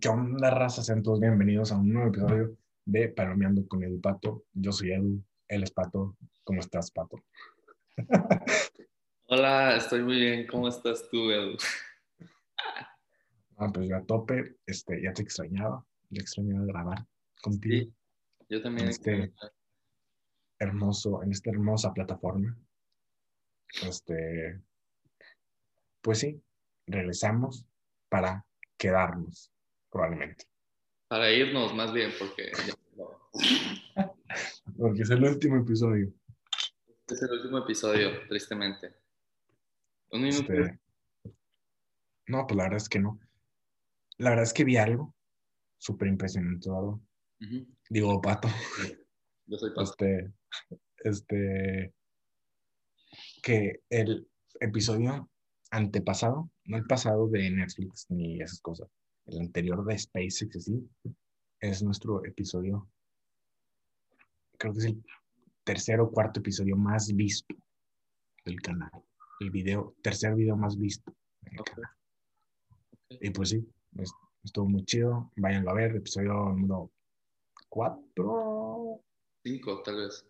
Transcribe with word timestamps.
¿Qué 0.00 0.08
onda, 0.08 0.50
raza? 0.50 0.82
Sean 0.82 1.02
todos 1.02 1.20
bienvenidos 1.20 1.72
a 1.72 1.76
un 1.76 1.92
nuevo 1.92 2.08
episodio 2.08 2.56
de 2.86 3.08
Palomeando 3.08 3.68
con 3.68 3.82
el 3.82 4.00
Pato. 4.00 4.44
Yo 4.54 4.72
soy 4.72 4.92
Edu, 4.92 5.22
él 5.46 5.62
es 5.62 5.70
Pato. 5.72 6.16
¿Cómo 6.42 6.60
estás, 6.60 6.90
Pato? 6.90 7.22
Hola, 9.26 9.76
estoy 9.76 10.02
muy 10.02 10.16
bien. 10.16 10.46
¿Cómo 10.46 10.68
estás 10.68 11.06
tú, 11.10 11.30
Edu? 11.30 11.56
Ah, 13.58 13.70
pues 13.72 13.88
yo 13.90 13.96
a 13.96 14.02
tope, 14.04 14.56
este, 14.64 15.02
ya 15.02 15.12
te 15.12 15.20
extrañaba, 15.20 15.84
ya 16.08 16.22
extrañaba 16.22 16.64
grabar 16.64 17.06
contigo 17.42 17.90
Sí, 17.90 18.46
yo 18.48 18.62
también. 18.62 18.86
en 18.86 18.90
este 18.90 19.34
hermoso, 20.58 21.22
en 21.22 21.32
esta 21.32 21.50
hermosa 21.50 21.92
plataforma. 21.92 22.56
Este, 23.86 24.62
pues 26.00 26.20
sí, 26.20 26.42
regresamos 26.86 27.66
para 28.08 28.46
quedarnos, 28.78 29.52
probablemente. 29.90 30.44
Para 31.08 31.32
irnos 31.32 31.74
más 31.74 31.92
bien, 31.92 32.10
porque. 32.18 32.52
Porque 34.78 35.02
es 35.02 35.10
el 35.10 35.22
último 35.24 35.56
episodio. 35.56 36.10
este 36.86 37.14
es 37.14 37.22
el 37.22 37.32
último 37.32 37.58
episodio, 37.58 38.26
tristemente. 38.28 38.94
Un 40.12 40.22
minuto. 40.22 40.52
Este, 40.52 40.80
no, 42.28 42.46
pues 42.46 42.56
la 42.56 42.62
verdad 42.62 42.76
es 42.78 42.88
que 42.88 43.00
no. 43.00 43.20
La 44.18 44.30
verdad 44.30 44.44
es 44.44 44.52
que 44.52 44.64
vi 44.64 44.76
algo 44.76 45.14
súper 45.76 46.08
impresionante. 46.08 46.70
Digo, 47.90 48.20
Pato. 48.20 48.48
Yo 49.46 49.58
soy 49.58 49.70
Pato. 49.74 49.82
Este, 49.82 50.32
este, 50.98 51.92
que 53.42 53.82
el 53.90 54.28
episodio 54.60 55.28
antepasado, 55.70 56.50
no 56.64 56.76
el 56.76 56.86
pasado 56.86 57.28
de 57.28 57.50
Netflix 57.50 58.06
ni 58.10 58.40
esas 58.40 58.60
cosas, 58.60 58.88
el 59.30 59.40
anterior 59.40 59.84
de 59.84 59.98
SpaceX, 59.98 60.56
así, 60.56 60.88
es 61.60 61.82
nuestro 61.82 62.24
episodio, 62.24 62.88
creo 64.58 64.72
que 64.72 64.78
es 64.80 64.84
el 64.86 65.04
tercer 65.64 66.00
o 66.00 66.10
cuarto 66.10 66.40
episodio 66.40 66.76
más 66.76 67.14
visto 67.14 67.54
del 68.44 68.60
canal. 68.60 68.90
El 69.40 69.50
video, 69.50 69.94
tercer 70.02 70.34
video 70.34 70.56
más 70.56 70.76
visto 70.78 71.14
del 71.42 71.60
Ok. 71.60 71.70
canal. 71.70 71.90
Y 73.08 73.30
pues 73.30 73.50
sí, 73.50 73.66
es- 73.98 74.12
estuvo 74.44 74.68
muy 74.68 74.84
chido. 74.84 75.30
Váyanlo 75.36 75.70
a 75.70 75.74
ver, 75.74 75.96
episodio 75.96 76.32
número 76.50 76.90
4. 77.68 79.00
Cinco, 79.42 79.82
tal 79.82 79.96
vez. 79.96 80.26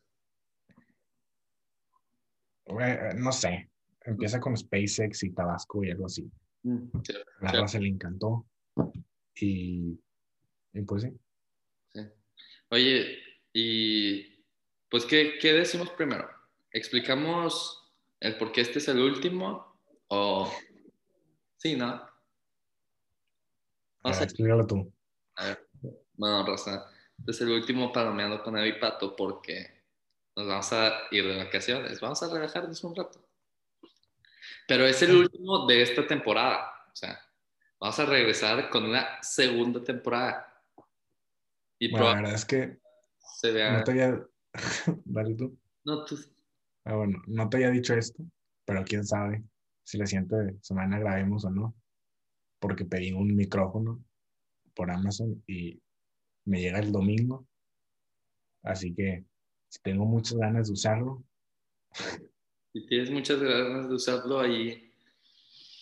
Eh, 2.66 3.14
no 3.16 3.32
sé, 3.32 3.68
empieza 4.02 4.38
con 4.40 4.56
SpaceX 4.56 5.22
y 5.24 5.30
Tabasco 5.30 5.82
y 5.84 5.90
algo 5.90 6.06
así. 6.06 6.30
Mm, 6.62 6.86
sí, 7.02 7.12
A 7.40 7.44
la 7.44 7.50
Sí. 7.50 7.56
raza 7.56 7.78
le 7.80 7.88
encantó. 7.88 8.46
Y, 9.40 9.98
y 10.72 10.82
pues 10.82 11.02
sí. 11.02 11.18
sí. 11.92 12.00
Oye, 12.70 13.18
y 13.52 14.44
pues, 14.88 15.04
¿qué, 15.06 15.38
¿qué 15.40 15.52
decimos 15.52 15.90
primero? 15.90 16.28
¿Explicamos 16.72 17.92
el 18.20 18.36
por 18.36 18.52
qué 18.52 18.60
este 18.60 18.78
es 18.78 18.88
el 18.88 19.00
último? 19.00 19.78
O. 20.08 20.52
Sí, 21.56 21.76
¿no? 21.76 21.86
Vamos 24.02 24.18
Ah, 24.18 24.20
a 24.20 24.24
explícalo 24.24 24.66
tú. 24.66 24.92
A 25.36 25.46
ver, 25.46 25.68
bueno, 26.14 26.44
Rosa, 26.46 26.90
este 27.18 27.30
es 27.32 27.40
el 27.42 27.50
último 27.50 27.92
palomeando 27.92 28.42
con 28.42 28.56
Evi 28.56 28.78
Pato 28.78 29.14
porque 29.14 29.84
nos 30.36 30.46
vamos 30.46 30.72
a 30.72 31.02
ir 31.10 31.26
de 31.26 31.36
vacaciones, 31.36 32.00
vamos 32.00 32.22
a 32.22 32.32
relajarnos 32.32 32.82
un 32.84 32.96
rato. 32.96 33.26
Pero 34.66 34.86
es 34.86 35.02
el 35.02 35.16
último 35.16 35.66
de 35.66 35.82
esta 35.82 36.06
temporada, 36.06 36.70
o 36.90 36.96
sea, 36.96 37.20
vamos 37.80 37.98
a 37.98 38.06
regresar 38.06 38.68
con 38.70 38.84
una 38.84 39.22
segunda 39.22 39.82
temporada. 39.82 40.46
Y 41.78 41.90
Bueno, 41.90 42.06
la 42.08 42.14
verdad 42.16 42.34
es 42.34 42.44
que 42.44 42.78
se 43.18 43.50
vea... 43.52 43.78
no 43.78 43.84
te 43.84 43.90
había. 43.92 44.26
Dale 45.04 45.34
tú. 45.34 45.58
No, 45.84 46.04
tú- 46.04 46.18
Ah, 46.84 46.94
bueno, 46.96 47.22
no 47.26 47.48
te 47.48 47.58
había 47.58 47.70
dicho 47.70 47.94
esto, 47.94 48.22
pero 48.64 48.84
quién 48.84 49.04
sabe 49.04 49.44
si 49.84 49.98
la 49.98 50.06
siguiente 50.06 50.56
semana 50.62 50.98
grabemos 50.98 51.44
o 51.44 51.50
no. 51.50 51.74
Porque 52.58 52.84
pedí 52.84 53.12
un 53.12 53.34
micrófono 53.34 54.04
por 54.74 54.90
Amazon 54.90 55.42
y 55.46 55.80
me 56.44 56.60
llega 56.60 56.78
el 56.80 56.92
domingo. 56.92 57.46
Así 58.62 58.94
que 58.94 59.24
si 59.68 59.80
tengo 59.80 60.04
muchas 60.04 60.36
ganas 60.36 60.66
de 60.68 60.74
usarlo, 60.74 61.22
si 62.72 62.86
tienes 62.86 63.10
muchas 63.10 63.40
ganas 63.40 63.88
de 63.88 63.94
usarlo, 63.94 64.40
ahí, 64.40 64.89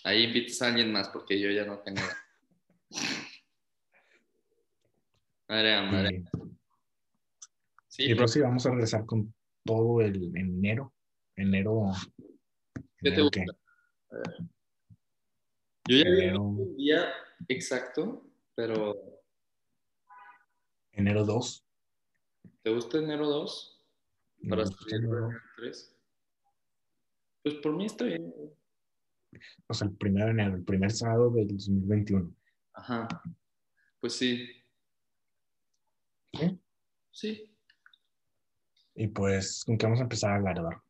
ahí 0.04 0.24
invitas 0.24 0.62
a 0.62 0.68
alguien 0.68 0.92
más 0.92 1.08
porque 1.08 1.38
yo 1.40 1.50
ya 1.50 1.64
no 1.64 1.78
tengo. 1.80 2.00
Madre, 5.48 5.82
madre. 5.82 6.16
y, 6.16 6.48
Sí, 7.88 8.10
y 8.10 8.14
pues 8.14 8.32
sí, 8.32 8.40
vamos 8.40 8.64
a 8.64 8.70
regresar 8.70 9.04
con 9.06 9.34
todo 9.64 10.00
el 10.00 10.36
enero. 10.36 10.94
Enero. 11.34 11.92
¿Qué 12.98 13.10
te 13.10 13.22
gusta? 13.22 13.40
Yo 15.88 15.96
ya 15.96 16.04
vi 16.04 16.22
Enero, 16.22 16.42
un 16.42 16.76
día 16.76 17.12
exacto, 17.48 18.24
pero 18.54 18.94
enero 20.92 21.24
2. 21.24 21.64
¿te 22.62 22.70
gusta 22.70 22.98
enero 22.98 23.26
2? 23.26 23.82
Para 24.48 24.64
enero 24.90 25.30
3. 25.56 25.96
Pues 27.42 27.54
por 27.56 27.74
mí 27.74 27.86
está 27.86 28.04
bien. 28.04 28.34
O 29.66 29.74
sea, 29.74 29.88
el 29.88 29.94
primero 29.94 30.26
de 30.26 30.32
enero, 30.32 30.56
el 30.56 30.64
primer 30.64 30.90
sábado 30.90 31.30
del 31.30 31.48
2021. 31.48 32.32
Ajá. 32.74 33.08
Pues 34.00 34.14
sí. 34.14 34.48
¿Sí? 36.32 36.58
Sí. 37.10 37.54
Y 38.94 39.06
pues, 39.08 39.64
¿con 39.64 39.76
qué 39.78 39.86
vamos 39.86 40.00
a 40.00 40.04
empezar 40.04 40.32
a 40.32 40.36
hablar, 40.36 40.58
Eduardo? 40.58 40.82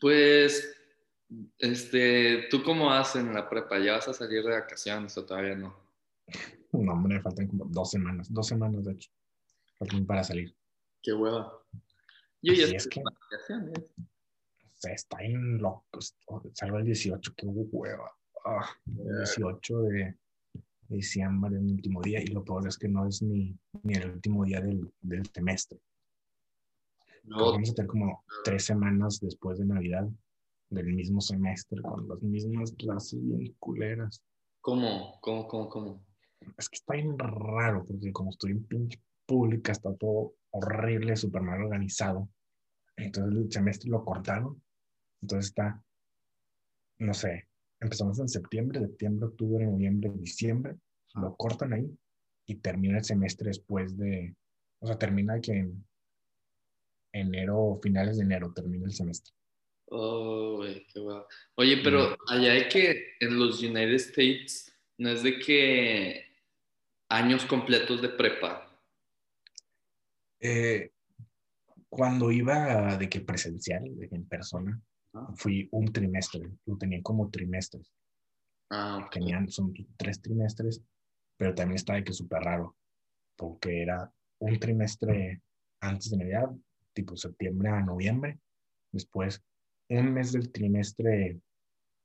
Pues, 0.00 0.76
este, 1.58 2.46
¿tú 2.50 2.62
cómo 2.62 2.90
haces 2.92 3.22
en 3.22 3.34
la 3.34 3.48
prepa? 3.48 3.78
¿Ya 3.78 3.92
vas 3.92 4.08
a 4.08 4.12
salir 4.14 4.42
de 4.44 4.50
vacaciones 4.50 5.16
o 5.18 5.24
todavía 5.24 5.54
no? 5.56 5.76
No, 6.72 6.92
hombre, 6.92 7.20
faltan 7.20 7.46
como 7.46 7.64
dos 7.66 7.90
semanas, 7.90 8.32
dos 8.32 8.46
semanas 8.46 8.84
de 8.84 8.92
hecho. 8.92 9.10
Para 10.06 10.24
salir. 10.24 10.54
Qué 11.02 11.12
hueva. 11.12 11.52
Yo 12.42 12.52
ya 12.54 12.64
Así 12.64 12.76
es 12.76 12.86
estoy 12.86 13.02
que- 13.02 13.10
vacaciones. 13.30 13.84
Está 14.92 15.22
en 15.22 15.58
loco. 15.58 15.84
Salgo 16.52 16.78
el 16.78 16.84
18, 16.84 17.34
qué 17.36 17.46
hueva. 17.46 18.10
Ah, 18.44 18.68
el 18.86 19.18
18 19.18 19.82
de 19.82 20.16
diciembre, 20.88 21.56
el 21.56 21.64
último 21.64 22.00
día. 22.02 22.20
Y 22.22 22.26
lo 22.28 22.44
peor 22.44 22.66
es 22.66 22.78
que 22.78 22.88
no 22.88 23.06
es 23.06 23.22
ni, 23.22 23.56
ni 23.82 23.94
el 23.94 24.10
último 24.10 24.44
día 24.44 24.60
del, 24.60 24.92
del 25.00 25.26
semestre. 25.26 25.78
Que 27.22 27.28
No, 27.28 27.52
vamos 27.52 27.70
a 27.70 27.74
tener 27.74 27.88
como 27.88 28.24
tres 28.44 28.64
semanas 28.64 29.20
después 29.20 29.58
de 29.58 29.66
Navidad 29.66 30.08
del 30.70 30.92
mismo 30.92 31.20
semestre 31.20 31.80
con 31.82 32.08
las 32.08 32.22
mismas 32.22 32.72
clases 32.72 33.20
bien 33.22 33.54
culeras. 33.58 34.22
¿cómo? 34.60 35.18
¿Cómo, 35.20 35.46
cómo, 35.46 35.68
cómo? 35.68 36.04
Es 36.58 36.68
que 36.68 36.76
está 36.76 36.94
bien 36.94 37.16
raro 37.18 37.84
porque 37.84 38.12
como 38.12 38.30
estoy 38.30 38.52
en 38.52 38.64
pinche 38.64 39.00
pública 39.24 39.72
está 39.72 39.94
todo 39.94 40.34
horrible, 40.50 41.16
súper 41.16 41.42
mal 41.42 41.62
organizado. 41.62 42.28
Entonces 42.96 43.44
el 43.44 43.52
semestre 43.52 43.90
lo 43.90 44.04
cortaron. 44.04 44.60
Entonces 45.26 45.46
está, 45.46 45.82
no 46.98 47.12
sé, 47.12 47.48
empezamos 47.80 48.20
en 48.20 48.28
septiembre, 48.28 48.78
septiembre, 48.78 49.26
octubre, 49.26 49.66
noviembre, 49.66 50.12
diciembre. 50.14 50.76
Lo 51.14 51.34
cortan 51.34 51.72
ahí 51.72 51.90
y 52.46 52.54
termina 52.54 52.98
el 52.98 53.04
semestre 53.04 53.48
después 53.48 53.98
de, 53.98 54.36
o 54.78 54.86
sea, 54.86 54.96
termina 54.96 55.40
que 55.40 55.50
en 55.52 55.84
enero, 57.12 57.80
finales 57.82 58.18
de 58.18 58.22
enero 58.22 58.52
termina 58.54 58.86
el 58.86 58.92
semestre. 58.92 59.34
Oh, 59.86 60.58
güey, 60.58 60.86
qué 60.92 61.00
hueva. 61.00 61.26
Oye, 61.56 61.80
pero 61.82 62.16
allá 62.28 62.52
hay 62.52 62.68
que 62.68 63.16
en 63.18 63.36
los 63.36 63.60
United 63.60 63.94
States 63.94 64.72
no 64.96 65.08
es 65.08 65.24
de 65.24 65.40
que 65.40 66.24
años 67.08 67.44
completos 67.46 68.00
de 68.00 68.10
prepa. 68.10 68.80
Eh, 70.38 70.92
cuando 71.88 72.30
iba 72.30 72.96
de 72.96 73.08
que 73.08 73.20
presencial, 73.22 73.82
de 73.96 74.08
que 74.08 74.14
en 74.14 74.28
persona, 74.28 74.80
fui 75.34 75.68
un 75.72 75.92
trimestre, 75.92 76.50
lo 76.66 76.76
tenía 76.76 77.02
como 77.02 77.30
trimestres. 77.30 77.92
Ah, 78.70 78.98
ok. 78.98 79.12
Tenían, 79.12 79.48
son 79.48 79.72
tres 79.96 80.20
trimestres, 80.20 80.82
pero 81.36 81.54
también 81.54 81.76
está 81.76 81.94
de 81.94 82.04
que 82.04 82.12
súper 82.12 82.42
raro, 82.42 82.76
porque 83.36 83.82
era 83.82 84.12
un 84.38 84.58
trimestre 84.58 85.42
antes 85.80 86.10
de 86.10 86.18
Navidad, 86.18 86.50
tipo 86.92 87.16
septiembre 87.16 87.68
a 87.68 87.82
noviembre, 87.82 88.38
después 88.92 89.42
un 89.88 90.12
mes 90.12 90.32
del 90.32 90.50
trimestre 90.50 91.40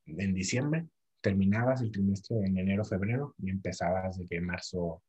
en 0.05 0.33
diciembre, 0.33 0.87
terminabas 1.21 1.81
el 1.81 1.91
trimestre 1.91 2.37
en 2.45 2.57
enero, 2.57 2.83
febrero 2.83 3.35
y 3.39 3.49
empezabas 3.49 4.17
de 4.17 4.27
que 4.27 4.41
marzo, 4.41 5.01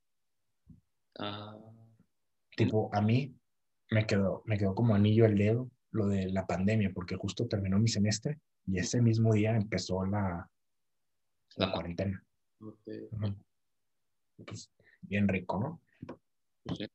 Ah, 1.18 1.58
tipo 2.56 2.88
a 2.94 3.00
mí 3.02 3.34
me 3.90 4.06
quedó, 4.06 4.42
me 4.46 4.56
quedó 4.56 4.74
como 4.74 4.94
anillo 4.94 5.26
al 5.26 5.36
dedo 5.36 5.70
lo 5.92 6.06
de 6.06 6.30
la 6.32 6.46
pandemia, 6.46 6.92
porque 6.92 7.16
justo 7.16 7.46
terminó 7.46 7.78
mi 7.78 7.88
semestre 7.88 8.38
y 8.66 8.78
ese 8.78 9.00
mismo 9.00 9.32
día 9.32 9.56
empezó 9.56 10.04
la, 10.04 10.48
la 11.56 11.72
cuarentena. 11.72 12.22
Pues, 12.58 14.70
bien 15.02 15.28
rico, 15.28 15.58
¿no? 15.58 15.80
Sí. 16.76 16.86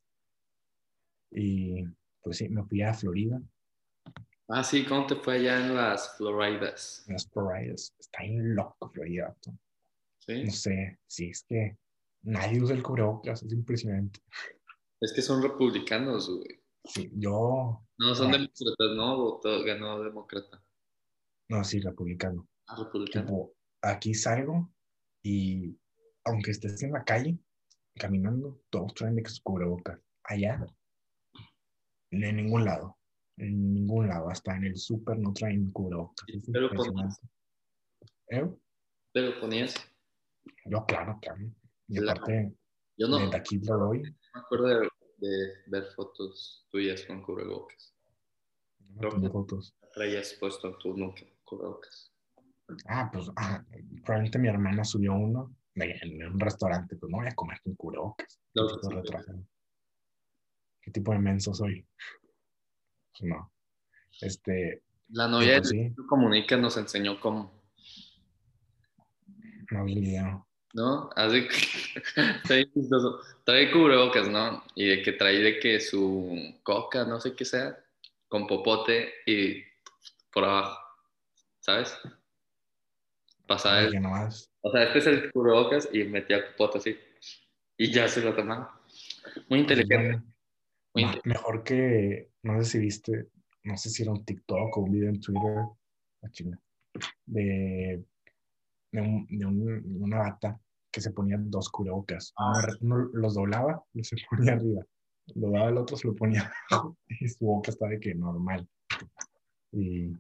Y 1.32 1.84
pues 2.22 2.38
sí, 2.38 2.50
me 2.50 2.64
fui 2.64 2.82
a 2.82 2.94
Florida, 2.94 3.42
Ah, 4.50 4.64
sí, 4.64 4.86
¿cómo 4.86 5.06
te 5.06 5.16
fue 5.16 5.36
allá 5.36 5.60
en 5.60 5.76
las 5.76 6.16
Floridas? 6.16 7.04
en 7.08 7.14
las 7.14 7.28
Floridas. 7.28 7.94
Está 8.00 8.24
bien 8.24 8.56
loco 8.56 8.90
Florida. 8.90 9.36
Sí. 10.20 10.44
No 10.46 10.52
sé, 10.52 11.00
sí, 11.06 11.30
es 11.30 11.44
que 11.44 11.78
nadie 12.22 12.62
usa 12.62 12.74
el 12.74 12.82
cubrebocas, 12.82 13.44
es 13.44 13.52
impresionante. 13.52 14.22
Es 15.02 15.12
que 15.12 15.22
son 15.22 15.44
republicanos, 15.44 16.30
güey. 16.30 16.62
Sí, 16.88 17.12
yo, 17.16 17.84
No, 18.00 18.14
son 18.16 18.28
Ah. 18.30 18.38
demócratas, 18.38 18.96
¿no? 18.96 19.18
Votó, 19.18 19.64
ganó 19.64 20.02
demócrata. 20.04 20.64
no, 21.50 21.64
sí, 21.64 21.80
republicano. 21.80 22.48
Ah, 22.68 22.76
republicano. 22.84 23.26
Tipo, 23.26 23.54
aquí 23.82 24.14
salgo 24.14 24.72
y 25.24 25.78
aunque 26.26 26.52
estés 26.52 26.82
en 26.84 26.92
la 26.92 27.04
calle 27.04 27.40
caminando, 27.96 28.62
todos 28.70 28.94
traen 28.94 29.16
de 29.16 29.24
que 29.24 29.30
su 29.30 29.42
cubrebocas. 29.44 30.00
Allá, 30.26 30.66
en 32.12 32.36
ningún 32.36 32.66
lado, 32.66 32.98
en 33.38 33.74
ningún 33.74 34.08
lado, 34.10 34.30
hasta 34.30 34.56
en 34.56 34.66
el 34.66 34.78
súper 34.78 35.18
no 35.20 35.34
traen 35.34 35.72
cubrebocas. 35.72 36.26
Es 36.30 36.42
Pero 36.52 36.70
con- 36.70 36.78
impresionante. 36.78 37.22
¿Eh? 38.30 38.56
¿Te 39.14 39.22
lo 39.22 39.40
ponías? 39.40 39.74
Yo, 40.66 40.86
claro, 40.86 41.18
claro. 41.22 41.42
Y 41.88 41.98
Claro. 42.00 42.22
aparte, 42.22 42.56
Yo 42.98 43.08
no, 43.08 43.20
desde 43.20 43.38
aquí 43.38 43.58
lo 43.60 43.78
doy. 43.78 44.02
me 44.02 44.40
acuerdo 44.42 44.66
de, 44.68 44.90
de 45.18 45.54
ver 45.68 45.86
fotos 45.96 46.66
tuyas 46.70 47.04
con 47.04 47.22
cubrebocas. 47.22 47.94
No 48.80 48.96
me 48.96 49.10
tomo 49.10 49.32
fotos. 49.32 49.76
Traías 49.94 50.34
puesto 50.40 50.78
tú 50.78 50.96
nunca 50.96 51.24
cubrebocas. 51.44 52.12
Ah, 52.88 53.10
pues, 53.12 53.30
ah, 53.36 53.64
probablemente 54.04 54.40
mi 54.40 54.48
hermana 54.48 54.84
subió 54.84 55.14
uno 55.14 55.56
en 55.76 56.34
un 56.34 56.40
restaurante, 56.40 56.96
pues 56.96 57.10
no 57.10 57.18
voy 57.18 57.28
a 57.28 57.36
comer 57.36 57.60
con 57.62 57.76
cubrebocas. 57.76 58.40
¿Qué 58.54 58.62
Claro 58.62 58.80
tipo 58.80 58.90
que 58.90 59.18
de 59.18 59.24
sí. 59.24 59.48
¿Qué 60.82 60.92
tipo 60.92 61.12
de 61.12 61.20
menso 61.20 61.54
soy? 61.54 61.86
Pues 63.12 63.30
no. 63.30 63.52
Este, 64.22 64.84
La 65.10 65.28
novia 65.28 65.58
pues 65.60 65.70
de 65.70 65.94
sí. 65.96 65.96
Comunica 66.08 66.58
nos 66.58 66.78
enseñó 66.78 67.20
cómo, 67.20 67.58
no 69.72 69.86
vi 69.86 69.96
video. 69.96 70.47
¿No? 70.74 71.10
Así 71.16 71.48
que 71.48 71.56
está 72.44 72.56
bien 72.56 72.72
chistoso. 72.74 73.20
Trae 73.44 73.72
cubrebocas, 73.72 74.30
¿no? 74.30 74.64
Y 74.76 74.88
de 74.88 75.02
que 75.02 75.14
trae 75.14 75.38
de 75.38 75.60
que 75.60 75.80
su 75.80 76.56
coca, 76.64 77.06
no 77.06 77.20
sé 77.20 77.36
qué 77.36 77.46
sea, 77.46 77.78
con 78.28 78.48
popote 78.48 79.14
y 79.26 79.64
por 80.32 80.44
abajo, 80.46 80.80
¿sabes? 81.60 81.98
Pasaba 83.48 83.82
el, 83.82 83.96
O 84.62 84.72
sea, 84.72 84.84
este 84.84 85.00
es 85.00 85.08
el 85.08 85.32
cubrebocas 85.32 85.88
y 85.94 86.04
metía 86.04 86.46
popote 86.52 86.80
así. 86.80 86.98
Y 87.78 87.92
ya 87.92 88.08
se 88.08 88.22
lo 88.22 88.36
tomaba. 88.36 88.82
Muy 89.50 89.60
inteligente. 89.60 90.22
Muy 90.94 91.04
inte- 91.04 91.22
mejor 91.24 91.64
que, 91.64 92.32
no 92.44 92.62
sé 92.62 92.72
si 92.72 92.80
viste, 92.80 93.28
no 93.64 93.78
sé 93.78 93.90
si 93.90 94.04
era 94.04 94.12
un 94.12 94.26
TikTok 94.26 94.78
o 94.78 94.82
un 94.82 94.92
video 94.92 95.10
en 95.10 95.22
Twitter, 95.22 95.66
de, 97.26 98.04
de, 98.92 99.02
un- 99.02 99.28
de 99.30 99.46
un- 99.46 100.02
una 100.04 100.18
bata 100.20 100.60
que 100.92 101.02
se 101.02 101.12
ponía 101.12 101.38
dos 101.40 101.70
cubrebocas. 101.70 102.34
Ah. 102.38 102.54
uno 102.82 103.10
los 103.14 103.36
doblaba 103.36 103.84
y 103.94 104.04
se 104.04 104.16
ponía 104.30 104.54
arriba. 104.54 104.82
Lo 105.36 105.52
daba 105.52 105.70
el 105.70 105.78
otro, 105.78 105.98
se 105.98 106.08
lo 106.08 106.16
ponía 106.16 106.52
abajo 106.72 106.98
y 107.08 107.28
su 107.28 107.46
boca 107.46 107.72
estaba 107.72 107.92
de 107.92 108.00
que 108.00 108.16
normal. 108.16 108.68
Y 109.72 110.12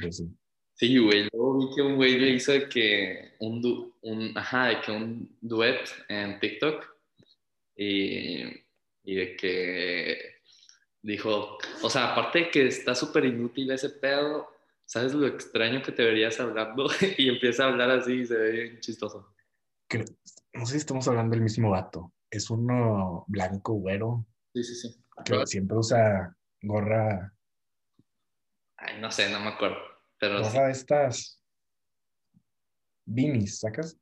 pues 0.00 0.16
sí. 0.18 0.28
Sí, 0.74 0.98
güey. 0.98 1.28
Luego 1.32 1.58
vi 1.68 1.74
que 1.76 1.82
un 1.82 1.96
güey 1.96 2.18
le 2.18 2.30
hizo 2.30 2.50
de 2.52 2.68
que 2.68 3.34
un, 3.38 3.62
du- 3.62 3.94
un, 4.02 4.36
ajá, 4.36 4.66
de 4.68 4.80
que 4.80 4.90
un 4.90 5.36
duet 5.40 5.78
en 6.08 6.40
TikTok 6.40 6.84
y, 7.76 8.42
y 9.04 9.14
de 9.14 9.36
que 9.36 10.18
dijo, 11.02 11.58
o 11.82 11.90
sea, 11.90 12.12
aparte 12.12 12.40
de 12.40 12.50
que 12.50 12.66
está 12.66 12.94
súper 12.94 13.24
inútil 13.26 13.70
ese 13.70 13.90
pedo, 13.90 14.48
¿sabes 14.92 15.14
lo 15.14 15.26
extraño 15.26 15.80
que 15.80 15.90
te 15.90 16.04
verías 16.04 16.38
hablando? 16.38 16.86
y 17.16 17.30
empieza 17.30 17.64
a 17.64 17.68
hablar 17.68 17.90
así 17.90 18.12
y 18.12 18.26
se 18.26 18.36
ve 18.36 18.50
bien 18.50 18.80
chistoso. 18.80 19.34
Creo- 19.88 20.04
no 20.52 20.66
sé 20.66 20.72
si 20.72 20.78
estamos 20.78 21.08
hablando 21.08 21.30
del 21.30 21.40
mismo 21.40 21.70
vato. 21.70 22.12
Es 22.30 22.50
uno 22.50 23.24
blanco, 23.26 23.72
güero, 23.72 24.26
Sí, 24.54 24.62
sí, 24.62 24.74
sí. 24.74 25.04
que 25.24 25.46
siempre 25.46 25.78
usa 25.78 26.36
gorra, 26.60 27.32
Ay, 28.76 29.00
no 29.00 29.10
sé, 29.10 29.30
no 29.30 29.40
me 29.40 29.48
acuerdo. 29.48 29.78
Pero 30.18 30.44
sí. 30.44 30.50
gorra 30.50 30.66
de 30.66 30.72
estas 30.72 31.42
beanies, 33.06 33.60
¿sacas? 33.60 33.96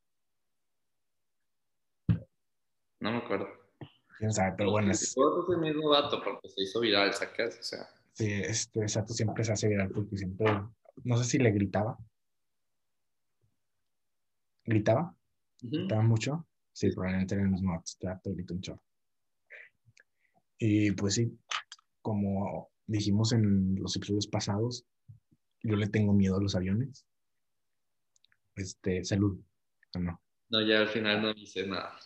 no 2.99 3.11
me 3.11 3.17
acuerdo. 3.17 3.47
Quién 4.17 4.31
sabe, 4.33 4.55
pero 4.57 4.71
bueno, 4.71 4.91
es, 4.91 5.15
el 5.17 5.57
mismo 5.57 5.89
vato 5.89 6.21
porque 6.21 6.49
se 6.49 6.63
hizo 6.63 6.81
viral, 6.81 7.13
¿sacas? 7.13 7.57
O 7.59 7.63
sea, 7.63 7.87
sí, 8.11 8.29
este 8.31 8.81
vato 8.81 9.13
siempre 9.13 9.43
se 9.43 9.53
hace 9.53 9.69
viral 9.69 9.89
porque 9.89 10.17
siempre, 10.17 10.47
no 11.03 11.17
sé 11.17 11.23
si 11.25 11.37
le 11.37 11.51
gritaba. 11.51 11.97
¿Gritaba? 14.65 15.15
¿Gritaba 15.61 16.01
mucho? 16.01 16.47
Sí, 16.71 16.89
probablemente 16.91 17.35
era 17.35 17.43
el 17.43 17.49
mismo 17.49 17.71
vato, 17.71 17.83
este 17.85 18.07
vato 18.07 18.33
grita 18.33 18.53
un 18.53 18.61
chorro. 18.61 18.83
Y 20.57 20.91
pues 20.91 21.15
sí, 21.15 21.37
como 22.01 22.71
dijimos 22.85 23.33
en 23.33 23.75
los 23.75 23.95
episodios 23.95 24.27
pasados, 24.27 24.85
yo 25.63 25.75
le 25.75 25.87
tengo 25.87 26.13
miedo 26.13 26.37
a 26.37 26.41
los 26.41 26.55
aviones. 26.55 27.05
Este, 28.55 29.03
salud. 29.03 29.39
¿o 29.95 29.99
no? 29.99 30.21
no, 30.49 30.61
ya 30.61 30.79
al 30.81 30.87
final 30.87 31.21
no 31.21 31.31
hice 31.31 31.67
nada. 31.67 31.97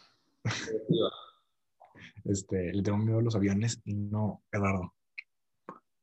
Este, 2.26 2.74
le 2.74 2.82
tengo 2.82 2.98
miedo 2.98 3.20
a 3.20 3.22
los 3.22 3.36
aviones 3.36 3.80
y 3.86 3.94
no, 3.94 4.44
Eduardo. 4.52 4.96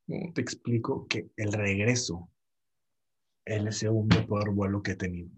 ¿Cómo 0.06 0.32
te 0.32 0.40
explico 0.40 1.06
que 1.08 1.32
el 1.36 1.52
regreso 1.52 2.30
es 2.30 2.31
el 3.44 3.72
segundo 3.72 4.26
peor 4.26 4.54
vuelo 4.54 4.82
que 4.82 4.92
he 4.92 4.96
tenido? 4.96 5.30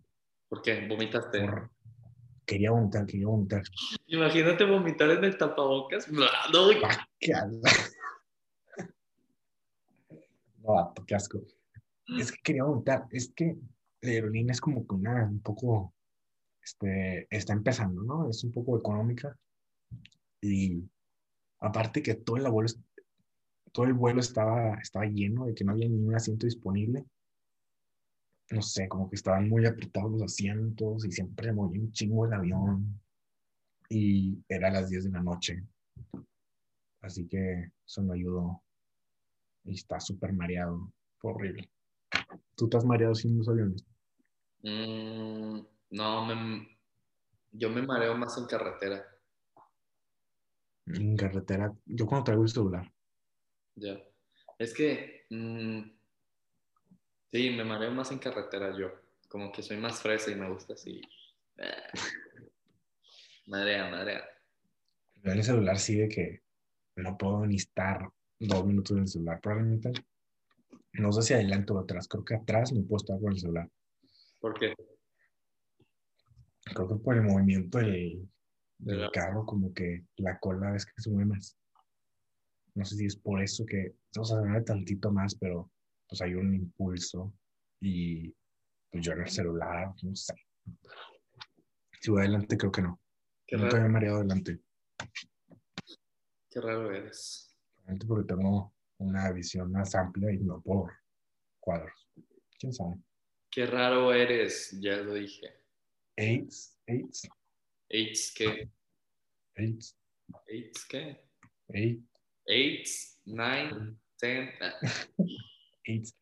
¿Por 0.48 0.62
qué? 0.62 0.86
¿Vomitaste? 0.88 1.40
Por- 1.40 1.70
Quería 2.46 2.72
vomitar, 2.72 3.06
quería 3.06 3.26
vomitar. 3.26 3.62
Imagínate 4.06 4.64
vomitar 4.64 5.08
en 5.10 5.24
el 5.24 5.38
tapabocas. 5.38 6.10
No. 6.12 6.26
No, 10.62 10.74
vato, 10.74 11.04
qué 11.06 11.14
asco. 11.14 11.40
Es 12.18 12.32
que 12.32 12.38
quería 12.42 12.64
vomitar. 12.64 13.06
Es 13.10 13.32
que 13.34 13.56
la 14.02 14.10
aerolínea 14.10 14.52
es 14.52 14.60
como 14.60 14.86
que 14.86 14.94
una, 14.94 15.24
un 15.24 15.40
poco, 15.40 15.94
este, 16.62 17.26
está 17.30 17.52
empezando, 17.54 18.02
¿no? 18.02 18.28
Es 18.28 18.44
un 18.44 18.52
poco 18.52 18.78
económica. 18.78 19.36
Y 20.42 20.82
aparte 21.60 22.02
que 22.02 22.14
todo 22.14 22.36
el 22.36 22.50
vuelo, 22.50 22.68
todo 23.72 23.86
el 23.86 23.94
vuelo 23.94 24.20
estaba, 24.20 24.74
estaba 24.80 25.06
lleno, 25.06 25.46
de 25.46 25.54
que 25.54 25.64
no 25.64 25.72
había 25.72 25.88
ni 25.88 25.96
un 25.96 26.14
asiento 26.14 26.46
disponible. 26.46 27.04
No 28.50 28.62
sé, 28.62 28.88
como 28.88 29.08
que 29.08 29.16
estaban 29.16 29.48
muy 29.48 29.64
apretados 29.66 30.12
los 30.12 30.22
asientos 30.22 31.04
y 31.06 31.10
siempre 31.12 31.46
se 31.46 31.52
movía 31.52 31.80
un 31.80 31.92
chingo 31.92 32.26
el 32.26 32.32
avión. 32.34 33.00
Y 33.88 34.38
era 34.48 34.68
a 34.68 34.72
las 34.72 34.90
10 34.90 35.04
de 35.04 35.10
la 35.10 35.22
noche. 35.22 35.62
Así 37.00 37.26
que 37.26 37.72
eso 37.86 38.02
no 38.02 38.12
ayudó. 38.12 38.62
Y 39.64 39.74
está 39.74 39.98
súper 40.00 40.32
mareado. 40.32 40.92
Fue 41.18 41.32
horrible. 41.32 41.70
¿Tú 42.56 42.68
has 42.76 42.84
mareado 42.84 43.14
sin 43.14 43.38
los 43.38 43.48
aviones? 43.48 43.84
Mm, 44.62 45.60
no, 45.90 46.26
me- 46.26 46.78
yo 47.52 47.70
me 47.70 47.82
mareo 47.82 48.16
más 48.16 48.36
en 48.38 48.46
carretera. 48.46 49.04
En 50.86 51.16
carretera. 51.16 51.74
Yo 51.86 52.06
cuando 52.06 52.24
traigo 52.24 52.42
el 52.42 52.48
celular. 52.48 52.92
Ya. 53.76 53.98
Es 54.58 54.74
que, 54.74 55.26
mm, 55.30 55.80
sí, 57.34 57.50
me 57.50 57.64
mareo 57.64 57.90
más 57.90 58.12
en 58.12 58.18
carretera 58.20 58.76
yo. 58.78 58.92
Como 59.28 59.50
que 59.50 59.60
soy 59.62 59.76
más 59.76 60.00
fresa 60.00 60.30
y 60.30 60.36
me 60.36 60.48
gusta 60.48 60.74
así. 60.74 61.00
Marea, 63.46 63.90
marea. 63.90 64.24
Yo 65.16 65.32
en 65.32 65.38
el 65.38 65.44
celular 65.44 65.78
sí 65.78 65.96
de 65.96 66.08
que 66.08 66.42
no 66.96 67.18
puedo 67.18 67.44
ni 67.44 67.56
estar 67.56 68.08
dos 68.38 68.64
minutos 68.64 68.96
en 68.96 69.02
el 69.02 69.08
celular. 69.08 69.40
Probablemente. 69.40 69.92
No 70.92 71.12
sé 71.12 71.22
si 71.22 71.34
adelante 71.34 71.72
o 71.72 71.80
atrás. 71.80 72.06
Creo 72.08 72.24
que 72.24 72.36
atrás 72.36 72.72
no 72.72 72.86
puedo 72.86 72.98
estar 72.98 73.20
con 73.20 73.32
el 73.32 73.38
celular. 73.40 73.68
¿Por 74.40 74.56
qué? 74.58 74.74
Creo 76.64 76.88
que 76.88 76.94
por 77.02 77.16
el 77.16 77.22
movimiento 77.22 77.78
del, 77.78 78.28
del 78.78 78.96
Claro. 78.96 79.10
carro, 79.12 79.44
como 79.44 79.74
que 79.74 80.04
la 80.16 80.38
cola 80.38 80.74
es 80.76 80.86
que 80.86 80.92
se 81.02 81.10
mueve 81.10 81.30
más. 81.30 81.58
No 82.74 82.84
sé 82.84 82.96
si 82.96 83.06
es 83.06 83.16
por 83.16 83.42
eso 83.42 83.66
que, 83.66 83.94
o 84.18 84.24
sea, 84.24 84.36
se 84.38 84.44
mueve 84.46 84.64
tantito 84.64 85.10
más, 85.10 85.34
pero 85.34 85.70
pues 86.08 86.20
hay 86.22 86.34
un 86.34 86.54
impulso 86.54 87.32
y 87.80 88.30
pues 88.90 89.04
yo 89.04 89.12
en 89.12 89.22
el 89.22 89.28
celular, 89.30 89.92
no 90.02 90.14
sé. 90.14 90.34
Si 92.00 92.10
voy 92.10 92.20
adelante, 92.20 92.56
creo 92.56 92.70
que 92.72 92.82
no. 92.82 93.00
Qué 93.46 93.56
Nunca 93.56 93.76
raro, 93.76 93.86
he 93.86 93.88
mareado 93.88 94.16
adelante. 94.18 94.60
qué 96.50 96.60
raro 96.60 96.92
eres. 96.92 97.56
Porque 98.06 98.26
tengo 98.34 98.74
una 98.98 99.30
visión 99.32 99.70
más 99.72 99.94
amplia 99.94 100.32
y 100.32 100.38
no 100.38 100.60
por 100.62 100.92
cuadros. 101.60 102.08
¿Quién 102.58 102.72
sabe? 102.72 102.96
Qué 103.50 103.66
raro 103.66 104.12
eres, 104.12 104.76
ya 104.80 104.96
lo 104.96 105.14
dije. 105.14 105.60
AIDS, 106.16 106.78
AIDS. 106.86 107.28
AIDS, 107.90 108.34
que 108.34 108.70
AIDS. 109.56 109.96
¿AIDS 110.48 110.86
qué? 110.88 111.24
AIDS. 111.68 112.02
AIDS, 112.46 113.20
nine, 113.24 113.96
ten. 114.18 114.50
AIDS. 115.86 116.14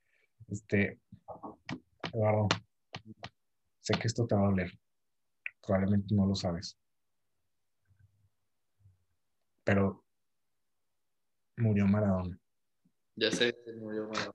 Este, 0.49 1.01
Eduardo, 2.13 2.49
sé 3.81 3.95
que 3.95 4.07
esto 4.09 4.27
te 4.27 4.35
va 4.35 4.43
a 4.43 4.51
doler. 4.51 4.71
Probablemente 5.65 6.15
no 6.15 6.27
lo 6.27 6.35
sabes. 6.35 6.77
Pero 9.65 10.05
murió 11.57 11.87
Maradona. 11.87 12.39
Ya 13.17 13.31
sé, 13.31 13.57
se 13.65 13.73
murió 13.75 14.09
Maradona. 14.09 14.35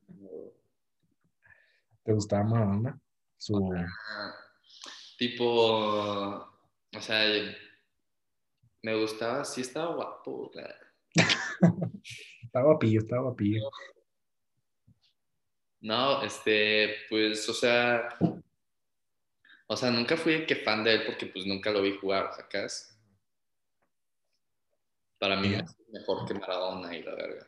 ¿Te 2.04 2.14
gustaba 2.14 2.44
Maradona? 2.44 3.00
Su, 3.38 3.72
Ah, 3.76 4.34
tipo, 5.18 5.46
o 5.46 7.02
sea, 7.02 7.20
me 8.82 9.00
gustaba, 9.00 9.44
sí 9.44 9.62
estaba 9.62 9.94
guapo. 9.94 10.50
la- 10.54 10.76
estaba 12.44 12.66
guapillo, 12.66 13.02
estaba 13.02 13.24
guapillo. 13.24 13.70
No, 15.88 16.22
este, 16.22 16.96
pues, 17.10 17.48
o 17.48 17.54
sea, 17.54 18.10
o 19.68 19.78
sea, 19.78 19.90
nunca 19.90 20.18
fui 20.18 20.46
que 20.46 20.58
fan 20.58 20.84
de 20.84 20.96
él 20.96 21.04
porque 21.06 21.28
pues 21.28 21.46
nunca 21.46 21.72
lo 21.72 21.82
vi 21.82 21.96
jugar, 21.96 22.34
¿sacas? 22.36 23.00
Para 25.18 25.38
mí 25.40 25.54
es 25.54 25.64
mejor 25.94 26.28
que 26.28 26.34
Maradona 26.34 26.94
y 26.94 27.04
la 27.04 27.16
verga. 27.16 27.48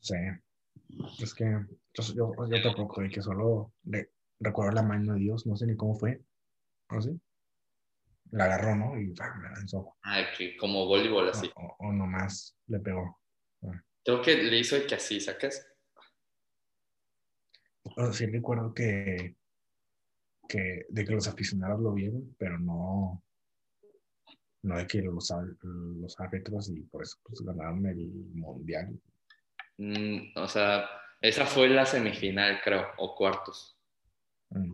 Sé. 0.00 0.42
Es 1.18 1.32
que 1.34 1.44
yo, 1.94 2.14
yo, 2.14 2.48
yo 2.50 2.62
tampoco, 2.62 3.00
de 3.00 3.08
que 3.08 3.22
solo 3.22 3.72
re- 3.84 4.12
recuerdo 4.38 4.72
la 4.72 4.82
mano 4.82 5.14
de 5.14 5.20
Dios, 5.20 5.46
no 5.46 5.56
sé 5.56 5.66
ni 5.66 5.76
cómo 5.76 5.94
fue. 5.94 6.20
¿No 6.90 7.00
sé? 7.00 7.18
La 8.32 8.44
agarró, 8.44 8.76
¿no? 8.76 9.00
Y 9.00 9.14
¡pam! 9.14 9.40
me 9.40 9.48
lanzó. 9.48 9.96
Ah, 10.02 10.26
que 10.36 10.58
como 10.58 10.84
voleibol 10.84 11.30
así. 11.30 11.50
O, 11.56 11.62
o- 11.62 11.76
o 11.88 11.92
nomás 11.92 12.54
le 12.66 12.80
pegó. 12.80 13.18
Creo 14.04 14.20
que 14.20 14.36
le 14.36 14.58
hizo 14.58 14.76
de 14.76 14.86
que 14.86 14.94
así, 14.96 15.20
¿sacas? 15.20 15.66
O 17.96 18.04
sea, 18.04 18.12
sí 18.12 18.26
recuerdo 18.26 18.74
que, 18.74 19.36
que 20.48 20.86
de 20.88 21.04
que 21.04 21.12
los 21.12 21.26
aficionados 21.28 21.80
lo 21.80 21.92
vieron, 21.92 22.34
pero 22.38 22.58
no, 22.58 23.22
no 24.62 24.76
de 24.76 24.86
que 24.86 25.00
los, 25.00 25.32
los 25.62 26.20
árbitros 26.20 26.68
y 26.68 26.82
por 26.82 27.02
eso 27.02 27.16
pues, 27.22 27.40
ganaron 27.40 27.86
el 27.86 28.06
mundial. 28.34 29.00
Mm, 29.78 30.36
o 30.36 30.46
sea, 30.46 30.88
esa 31.22 31.46
fue 31.46 31.68
la 31.68 31.86
semifinal, 31.86 32.60
creo, 32.62 32.86
o 32.98 33.14
cuartos. 33.14 33.78
Mm. 34.50 34.72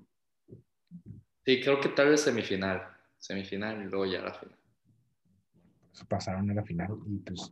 Sí, 1.45 1.61
creo 1.61 1.81
que 1.81 1.91
tal 1.91 2.11
vez 2.11 2.23
semifinal. 2.23 2.89
Semifinal 3.19 3.83
y 3.83 3.85
luego 3.85 4.07
ya 4.07 4.21
la 4.21 4.35
final. 4.35 4.59
Pasaron 6.09 6.51
a 6.51 6.55
la 6.55 6.65
final 6.65 6.99
y 7.07 7.19
pues, 7.19 7.51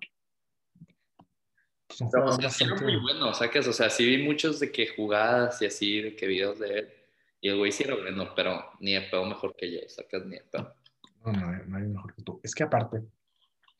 un 2.00 2.10
Pero, 2.10 2.26
o 2.26 2.32
sea, 2.32 2.50
sí 2.50 2.64
era 2.64 2.76
muy 2.76 2.96
bueno, 2.96 3.32
¿sacas? 3.34 3.66
O 3.66 3.72
sea, 3.72 3.90
sí 3.90 4.04
vi 4.04 4.22
muchos 4.22 4.60
de 4.60 4.70
que 4.70 4.88
jugadas 4.88 5.60
y 5.62 5.66
así, 5.66 6.02
de 6.02 6.16
que 6.16 6.26
videos 6.26 6.58
de 6.58 6.78
él. 6.78 6.88
Y 7.40 7.48
el 7.48 7.56
güey 7.56 7.72
sí 7.72 7.84
era 7.84 7.94
bueno, 7.94 8.34
pero 8.36 8.62
ni 8.80 8.92
de 8.92 9.02
pedo 9.02 9.24
mejor 9.24 9.56
que 9.56 9.72
yo, 9.72 9.80
¿sacas? 9.88 10.24
Ni 10.26 10.36
de 10.36 10.44
pedo. 10.44 10.74
No, 11.24 11.32
no, 11.32 11.64
no 11.64 11.76
hay 11.76 11.84
mejor 11.84 12.14
que 12.14 12.22
tú. 12.22 12.40
Es 12.42 12.54
que 12.54 12.64
aparte, 12.64 13.02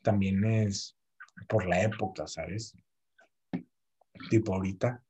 también 0.03 0.45
es 0.45 0.97
por 1.49 1.67
la 1.67 1.83
época, 1.83 2.27
¿sabes? 2.27 2.75
Tipo 4.29 4.55
ahorita, 4.55 5.03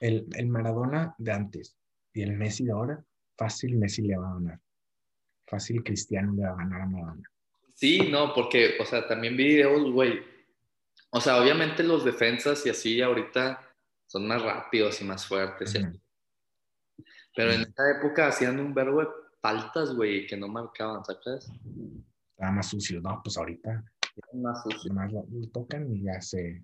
el, 0.00 0.26
el 0.34 0.46
Maradona 0.46 1.14
de 1.18 1.32
antes 1.32 1.76
y 2.12 2.22
el 2.22 2.32
Messi 2.32 2.64
de 2.64 2.72
ahora, 2.72 3.04
fácil 3.36 3.76
Messi 3.76 4.02
le 4.02 4.16
va 4.16 4.30
a 4.30 4.34
ganar. 4.34 4.60
Fácil 5.46 5.82
Cristiano 5.82 6.32
le 6.34 6.42
va 6.42 6.50
a 6.50 6.56
ganar 6.56 6.80
a 6.82 6.86
Maradona. 6.86 7.30
Sí, 7.74 8.08
no, 8.10 8.32
porque, 8.34 8.76
o 8.80 8.84
sea, 8.84 9.06
también 9.06 9.36
vi 9.36 9.44
videos, 9.44 9.92
güey. 9.92 10.35
O 11.16 11.20
sea, 11.22 11.40
obviamente 11.40 11.82
los 11.82 12.04
defensas 12.04 12.66
y 12.66 12.68
así 12.68 13.00
ahorita 13.00 13.58
son 14.06 14.28
más 14.28 14.42
rápidos 14.42 15.00
y 15.00 15.04
más 15.04 15.26
fuertes. 15.26 15.74
y 15.74 15.78
así. 15.78 15.86
Ujú. 15.86 16.00
Pero 17.34 17.52
en 17.52 17.62
Ujú. 17.62 17.70
esa 17.70 17.90
época 17.98 18.26
hacían 18.26 18.60
un 18.60 18.74
verbo 18.74 19.00
de 19.00 19.08
faltas, 19.40 19.94
güey, 19.94 20.26
que 20.26 20.36
no 20.36 20.46
marcaban, 20.46 21.02
¿sacas? 21.06 21.50
Estaba 22.32 22.52
más 22.52 22.68
sucio, 22.68 23.00
¿no? 23.00 23.18
Pues 23.24 23.38
ahorita 23.38 23.82
más 24.34 24.62
sucios. 24.62 24.84
nomás 24.86 25.10
lo, 25.10 25.24
lo 25.30 25.48
tocan 25.48 25.90
y 25.90 26.02
ya 26.02 26.20
se, 26.20 26.62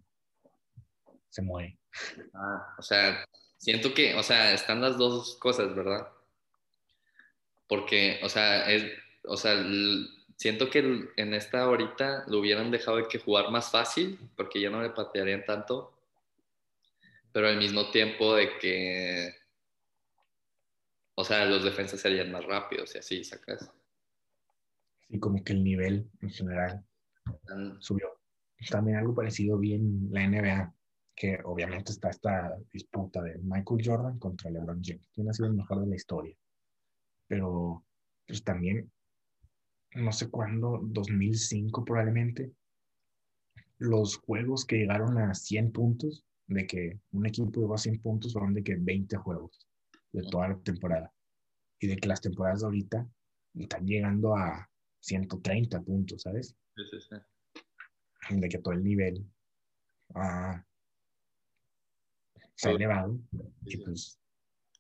se 1.30 1.40
mueve. 1.40 1.78
Ah, 2.35 2.75
o 2.78 2.82
sea, 2.82 3.25
siento 3.56 3.94
que, 3.94 4.14
o 4.16 4.23
sea, 4.23 4.52
están 4.52 4.82
las 4.82 4.99
dos 4.99 5.38
cosas, 5.38 5.75
¿verdad? 5.75 6.09
Porque, 7.68 8.21
o 8.23 8.28
sea, 8.28 8.71
es, 8.71 8.85
o 9.25 9.37
sea, 9.38 9.54
siento 10.37 10.71
que 10.71 11.09
en 11.17 11.35
esta 11.35 11.62
ahorita 11.62 12.25
lo 12.29 12.39
hubieran 12.41 12.71
dejado 12.71 12.99
de 12.99 13.09
que 13.09 13.19
jugar 13.19 13.51
más 13.51 13.71
fácil, 13.71 14.19
porque 14.37 14.61
ya 14.61 14.71
no 14.71 14.83
le 14.83 14.91
patearían 14.91 15.45
tanto, 15.45 15.93
pero 17.33 17.49
al 17.49 17.59
mismo 17.59 17.91
tiempo 17.91 18.35
de 18.35 18.59
que, 18.59 19.35
o 21.15 21.25
sea, 21.25 21.45
los 21.45 21.65
defensas 21.65 22.01
serían 22.01 22.31
más 22.31 22.45
rápidos 22.45 22.95
y 22.95 22.99
así, 22.99 23.25
¿sacas? 23.25 23.71
Y 25.09 25.19
como 25.19 25.43
que 25.45 25.53
el 25.53 25.62
nivel 25.62 26.11
en 26.21 26.31
general 26.31 26.85
Tan- 27.45 27.81
subió. 27.81 28.19
También 28.71 28.97
algo 28.99 29.15
parecido 29.15 29.59
vi 29.59 29.75
en 29.75 30.09
la 30.12 30.23
NBA, 30.25 30.75
que 31.15 31.39
obviamente 31.45 31.93
está 31.93 32.11
esta 32.11 32.57
disputa 32.73 33.23
de 33.23 33.39
Michael 33.39 33.83
Jordan 33.85 34.19
contra 34.19 34.51
LeBron 34.51 34.81
James. 34.83 35.07
¿Quién 35.12 35.29
ha 35.29 35.33
sido 35.33 35.49
el 35.49 35.55
mejor 35.55 35.81
de 35.81 35.87
la 35.89 35.97
historia? 35.97 36.37
Pero 37.27 37.85
pues 38.27 38.43
también, 38.45 38.91
no 39.94 40.12
sé 40.12 40.30
cuándo, 40.30 40.80
2005 40.82 41.84
probablemente, 41.84 42.52
los 43.78 44.16
juegos 44.16 44.64
que 44.64 44.76
llegaron 44.76 45.18
a 45.18 45.34
100 45.34 45.72
puntos, 45.72 46.25
de 46.46 46.66
que 46.66 47.00
un 47.12 47.26
equipo 47.26 47.61
llegó 47.61 47.75
a 47.75 47.78
100 47.78 48.00
puntos, 48.00 48.32
fueron 48.32 48.54
de 48.54 48.62
que 48.62 48.76
20 48.76 49.16
juegos 49.16 49.66
de 50.12 50.22
toda 50.22 50.49
la 50.49 50.58
temporada. 50.58 51.12
Y 51.80 51.88
de 51.88 51.96
que 51.96 52.08
las 52.08 52.20
temporadas 52.20 52.61
de 52.61 52.66
ahorita 52.66 53.08
están 53.54 53.87
llegando 53.87 54.37
a 54.37 54.70
130 55.00 55.82
puntos, 55.82 56.22
¿sabes? 56.22 56.56
sí, 56.76 56.82
sí, 56.90 57.16
sí. 58.30 58.40
de 58.40 58.49
que 58.49 58.58
todo 58.58 58.75
el 58.75 58.84
nivel 58.84 59.26
ah, 60.14 60.64
se 62.54 62.68
ha 62.68 62.72
elevado. 62.72 63.18
Y 63.64 63.78
pues 63.78 64.18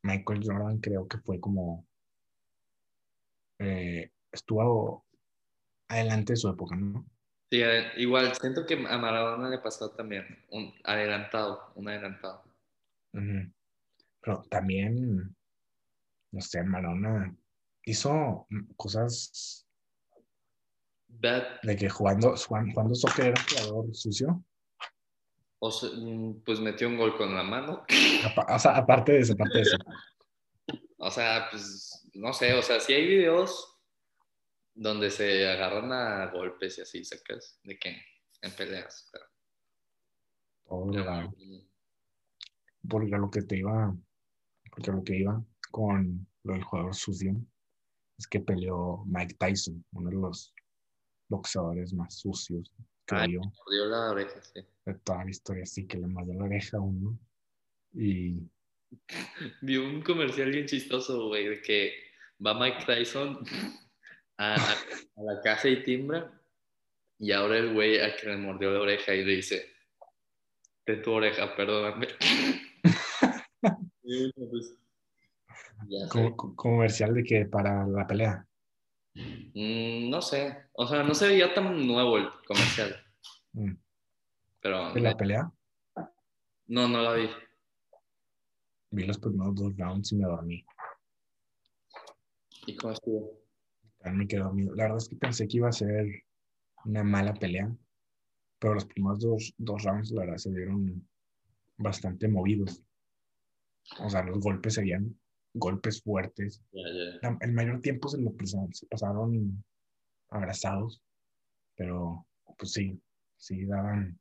Michael 0.02 0.42
Jordan 0.44 0.78
creo 0.78 1.08
que 1.08 1.18
fue 1.18 1.40
como 1.40 1.86
eh, 3.58 4.10
estuvo 4.32 5.04
adelante 5.88 6.32
de 6.32 6.36
su 6.38 6.48
época, 6.48 6.74
¿no? 6.74 7.06
Sí, 7.50 7.62
igual, 7.98 8.34
siento 8.34 8.64
que 8.64 8.74
a 8.88 8.96
Maradona 8.96 9.50
le 9.50 9.58
pasó 9.58 9.90
también, 9.90 10.24
un 10.50 10.72
adelantado, 10.84 11.70
un 11.74 11.86
adelantado. 11.86 12.42
Pero 13.12 14.42
también, 14.48 15.36
no 16.30 16.40
sé, 16.40 16.62
Maradona 16.62 17.36
hizo 17.84 18.46
cosas 18.76 19.66
Bad, 21.08 21.60
de 21.62 21.76
que 21.76 21.90
jugando, 21.90 22.34
jugando, 22.36 22.94
soccer 22.94 23.26
era 23.26 23.42
jugador 23.42 23.94
sucio. 23.94 24.42
o 25.58 25.70
sea, 25.70 25.90
mm, 25.92 26.42
pues 26.44 26.58
metió 26.58 26.88
un 26.88 26.96
gol 26.96 27.16
con 27.18 27.34
la 27.34 27.42
mano. 27.42 27.84
O 28.48 28.58
sea, 28.58 28.76
aparte 28.76 29.12
de 29.12 29.18
eso, 29.20 29.34
aparte 29.34 29.58
de 29.58 29.62
eso. 29.62 29.76
O 30.96 31.10
sea, 31.10 31.48
pues, 31.50 32.08
no 32.14 32.32
sé, 32.32 32.54
o 32.54 32.62
sea, 32.62 32.80
sí 32.80 32.94
hay 32.94 33.06
videos 33.06 33.71
donde 34.74 35.10
se 35.10 35.48
agarran 35.48 35.92
a 35.92 36.26
golpes 36.32 36.78
y 36.78 36.82
así, 36.82 37.04
sacas, 37.04 37.58
de 37.64 37.78
que 37.78 37.96
en 38.40 38.50
peleas. 38.52 39.08
Pero, 39.12 39.24
Todo 40.64 40.90
la- 40.92 41.30
porque 42.88 43.10
lo 43.16 43.30
que 43.30 43.42
te 43.42 43.58
iba, 43.58 43.94
porque 44.70 44.90
lo 44.90 45.04
que 45.04 45.16
iba 45.18 45.44
con 45.70 46.26
lo 46.44 46.52
del 46.54 46.64
jugador 46.64 46.94
sucio 46.94 47.34
es 48.18 48.26
que 48.26 48.40
peleó 48.40 49.04
Mike 49.06 49.36
Tyson, 49.38 49.84
uno 49.92 50.10
de 50.10 50.16
los 50.16 50.54
boxeadores 51.28 51.92
más 51.94 52.18
sucios, 52.18 52.72
creo 53.04 53.20
Ay. 53.20 53.32
yo, 53.34 53.40
mordió 53.40 53.86
la 53.86 54.10
oreja, 54.10 54.42
sí. 54.42 54.60
de 54.84 54.94
toda 54.94 55.24
la 55.24 55.30
historia, 55.30 55.62
así 55.62 55.86
que 55.86 55.98
le 55.98 56.06
mordió 56.06 56.34
la 56.34 56.44
oreja 56.44 56.76
a 56.78 56.80
uno. 56.80 57.18
Y 57.94 58.38
Vi 59.62 59.76
un 59.76 60.02
comercial 60.02 60.50
bien 60.50 60.66
chistoso, 60.66 61.28
güey, 61.28 61.48
de 61.48 61.62
que 61.62 61.92
va 62.44 62.58
Mike 62.58 62.84
Tyson 62.86 63.38
a, 64.42 64.54
a- 64.56 65.22
la 65.22 65.40
casa 65.42 65.68
y 65.68 65.82
timbra 65.84 66.32
y 67.18 67.30
ahora 67.32 67.58
el 67.58 67.72
güey 67.74 68.00
a 68.00 68.16
que 68.16 68.26
le 68.28 68.36
mordió 68.36 68.72
la 68.72 68.80
oreja 68.80 69.14
y 69.14 69.24
le 69.24 69.36
dice, 69.36 69.64
de 70.86 70.96
tu 70.96 71.12
oreja, 71.12 71.54
perdóname. 71.56 72.08
Y 74.04 74.32
pues, 74.32 74.76
comercial 76.56 77.14
de 77.14 77.22
que 77.22 77.46
para 77.46 77.86
la 77.86 78.04
pelea. 78.06 78.46
Mm, 79.14 80.10
no 80.10 80.20
sé, 80.20 80.64
o 80.72 80.86
sea, 80.86 81.02
no 81.04 81.14
se 81.14 81.28
veía 81.28 81.54
tan 81.54 81.86
nuevo 81.86 82.18
el 82.18 82.28
comercial, 82.46 82.96
Mm. 83.52 83.74
pero 84.60 84.92
De 84.94 85.00
la 85.00 85.16
pelea, 85.16 85.52
no, 86.66 86.88
no 86.88 87.02
la 87.02 87.12
vi. 87.12 87.28
vi 88.90 89.04
los 89.06 89.18
primeros 89.18 89.54
dos 89.54 89.76
rounds 89.76 90.12
y 90.12 90.16
me 90.16 90.24
dormí. 90.26 90.64
¿Y 92.66 92.74
cómo 92.76 92.92
estuvo? 92.92 93.41
Me 94.10 94.26
quedó 94.26 94.44
dormido. 94.44 94.74
La 94.74 94.84
verdad 94.84 94.98
es 94.98 95.08
que 95.08 95.16
pensé 95.16 95.46
que 95.46 95.58
iba 95.58 95.68
a 95.68 95.72
ser 95.72 96.24
una 96.84 97.04
mala 97.04 97.34
pelea, 97.34 97.74
pero 98.58 98.74
los 98.74 98.84
primeros 98.84 99.20
dos, 99.20 99.54
dos 99.58 99.82
rounds, 99.84 100.10
la 100.10 100.22
verdad, 100.22 100.36
se 100.38 100.50
dieron 100.50 101.06
bastante 101.76 102.28
movidos. 102.28 102.82
O 104.00 104.10
sea, 104.10 104.22
los 104.22 104.40
golpes 104.40 104.74
serían 104.74 105.16
golpes 105.54 106.02
fuertes. 106.02 106.62
el 107.40 107.52
mayor 107.52 107.80
tiempo 107.80 108.08
se 108.08 108.20
lo 108.20 108.32
se 108.72 108.86
pasaron 108.86 109.64
abrazados, 110.30 111.02
pero 111.76 112.26
pues 112.56 112.72
sí, 112.72 113.00
sí 113.36 113.66
daban 113.66 114.18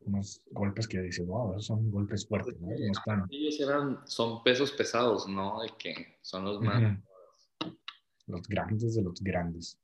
unos 0.00 0.42
golpes 0.50 0.86
que 0.86 1.00
dice, 1.00 1.22
wow, 1.22 1.52
esos 1.52 1.66
son 1.66 1.90
golpes 1.90 2.26
fuertes, 2.26 2.58
¿no? 2.60 2.70
Ellos 3.30 3.60
eran, 3.60 4.00
son 4.06 4.42
pesos 4.42 4.72
pesados, 4.72 5.28
¿no? 5.28 5.62
De 5.62 5.70
que 5.78 6.18
son 6.22 6.44
los 6.44 6.60
más... 6.60 6.98
Los 8.26 8.46
grandes 8.48 8.94
de 8.94 9.02
los 9.02 9.20
grandes. 9.20 9.78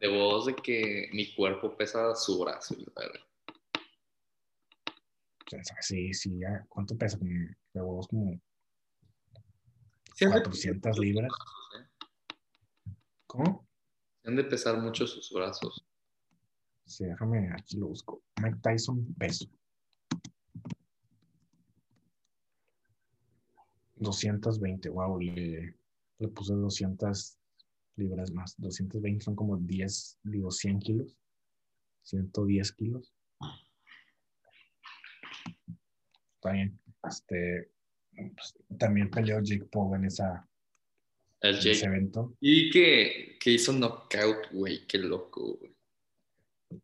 De 0.00 0.08
voz 0.08 0.46
de 0.46 0.54
que 0.56 1.08
mi 1.12 1.34
cuerpo 1.34 1.76
pesa 1.76 2.14
su 2.14 2.40
brazo, 2.40 2.74
¿verdad? 2.96 3.20
Sí, 5.80 6.12
sí, 6.12 6.40
¿cuánto 6.68 6.96
pesa? 6.96 7.18
De 7.18 7.80
vos 7.80 8.08
como 8.08 8.40
400 10.18 10.98
libras. 10.98 11.32
¿Cómo? 13.26 13.66
Han 14.24 14.36
de 14.36 14.44
pesar 14.44 14.78
mucho 14.80 15.06
sus 15.06 15.30
brazos. 15.32 15.84
Sí, 16.86 17.04
déjame, 17.04 17.50
aquí 17.52 17.76
lo 17.76 17.88
busco. 17.88 18.22
Mike 18.42 18.58
Tyson 18.62 19.14
peso. 19.14 19.46
220, 23.96 24.88
wow, 24.90 25.18
le, 25.18 25.74
le 26.18 26.28
puse 26.28 26.52
200 26.52 27.38
libras 27.96 28.32
más. 28.32 28.54
220 28.58 29.24
son 29.24 29.34
como 29.34 29.56
10, 29.56 30.20
digo 30.24 30.50
100 30.50 30.78
kilos. 30.80 31.16
110 32.02 32.72
kilos. 32.72 33.14
Está 36.36 36.52
bien. 36.52 36.78
Este, 37.08 37.70
pues, 38.14 38.54
también 38.78 39.10
peleó 39.10 39.40
Jake 39.40 39.66
Paul 39.70 39.96
en, 39.96 40.04
esa, 40.06 40.48
ese 41.40 41.86
evento. 41.86 42.36
Y 42.40 42.70
que, 42.70 43.36
que 43.40 43.50
hizo 43.50 43.72
knockout, 43.72 44.52
güey, 44.52 44.86
qué 44.86 44.98
loco, 44.98 45.56
güey. 45.56 45.74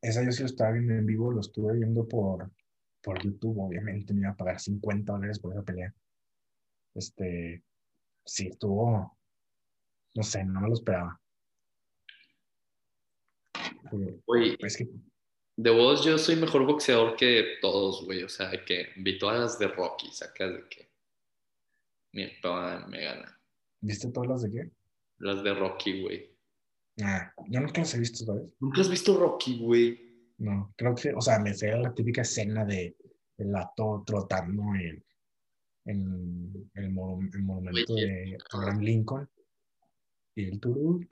Esa 0.01 0.25
yo 0.25 0.31
sí 0.33 0.41
lo 0.43 0.47
estaba 0.47 0.73
viendo 0.73 0.95
en 0.95 1.07
vivo, 1.07 1.33
lo 1.33 1.41
estuve 1.41 1.75
viendo 1.75 2.07
por, 2.07 2.51
por 3.03 3.23
YouTube, 3.23 3.59
obviamente 3.59 4.15
me 4.15 4.21
iba 4.21 4.31
a 4.31 4.37
pagar 4.37 4.61
50 4.61 5.13
dólares 5.13 5.39
por 5.39 5.53
esa 5.53 5.63
pelea. 5.63 5.93
Este, 6.95 7.63
sí, 8.25 8.49
estuvo, 8.49 9.19
no 10.15 10.23
sé, 10.23 10.45
no 10.45 10.61
me 10.61 10.69
lo 10.69 10.75
esperaba. 10.75 11.21
Oye, 14.27 14.57
es 14.61 14.77
que... 14.77 14.89
de 15.57 15.71
vos 15.71 16.05
yo 16.05 16.17
soy 16.19 16.37
mejor 16.37 16.65
boxeador 16.65 17.17
que 17.17 17.59
todos, 17.61 18.05
güey, 18.05 18.23
o 18.23 18.29
sea, 18.29 18.51
que 18.65 18.89
vi 18.97 19.19
todas 19.19 19.41
las 19.41 19.59
de 19.59 19.69
Rocky, 19.69 20.11
sacas 20.13 20.53
de 20.53 20.69
que 20.69 20.91
mi 22.13 22.27
papá 22.41 22.87
me 22.89 23.03
gana. 23.03 23.41
¿Viste 23.81 24.11
todas 24.11 24.29
las 24.29 24.43
de 24.43 24.51
qué? 24.51 24.71
Las 25.19 25.43
de 25.43 25.55
Rocky, 25.55 26.03
güey. 26.03 26.37
Ah, 27.03 27.33
yo 27.49 27.61
nunca 27.61 27.81
las 27.81 27.95
he 27.95 27.99
visto, 27.99 28.25
¿sabes? 28.25 28.45
¿Nunca 28.61 28.81
has 28.81 28.91
visto 28.91 29.17
Rocky, 29.19 29.59
güey? 29.59 30.11
No, 30.39 30.73
creo 30.77 30.95
que, 30.95 31.13
o 31.13 31.21
sea, 31.21 31.39
me 31.39 31.55
sé 31.55 31.77
la 31.77 31.95
típica 31.95 32.23
escena 32.23 32.65
de 32.65 32.97
el 33.37 33.55
ato 33.57 34.03
trotando 34.07 34.63
en, 34.75 35.05
en, 35.87 36.71
el, 36.75 36.91
monumento 36.91 37.95
de 37.95 38.39
Abraham 38.53 38.81
Lincoln. 38.81 39.29
El 40.37 40.61
turu, 40.61 41.07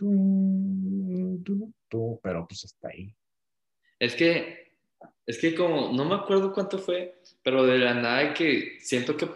pero 2.23 2.47
pues 2.47 2.65
está 2.65 2.89
ahí. 2.89 3.15
Es 3.99 4.15
que, 4.15 4.77
es 5.27 5.39
que 5.39 5.55
como, 5.55 5.93
no 5.93 6.05
me 6.05 6.15
acuerdo 6.15 6.53
cuánto 6.53 6.79
fue, 6.79 7.21
pero 7.43 7.65
de 7.65 7.79
la 7.79 7.95
nada 7.95 8.33
que 8.33 8.79
siento 8.81 9.17
que 9.17 9.29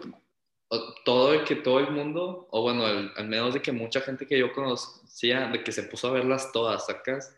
todo 1.05 1.43
que 1.45 1.55
todo 1.55 1.79
el 1.79 1.91
mundo, 1.91 2.47
o 2.51 2.61
bueno, 2.61 2.85
al, 2.85 3.27
menos 3.27 3.53
de 3.53 3.61
que 3.61 3.71
mucha 3.71 4.01
gente 4.01 4.25
que 4.25 4.39
yo 4.39 4.51
conocía, 4.53 5.47
de 5.49 5.63
que 5.63 5.71
se 5.71 5.83
puso 5.83 6.07
a 6.07 6.11
verlas 6.11 6.51
todas, 6.51 6.85
¿sacas? 6.87 7.37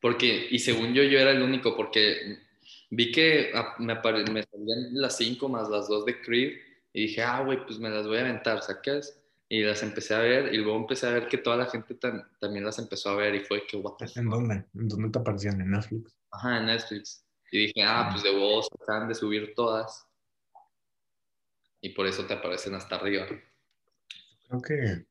Porque, 0.00 0.48
y 0.50 0.58
según 0.58 0.92
yo, 0.94 1.02
yo 1.02 1.18
era 1.18 1.30
el 1.30 1.42
único, 1.42 1.76
porque 1.76 2.38
vi 2.90 3.12
que 3.12 3.52
ah, 3.54 3.76
me, 3.78 3.94
me 3.94 4.42
salían 4.42 4.88
las 4.92 5.16
cinco 5.16 5.48
más 5.48 5.68
las 5.68 5.88
dos 5.88 6.04
de 6.04 6.20
Creed, 6.20 6.58
y 6.92 7.02
dije, 7.06 7.22
ah, 7.22 7.42
güey, 7.42 7.64
pues 7.64 7.78
me 7.78 7.90
las 7.90 8.06
voy 8.06 8.18
a 8.18 8.20
aventar, 8.20 8.62
¿sacas? 8.62 9.20
Y 9.48 9.62
las 9.62 9.82
empecé 9.82 10.14
a 10.14 10.20
ver, 10.20 10.54
y 10.54 10.58
luego 10.58 10.78
empecé 10.78 11.06
a 11.06 11.10
ver 11.10 11.28
que 11.28 11.38
toda 11.38 11.56
la 11.56 11.66
gente 11.66 11.94
también 11.94 12.64
las 12.64 12.78
empezó 12.78 13.10
a 13.10 13.16
ver, 13.16 13.34
y 13.34 13.40
fue 13.40 13.66
que, 13.66 13.76
what 13.76 13.96
¿En 14.16 14.28
dónde? 14.28 14.64
¿En 14.74 14.88
dónde 14.88 15.10
te 15.10 15.18
aparecían? 15.18 15.60
¿En 15.60 15.70
Netflix? 15.70 16.16
Ajá, 16.30 16.58
en 16.58 16.66
Netflix. 16.66 17.24
Y 17.52 17.66
dije, 17.66 17.82
ah, 17.84 18.08
pues 18.10 18.24
de 18.24 18.36
vos 18.36 18.68
acaban 18.80 19.08
de 19.08 19.14
subir 19.14 19.52
todas 19.54 20.08
y 21.84 21.90
por 21.90 22.06
eso 22.06 22.26
te 22.26 22.32
aparecen 22.32 22.74
hasta 22.74 22.96
arriba. 22.96 23.26
Creo 24.48 24.62
que, 24.62 25.06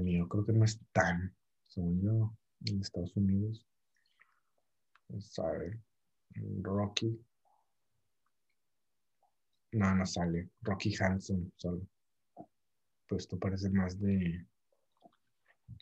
mío, 0.00 0.26
creo 0.28 0.46
que 0.46 0.52
no 0.54 0.64
es 0.64 0.80
tan, 0.92 1.36
según 1.68 2.02
yo, 2.02 2.34
en 2.64 2.80
Estados 2.80 3.14
Unidos. 3.16 3.66
Sabe, 5.18 5.78
Rocky. 6.62 7.20
No, 9.72 9.94
no 9.94 10.06
sale. 10.06 10.48
Rocky 10.62 10.96
Hanson 10.98 11.52
solo. 11.56 11.86
Pues 13.10 13.24
esto 13.24 13.40
parece 13.40 13.68
más 13.70 13.98
de. 13.98 14.46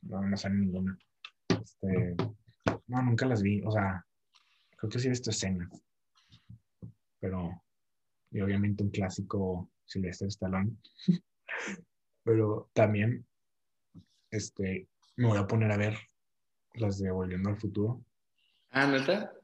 No, 0.01 0.23
no 0.23 0.37
sale 0.39 0.55
ninguna. 0.55 0.99
Este. 1.49 2.17
No, 2.87 3.03
nunca 3.03 3.27
las 3.27 3.43
vi. 3.43 3.61
O 3.67 3.71
sea, 3.71 4.03
creo 4.79 4.91
que 4.91 4.99
sí 4.99 5.09
he 5.09 5.11
visto 5.11 5.29
escenas. 5.29 5.69
Pero. 7.21 7.63
Y 8.31 8.41
obviamente 8.41 8.83
un 8.83 8.89
clásico 8.89 9.71
Sylvester 9.85 10.29
Stallone. 10.29 10.75
Pero 12.25 12.71
también 12.73 13.27
este, 14.31 14.89
me 15.17 15.29
voy 15.29 15.39
a 15.39 15.47
poner 15.47 15.71
a 15.71 15.77
ver 15.77 15.99
las 16.75 16.99
de 16.99 17.11
Volviendo 17.11 17.51
al 17.51 17.59
Futuro. 17.59 18.03
Ah, 18.71 18.87
¿neta? 18.87 19.35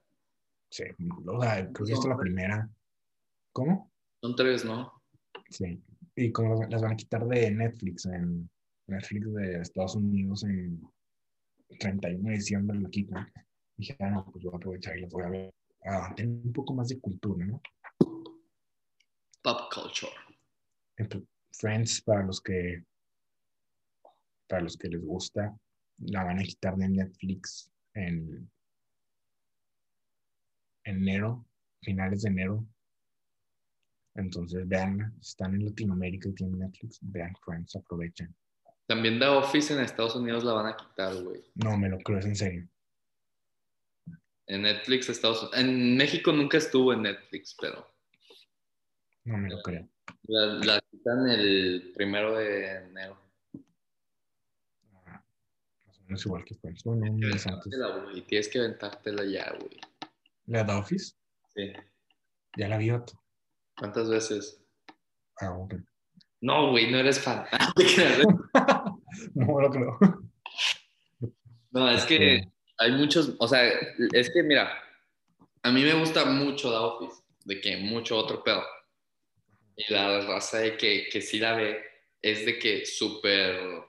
Sí, 0.70 0.84
o 1.26 1.40
sea, 1.40 1.70
creo 1.70 1.86
que 1.86 1.92
esta 1.92 2.06
es 2.06 2.08
la 2.08 2.16
primera. 2.16 2.70
¿Cómo? 3.52 3.92
Son 4.22 4.34
tres, 4.36 4.64
¿no? 4.64 5.02
Sí. 5.50 5.82
Y 6.16 6.30
como 6.32 6.64
las 6.64 6.82
van 6.82 6.92
a 6.92 6.96
quitar 6.96 7.26
de 7.26 7.50
Netflix, 7.50 8.06
en 8.06 8.48
Netflix 8.86 9.34
de 9.34 9.60
Estados 9.60 9.96
Unidos 9.96 10.44
en 10.44 10.80
31 11.78 12.28
de 12.28 12.34
diciembre 12.36 12.78
lo 12.78 12.88
quitan. 12.88 13.32
Dije, 13.76 13.96
ah, 14.00 14.10
no, 14.10 14.24
pues 14.30 14.44
voy 14.44 14.54
a 14.54 14.56
aprovechar 14.56 14.96
y 14.96 15.02
las 15.02 15.12
voy 15.12 15.24
a 15.24 15.28
ver. 15.30 15.54
Ah, 15.84 16.12
tener 16.14 16.40
un 16.44 16.52
poco 16.52 16.74
más 16.74 16.88
de 16.88 17.00
cultura, 17.00 17.44
¿no? 17.44 17.60
Pop 19.42 19.72
culture. 19.74 20.12
Friends, 21.52 22.00
para 22.02 22.24
los 22.24 22.40
que 22.40 22.84
para 24.48 24.62
los 24.62 24.76
que 24.76 24.88
les 24.88 25.04
gusta, 25.04 25.56
la 25.98 26.24
van 26.24 26.38
a 26.38 26.42
quitar 26.42 26.76
de 26.76 26.88
Netflix 26.88 27.70
en 27.94 28.50
enero, 30.84 31.46
finales 31.82 32.22
de 32.22 32.30
enero. 32.30 32.66
Entonces 34.14 34.66
vean, 34.68 35.12
están 35.20 35.54
en 35.54 35.66
Latinoamérica 35.66 36.28
y 36.28 36.34
tienen 36.34 36.60
Netflix, 36.60 36.98
vean 37.02 37.34
Friends, 37.44 37.74
aprovechen. 37.76 38.34
También 38.86 39.18
The 39.18 39.26
Office 39.26 39.72
en 39.72 39.80
Estados 39.80 40.14
Unidos 40.14 40.44
la 40.44 40.52
van 40.52 40.66
a 40.66 40.76
quitar, 40.76 41.14
güey. 41.22 41.42
No, 41.54 41.76
me 41.76 41.88
lo 41.88 41.98
creo, 41.98 42.18
es 42.18 42.26
en 42.26 42.36
serio. 42.36 42.68
En 44.46 44.62
Netflix, 44.62 45.08
Estados 45.08 45.42
Unidos. 45.42 45.58
En 45.58 45.96
México 45.96 46.32
nunca 46.32 46.58
estuvo 46.58 46.92
en 46.92 47.02
Netflix, 47.02 47.56
pero. 47.58 47.90
No 49.24 49.38
me 49.38 49.48
lo 49.48 49.62
creo. 49.62 49.88
La, 50.24 50.80
quitan 50.90 51.28
el 51.30 51.92
primero 51.94 52.36
de 52.36 52.76
enero. 52.84 53.18
Ah, 55.06 55.24
más 55.86 55.98
o 55.98 56.02
menos 56.04 56.26
igual 56.26 56.44
que 56.44 56.54
Friends. 56.54 56.84
Bueno, 56.84 57.06
antes. 57.06 57.46
Y 58.14 58.20
tienes 58.22 58.48
que 58.48 58.58
aventártela 58.58 59.24
ya, 59.24 59.50
güey. 59.58 59.80
¿La 60.46 60.62
de 60.62 60.72
Office? 60.74 61.14
Sí. 61.54 61.72
Ya 62.58 62.68
la 62.68 62.76
vi 62.76 62.90
otro. 62.90 63.23
¿Cuántas 63.76 64.08
veces? 64.08 64.62
Ah. 65.40 65.56
No, 66.40 66.70
güey, 66.70 66.90
no 66.90 66.98
eres 66.98 67.20
fan. 67.20 67.46
no, 69.34 69.60
lo 69.60 69.70
creo. 69.72 69.98
No, 71.70 71.90
es 71.90 72.04
que 72.04 72.42
hay 72.78 72.92
muchos, 72.92 73.34
o 73.38 73.48
sea, 73.48 73.64
es 74.12 74.30
que 74.30 74.42
mira, 74.42 74.72
a 75.62 75.70
mí 75.70 75.82
me 75.82 75.94
gusta 75.94 76.24
mucho 76.26 76.70
The 76.70 76.76
Office, 76.76 77.22
de 77.44 77.60
que 77.60 77.78
mucho 77.78 78.16
otro 78.16 78.44
pedo. 78.44 78.62
Y 79.76 79.92
la 79.92 80.20
raza 80.20 80.58
de 80.58 80.76
que, 80.76 81.08
que 81.10 81.20
sí 81.20 81.38
la 81.38 81.54
ve 81.54 81.82
es 82.22 82.46
de 82.46 82.58
que 82.58 82.86
súper. 82.86 83.82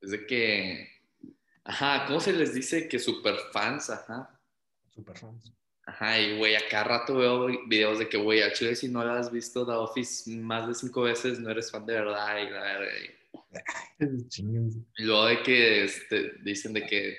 Es 0.00 0.10
de 0.10 0.26
que. 0.26 0.88
Ajá, 1.64 2.06
¿cómo 2.06 2.20
se 2.20 2.32
les 2.32 2.54
dice? 2.54 2.88
Que 2.88 2.98
súper 2.98 3.36
fans, 3.52 3.90
ajá. 3.90 4.40
Súper 4.90 5.16
fans. 5.18 5.52
Ajá, 5.90 6.20
y 6.20 6.38
güey, 6.38 6.54
a 6.54 6.68
cada 6.70 6.84
rato 6.84 7.16
veo 7.16 7.48
videos 7.66 7.98
de 7.98 8.08
que, 8.08 8.16
güey, 8.16 8.42
a 8.42 8.52
Chile, 8.52 8.76
si 8.76 8.86
no 8.86 9.04
la 9.04 9.18
has 9.18 9.32
visto 9.32 9.66
The 9.66 9.72
Office 9.72 10.30
más 10.30 10.68
de 10.68 10.74
cinco 10.74 11.02
veces, 11.02 11.40
no 11.40 11.50
eres 11.50 11.68
fan 11.68 11.84
de 11.84 11.94
verdad. 11.94 12.38
Y 12.38 12.50
la 12.50 12.60
verdad. 12.60 12.86
Y 14.96 15.02
luego 15.02 15.26
de 15.26 15.42
que 15.42 15.84
este, 15.84 16.34
dicen 16.42 16.74
de 16.74 16.86
que 16.86 17.16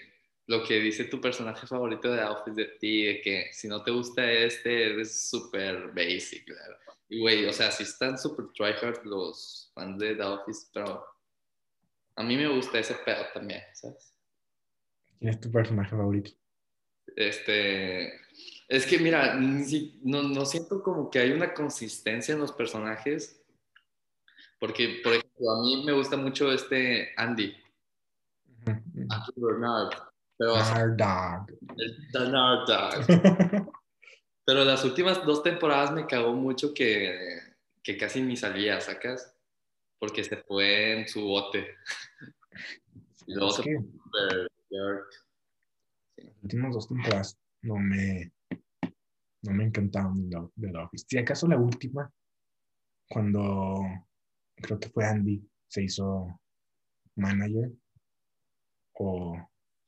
lo 0.47 0.63
que 0.63 0.79
dice 0.79 1.03
tu 1.03 1.19
personaje 1.19 1.67
favorito 1.67 2.13
de 2.13 2.23
Office 2.23 2.55
de 2.55 2.65
ti, 2.79 3.03
de 3.03 3.21
que 3.21 3.49
si 3.51 3.67
no 3.67 3.84
te 3.84 3.91
gusta 3.91 4.31
este, 4.31 4.93
eres 4.93 5.29
súper 5.29 5.89
basic, 5.89 6.45
claro. 6.45 6.77
Y 7.10 7.19
güey, 7.19 7.45
o 7.45 7.51
sea, 7.51 7.71
si 7.71 7.84
están 7.84 8.17
súper 8.17 8.45
tryhard 8.55 9.03
los 9.03 9.69
fans 9.75 9.99
de 9.99 10.15
The 10.15 10.23
Office, 10.23 10.67
pero 10.73 11.05
a 12.15 12.23
mí 12.23 12.38
me 12.38 12.47
gusta 12.47 12.79
ese 12.79 12.95
pedo 13.05 13.25
también, 13.34 13.63
¿sabes? 13.73 14.15
¿Quién 15.19 15.31
es 15.31 15.41
tu 15.41 15.51
personaje 15.51 15.89
favorito? 15.89 16.31
Este, 17.17 18.13
es 18.71 18.86
que 18.86 18.97
mira, 18.99 19.36
no, 19.36 20.23
no 20.23 20.45
siento 20.45 20.81
como 20.81 21.10
que 21.10 21.19
hay 21.19 21.31
una 21.31 21.53
consistencia 21.53 22.34
en 22.34 22.39
los 22.39 22.53
personajes, 22.53 23.43
porque, 24.60 25.01
por 25.03 25.12
ejemplo, 25.12 25.51
a 25.51 25.62
mí 25.62 25.84
me 25.86 25.91
gusta 25.91 26.15
mucho 26.15 26.49
este 26.53 27.12
Andy, 27.17 27.53
Andy 28.65 29.34
Bernard, 29.36 29.89
pero 30.38 30.53
Our 30.53 30.95
dog. 30.95 31.51
el 31.77 32.07
Bernard 32.13 32.65
Dog. 32.65 33.71
Pero 34.43 34.65
las 34.65 34.84
últimas 34.84 35.23
dos 35.23 35.43
temporadas 35.43 35.91
me 35.91 36.07
cagó 36.07 36.34
mucho 36.34 36.73
que, 36.73 37.39
que 37.84 37.95
casi 37.95 38.21
ni 38.21 38.36
salía, 38.36 38.81
¿sacas? 38.81 39.38
Porque 39.99 40.23
se 40.23 40.36
fue 40.38 40.99
en 40.99 41.07
su 41.07 41.21
bote. 41.21 41.75
Y 43.27 43.36
luego 43.36 43.51
se 43.51 43.62
fue 43.62 43.73
las 46.17 46.43
últimas 46.43 46.73
dos 46.73 46.88
temporadas 46.88 47.38
no 47.62 47.75
me, 47.77 48.31
no 49.43 49.54
me 49.54 49.69
de 49.69 50.30
The- 50.30 50.51
de 50.56 50.71
The 50.71 50.77
Office. 50.77 51.06
Si 51.08 51.17
acaso 51.17 51.47
la 51.47 51.58
última, 51.58 52.12
cuando 53.10 53.75
creo 54.56 54.80
que 54.80 54.89
fue 54.89 55.06
Andy, 55.06 55.41
se 55.67 55.84
hizo 55.84 56.39
manager. 57.15 57.71
O 58.93 59.36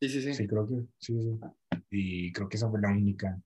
Sí, 0.01 0.09
sí, 0.09 0.21
sí. 0.21 0.33
sí, 0.33 0.47
creo 0.47 0.67
que 0.67 0.75
sí, 0.99 1.21
sí. 1.21 1.39
Y 1.89 2.31
creo 2.33 2.49
que 2.49 2.57
esa 2.57 2.69
fue 2.69 2.81
la 2.81 2.89
única 2.89 3.39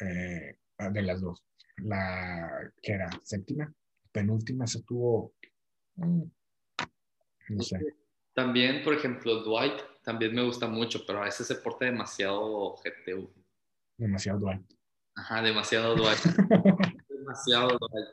eh, 0.00 0.56
de 0.92 1.02
las 1.02 1.20
dos. 1.20 1.42
La 1.78 2.70
que 2.82 2.92
era 2.92 3.10
séptima, 3.22 3.72
penúltima, 4.12 4.66
se 4.66 4.82
tuvo. 4.82 5.32
mm, 5.96 6.22
No 7.50 7.62
sé. 7.62 7.78
También, 8.34 8.82
por 8.82 8.94
ejemplo, 8.94 9.42
Dwight 9.42 9.80
también 10.04 10.34
me 10.34 10.44
gusta 10.44 10.66
mucho, 10.66 11.04
pero 11.06 11.20
a 11.20 11.24
veces 11.24 11.46
se 11.46 11.54
porta 11.56 11.84
demasiado 11.84 12.74
GTU. 12.76 13.30
Demasiado 13.96 14.38
Dwight. 14.40 14.62
Ajá, 15.16 15.42
demasiado 15.42 15.94
Dwight. 15.94 16.18
demasiado 17.08 17.78
Dwight. 17.78 18.08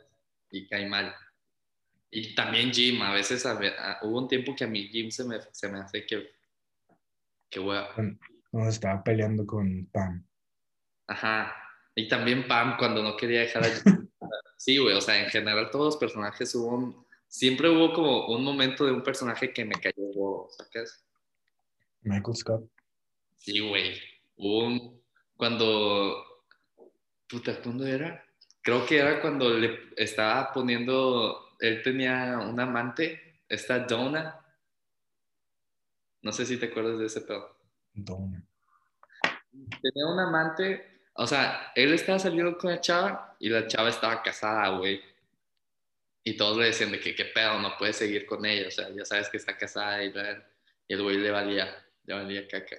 Y 0.52 0.68
cae 0.68 0.88
mal. 0.88 1.14
Y 2.10 2.36
también 2.36 2.72
Jim, 2.72 3.02
a 3.02 3.14
veces 3.14 3.46
a 3.46 3.54
a- 3.54 4.00
hubo 4.04 4.20
un 4.20 4.28
tiempo 4.28 4.56
que 4.56 4.66
a 4.66 4.68
mí 4.68 4.88
Jim 4.90 5.10
se 5.12 5.24
me, 5.24 5.40
se 5.52 5.70
me 5.70 5.80
hace 5.80 6.06
que, 6.06 6.30
que 7.50 7.60
wea. 7.60 7.88
Cuando 7.94 8.70
se 8.70 8.70
estaba 8.76 9.04
peleando 9.04 9.46
con 9.46 9.86
Pam. 9.88 10.26
Ajá. 11.08 11.56
Y 11.96 12.08
también 12.08 12.48
Pam 12.48 12.76
cuando 12.78 13.02
no 13.02 13.16
quería 13.16 13.42
dejar 13.42 13.64
a 13.64 13.70
Jim. 13.70 13.98
Sí, 14.58 14.78
güey, 14.78 14.96
o 14.96 15.02
sea, 15.02 15.24
en 15.24 15.28
general 15.32 15.72
todos 15.72 15.86
los 15.86 15.98
personajes 15.98 16.54
hubo 16.54 16.68
un, 16.68 17.08
siempre 17.28 17.68
hubo 17.68 17.94
como 17.94 18.28
un 18.28 18.44
momento 18.44 18.86
de 18.86 18.92
un 18.92 19.02
personaje 19.02 19.52
que 19.52 19.66
me 19.66 19.74
cayó 19.74 20.48
¿sacas? 20.56 21.04
Michael 22.02 22.36
Scott. 22.36 22.70
Sí, 23.38 23.60
güey. 23.60 24.00
Hubo 24.36 24.66
un, 24.68 25.01
cuando, 25.42 26.46
puta, 27.28 27.60
¿cuándo 27.64 27.88
era? 27.88 28.24
Creo 28.62 28.86
que 28.86 29.00
era 29.00 29.20
cuando 29.20 29.50
le 29.50 29.90
estaba 29.98 30.54
poniendo, 30.54 31.58
él 31.60 31.82
tenía 31.82 32.38
un 32.38 32.60
amante, 32.60 33.42
esta 33.50 33.80
Donna. 33.80 34.40
No 36.22 36.32
sé 36.32 36.46
si 36.46 36.58
te 36.58 36.68
acuerdas 36.68 37.00
de 37.00 37.08
ese 37.08 37.22
pedo. 37.22 37.58
Don. 37.92 38.48
Tenía 39.82 40.06
un 40.06 40.20
amante, 40.20 41.08
o 41.14 41.26
sea, 41.26 41.72
él 41.74 41.92
estaba 41.92 42.20
saliendo 42.20 42.56
con 42.56 42.70
la 42.70 42.80
chava 42.80 43.36
y 43.40 43.50
la 43.50 43.66
chava 43.66 43.90
estaba 43.90 44.22
casada, 44.22 44.78
güey. 44.78 45.02
Y 46.24 46.38
todos 46.38 46.56
le 46.60 46.66
decían 46.66 46.92
de 46.92 47.00
que 47.00 47.16
qué 47.16 47.26
pedo, 47.26 47.60
no 47.60 47.76
puedes 47.80 47.96
seguir 47.96 48.28
con 48.28 48.46
ella, 48.46 48.68
o 48.68 48.72
sea, 48.72 48.92
ya 48.92 49.06
sabes 49.06 49.28
que 49.28 49.38
está 49.38 49.58
casada 49.58 50.04
y, 50.04 50.14
y 50.88 50.94
el 50.94 51.02
güey 51.02 51.18
le 51.18 51.32
valía, 51.32 51.84
le 52.04 52.14
valía 52.14 52.48
caca. 52.48 52.78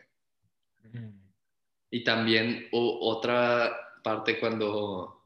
Y 1.94 2.02
también 2.04 2.68
hu- 2.72 2.98
otra 3.02 4.00
parte 4.02 4.40
cuando 4.40 5.22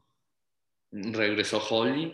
regresó 0.91 1.59
Holly 1.65 2.13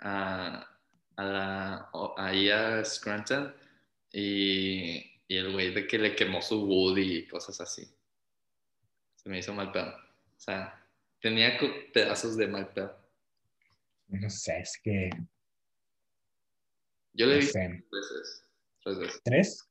a, 0.00 0.68
a 1.16 1.24
la, 1.24 1.88
o- 1.92 2.14
ahí 2.18 2.50
a 2.50 2.84
Scranton 2.84 3.54
y, 4.12 4.98
y 5.26 5.36
el 5.36 5.52
güey 5.52 5.72
de 5.72 5.86
que 5.86 5.98
le 5.98 6.14
quemó 6.14 6.42
su 6.42 6.62
Woody 6.66 7.16
y 7.16 7.26
cosas 7.26 7.60
así. 7.62 7.90
Se 9.16 9.28
me 9.30 9.38
hizo 9.38 9.54
mal 9.54 9.72
pedo. 9.72 9.88
O 10.36 10.38
sea, 10.40 10.86
tenía 11.20 11.58
pedazos 11.94 12.36
de 12.36 12.48
mal 12.48 12.68
pedo. 12.74 12.94
No 14.08 14.28
sé, 14.28 14.58
es 14.60 14.78
que. 14.82 15.08
Yo 17.14 17.24
le 17.24 17.36
No 17.36 17.40
vi 17.40 17.46
tres 17.46 17.88
veces. 17.90 18.44
Tres 18.84 18.98
veces. 18.98 19.20
¿Tres? 19.24 19.70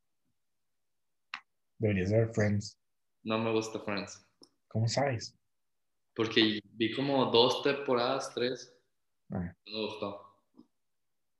Debería 1.77 2.07
ser 2.07 2.33
Friends. 2.33 2.79
No 3.23 3.37
me 3.37 3.51
gusta 3.51 3.79
Friends. 3.79 4.25
¿Cómo 4.67 4.87
sabes? 4.87 5.37
Porque 6.15 6.59
vi 6.73 6.93
como 6.93 7.25
dos 7.25 7.63
temporadas, 7.63 8.33
tres. 8.33 8.73
Ah, 9.29 9.53
No 9.65 9.71
me 9.73 9.85
gustó. 9.85 10.27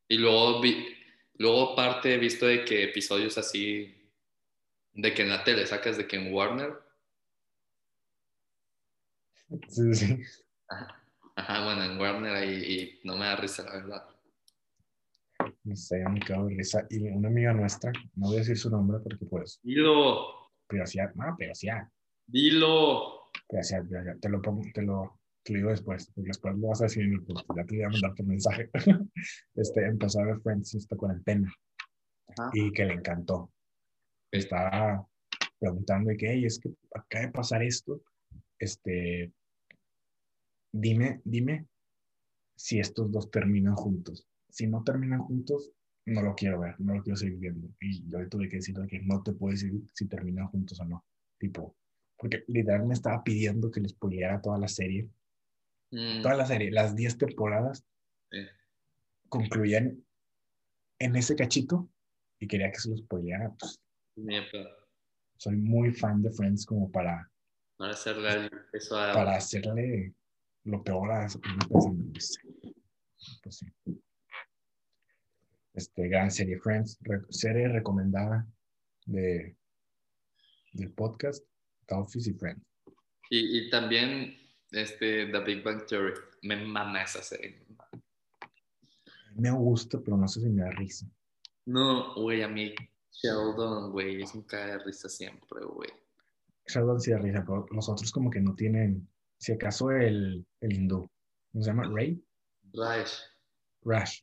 Y 0.08 0.18
luego 0.18 0.62
vi, 0.62 0.88
luego 1.36 1.76
parte 1.76 2.14
he 2.14 2.18
visto 2.18 2.46
de 2.46 2.66
que 2.66 2.84
episodios 2.84 3.38
así, 3.38 3.96
de 4.94 5.14
que 5.14 5.22
en 5.24 5.30
la 5.30 5.44
tele 5.44 5.66
sacas 5.66 5.98
de 5.98 6.08
que 6.08 6.18
en 6.18 6.34
Warner, 6.34 6.74
sí, 9.70 9.94
sí. 9.94 10.18
ajá, 11.36 11.64
bueno, 11.64 11.84
en 11.84 12.00
Warner 12.00 12.36
ahí 12.36 13.00
y 13.04 13.08
no 13.08 13.16
me 13.16 13.26
da 13.26 13.36
risa, 13.36 13.64
la 13.64 13.74
verdad. 13.74 14.08
No 15.64 15.76
sé, 15.76 16.04
me 16.10 16.20
cago 16.20 16.48
de 16.48 16.56
risa. 16.56 16.86
Y 16.90 17.00
una 17.08 17.30
amiga 17.30 17.54
nuestra, 17.54 17.92
no 18.16 18.28
voy 18.28 18.36
a 18.36 18.40
decir 18.40 18.58
su 18.58 18.70
nombre 18.70 19.00
porque, 19.00 19.26
pues, 19.26 19.60
Dilo, 19.64 20.41
privacidad. 20.72 21.14
No, 21.16 21.36
privacidad. 21.38 21.88
dilo. 22.26 23.30
Privacidad, 23.48 23.84
privacidad. 23.84 24.18
Te 24.20 24.30
lo 24.30 24.42
pongo, 24.42 24.64
te 24.74 24.82
lo, 24.82 25.20
te 25.44 25.54
lo 25.54 25.58
digo 25.58 25.70
después. 25.70 26.12
Porque 26.16 26.30
después 26.30 26.58
lo 26.58 26.70
vas 26.70 26.82
a 26.82 26.86
decir 26.86 27.04
en 27.04 27.14
el 27.14 27.24
podcast. 27.24 27.58
Ya 27.58 27.66
te 27.66 27.76
voy 27.76 27.84
a 27.84 27.90
mandar 27.90 28.16
tu 28.16 28.24
mensaje. 28.24 28.70
este, 29.56 29.86
empezó 29.86 30.22
a 30.22 30.26
ver 30.26 30.40
Friends 30.42 30.76
esta 30.76 30.96
cuarentena. 30.96 31.54
Ajá. 32.38 32.50
y 32.54 32.72
que 32.72 32.86
le 32.86 32.94
encantó. 32.94 33.52
Estaba 34.32 35.06
preguntando 35.60 36.10
de 36.10 36.18
que, 36.18 36.32
"Ey, 36.32 36.46
es 36.46 36.60
que 36.60 36.72
acaba 36.96 37.26
de 37.26 37.32
pasar 37.32 37.62
esto, 37.62 38.02
este, 38.58 39.34
dime, 40.72 41.22
dime 41.26 41.68
si 42.56 42.80
estos 42.80 43.12
dos 43.12 43.30
terminan 43.30 43.76
juntos. 43.76 44.26
Si 44.50 44.68
no 44.68 44.84
terminan 44.84 45.20
juntos, 45.20 45.72
no 46.06 46.22
lo 46.22 46.36
quiero 46.36 46.60
ver, 46.60 46.80
no 46.80 46.96
lo 46.96 47.04
quiero 47.04 47.18
seguir 47.18 47.38
viendo. 47.38 47.70
Y 47.80 48.08
yo 48.10 48.28
tuve 48.30 48.50
que 48.50 48.58
decirle 48.58 48.88
que 48.88 49.00
no 49.00 49.22
te 49.22 49.34
puedo 49.34 49.52
decir 49.52 49.74
si 49.94 50.08
terminan 50.08 50.48
juntos 50.48 50.80
o 50.80 50.86
no. 50.86 51.06
Tipo, 51.38 51.76
porque 52.18 52.44
literal 52.48 52.86
me 52.86 52.94
estaba 52.94 53.24
pidiendo 53.24 53.72
que 53.72 53.82
les 53.82 53.92
spoileara 53.92 54.42
toda 54.42 54.58
la 54.58 54.68
serie. 54.68 55.10
Mm, 55.92 56.22
Toda 56.22 56.36
la 56.36 56.46
serie, 56.46 56.72
las 56.72 56.96
10 56.96 57.18
temporadas 57.18 57.84
sí. 58.32 58.40
concluían 59.28 60.02
en 61.00 61.16
ese 61.18 61.36
cachito 61.36 61.90
y 62.40 62.48
quería 62.48 62.72
que 62.72 62.80
se 62.80 62.90
los 62.90 63.00
spoileara. 63.00 63.54
Pues, 63.60 63.80
soy 65.38 65.58
muy 65.58 65.92
fan 65.92 66.22
de 66.22 66.32
Friends 66.32 66.66
como 66.66 66.92
para, 66.92 67.30
Para 67.78 67.94
hacerle 67.94 68.50
eso 68.72 68.98
a... 68.98 69.14
para 69.14 69.36
hacerle 69.36 70.14
lo 70.64 70.84
peor 70.84 71.12
a. 71.12 71.28
Pues, 71.68 72.38
pues 73.42 73.56
sí. 73.58 73.66
Este, 75.74 76.08
gran 76.10 76.30
serie 76.32 76.60
Friends, 76.60 76.98
re- 77.02 77.26
serie 77.30 77.68
recomendada 77.70 78.46
de, 79.06 79.56
del 80.74 80.92
podcast, 80.92 81.46
The 81.88 81.96
Office 81.96 82.30
y 82.30 82.34
Friends. 82.34 82.62
Y, 83.30 83.60
y 83.60 83.70
también 83.70 84.36
este, 84.72 85.28
The 85.28 85.40
Big 85.40 85.64
Bang 85.64 85.86
Theory. 85.86 86.14
Me 86.42 86.58
mama 86.66 87.04
esa 87.04 87.22
serie. 87.22 87.66
Me 89.36 89.52
gusta, 89.52 90.00
pero 90.04 90.18
no 90.18 90.28
sé 90.28 90.42
si 90.42 90.50
me 90.50 90.64
da 90.64 90.72
risa. 90.72 91.06
No, 91.66 92.14
güey, 92.16 92.42
a 92.42 92.48
mí 92.50 92.74
Sheldon, 93.12 93.92
güey, 93.92 94.22
es 94.24 94.34
un 94.36 94.42
caga 94.44 94.78
de 94.78 94.84
risa 94.84 95.08
siempre, 95.08 95.64
güey. 95.64 95.90
Sheldon 96.68 97.00
sí 97.00 97.12
da 97.12 97.20
risa, 97.20 97.44
pero 97.46 97.66
los 97.72 97.88
otros 97.88 98.12
como 98.12 98.30
que 98.30 98.42
no 98.42 98.56
tienen, 98.56 99.08
si 99.38 99.54
acaso 99.54 99.92
el, 99.92 100.46
el 100.60 100.74
hindú, 100.74 101.10
¿cómo 101.52 101.64
se 101.64 101.70
llama? 101.70 101.90
Ray, 101.94 102.22
Rash. 102.74 103.14
Rash. 103.84 104.22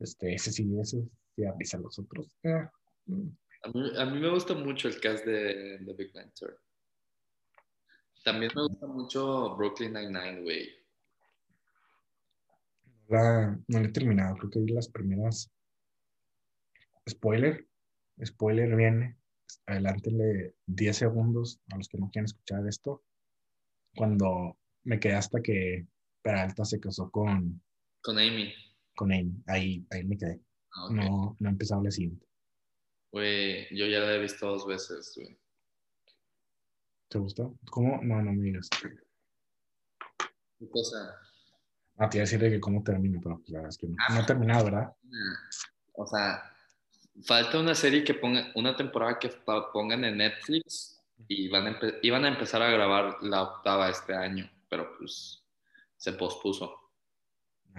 Este, 0.00 0.34
ese 0.34 0.50
sí, 0.50 0.68
ese 0.80 1.02
sí 1.36 1.42
da 1.42 1.54
risa. 1.58 1.78
Los 1.78 1.98
otros, 1.98 2.26
eh, 2.42 2.66
mm, 3.06 3.28
A 3.62 3.68
mí, 3.68 3.92
a 3.98 4.04
mí 4.06 4.18
me 4.20 4.30
gusta 4.30 4.54
mucho 4.54 4.88
el 4.88 4.98
cast 5.00 5.24
de, 5.26 5.78
de 5.78 5.94
Big 5.94 6.12
Bang 6.14 6.32
Theory. 6.32 6.56
También 8.24 8.50
me 8.54 8.62
gusta 8.62 8.86
mucho 8.86 9.56
Brooklyn 9.56 9.92
Nine-Nine, 9.92 10.42
güey. 10.42 10.68
la- 13.08 13.58
no 13.66 13.80
la 13.80 13.88
he 13.88 13.92
terminado, 13.92 14.36
creo 14.36 14.50
que 14.50 14.60
vi 14.60 14.72
las 14.72 14.88
primeras 14.88 15.50
spoiler, 17.08 17.66
spoiler 18.24 18.76
viene, 18.76 19.16
adelántenle 19.66 20.54
10 20.66 20.96
segundos 20.96 21.60
a 21.72 21.76
los 21.76 21.88
que 21.88 21.98
no 21.98 22.08
quieren 22.10 22.26
escuchar 22.26 22.64
esto, 22.68 23.02
cuando 23.96 24.56
me 24.84 25.00
quedé 25.00 25.14
hasta 25.14 25.40
que 25.42 25.86
Peralta 26.22 26.64
se 26.64 26.78
casó 26.78 27.10
con, 27.10 27.60
Con 28.00 28.16
Amy. 28.18 28.54
Con 29.00 29.12
Amy, 29.12 29.32
ahí, 29.46 29.86
ahí 29.90 30.04
me 30.04 30.18
quedé, 30.18 30.38
Ah, 30.72 30.88
no, 30.90 31.34
no 31.38 31.48
he 31.48 31.52
empezado 31.52 31.82
la 31.82 31.90
siguiente. 31.90 32.26
Güey, 33.10 33.66
yo 33.74 33.86
ya 33.86 34.00
la 34.00 34.14
he 34.14 34.18
visto 34.18 34.46
dos 34.46 34.66
veces, 34.66 35.14
güey. 35.16 35.40
¿Te 37.08 37.18
gustó? 37.18 37.58
¿Cómo? 37.70 37.98
No, 38.02 38.20
no 38.20 38.32
me 38.34 38.42
digas. 38.42 38.68
¿Qué 40.58 40.68
cosa? 40.68 41.18
Ah, 41.96 42.10
te 42.10 42.18
iba 42.18 42.24
a 42.24 42.26
decir 42.26 42.40
de 42.40 42.50
que 42.50 42.60
cómo 42.60 42.84
termina, 42.84 43.18
pero 43.22 43.38
pues, 43.38 43.48
la 43.48 43.60
verdad 43.60 43.70
es 43.70 43.78
que 43.78 43.88
no, 43.88 43.96
no 44.10 44.20
he 44.20 44.26
terminado, 44.26 44.64
¿verdad? 44.66 44.92
O 45.94 46.06
sea, 46.06 46.54
falta 47.24 47.58
una 47.58 47.74
serie 47.74 48.04
que 48.04 48.12
ponga, 48.12 48.52
una 48.54 48.76
temporada 48.76 49.18
que 49.18 49.30
pongan 49.72 50.04
en 50.04 50.18
Netflix 50.18 51.02
y 51.26 51.48
van 51.48 51.68
a 51.68 51.78
iban 52.02 52.26
a 52.26 52.28
empezar 52.28 52.60
a 52.60 52.70
grabar 52.70 53.16
la 53.22 53.44
octava 53.44 53.88
este 53.88 54.14
año, 54.14 54.48
pero 54.68 54.94
pues 54.98 55.42
se 55.96 56.12
pospuso. 56.12 56.89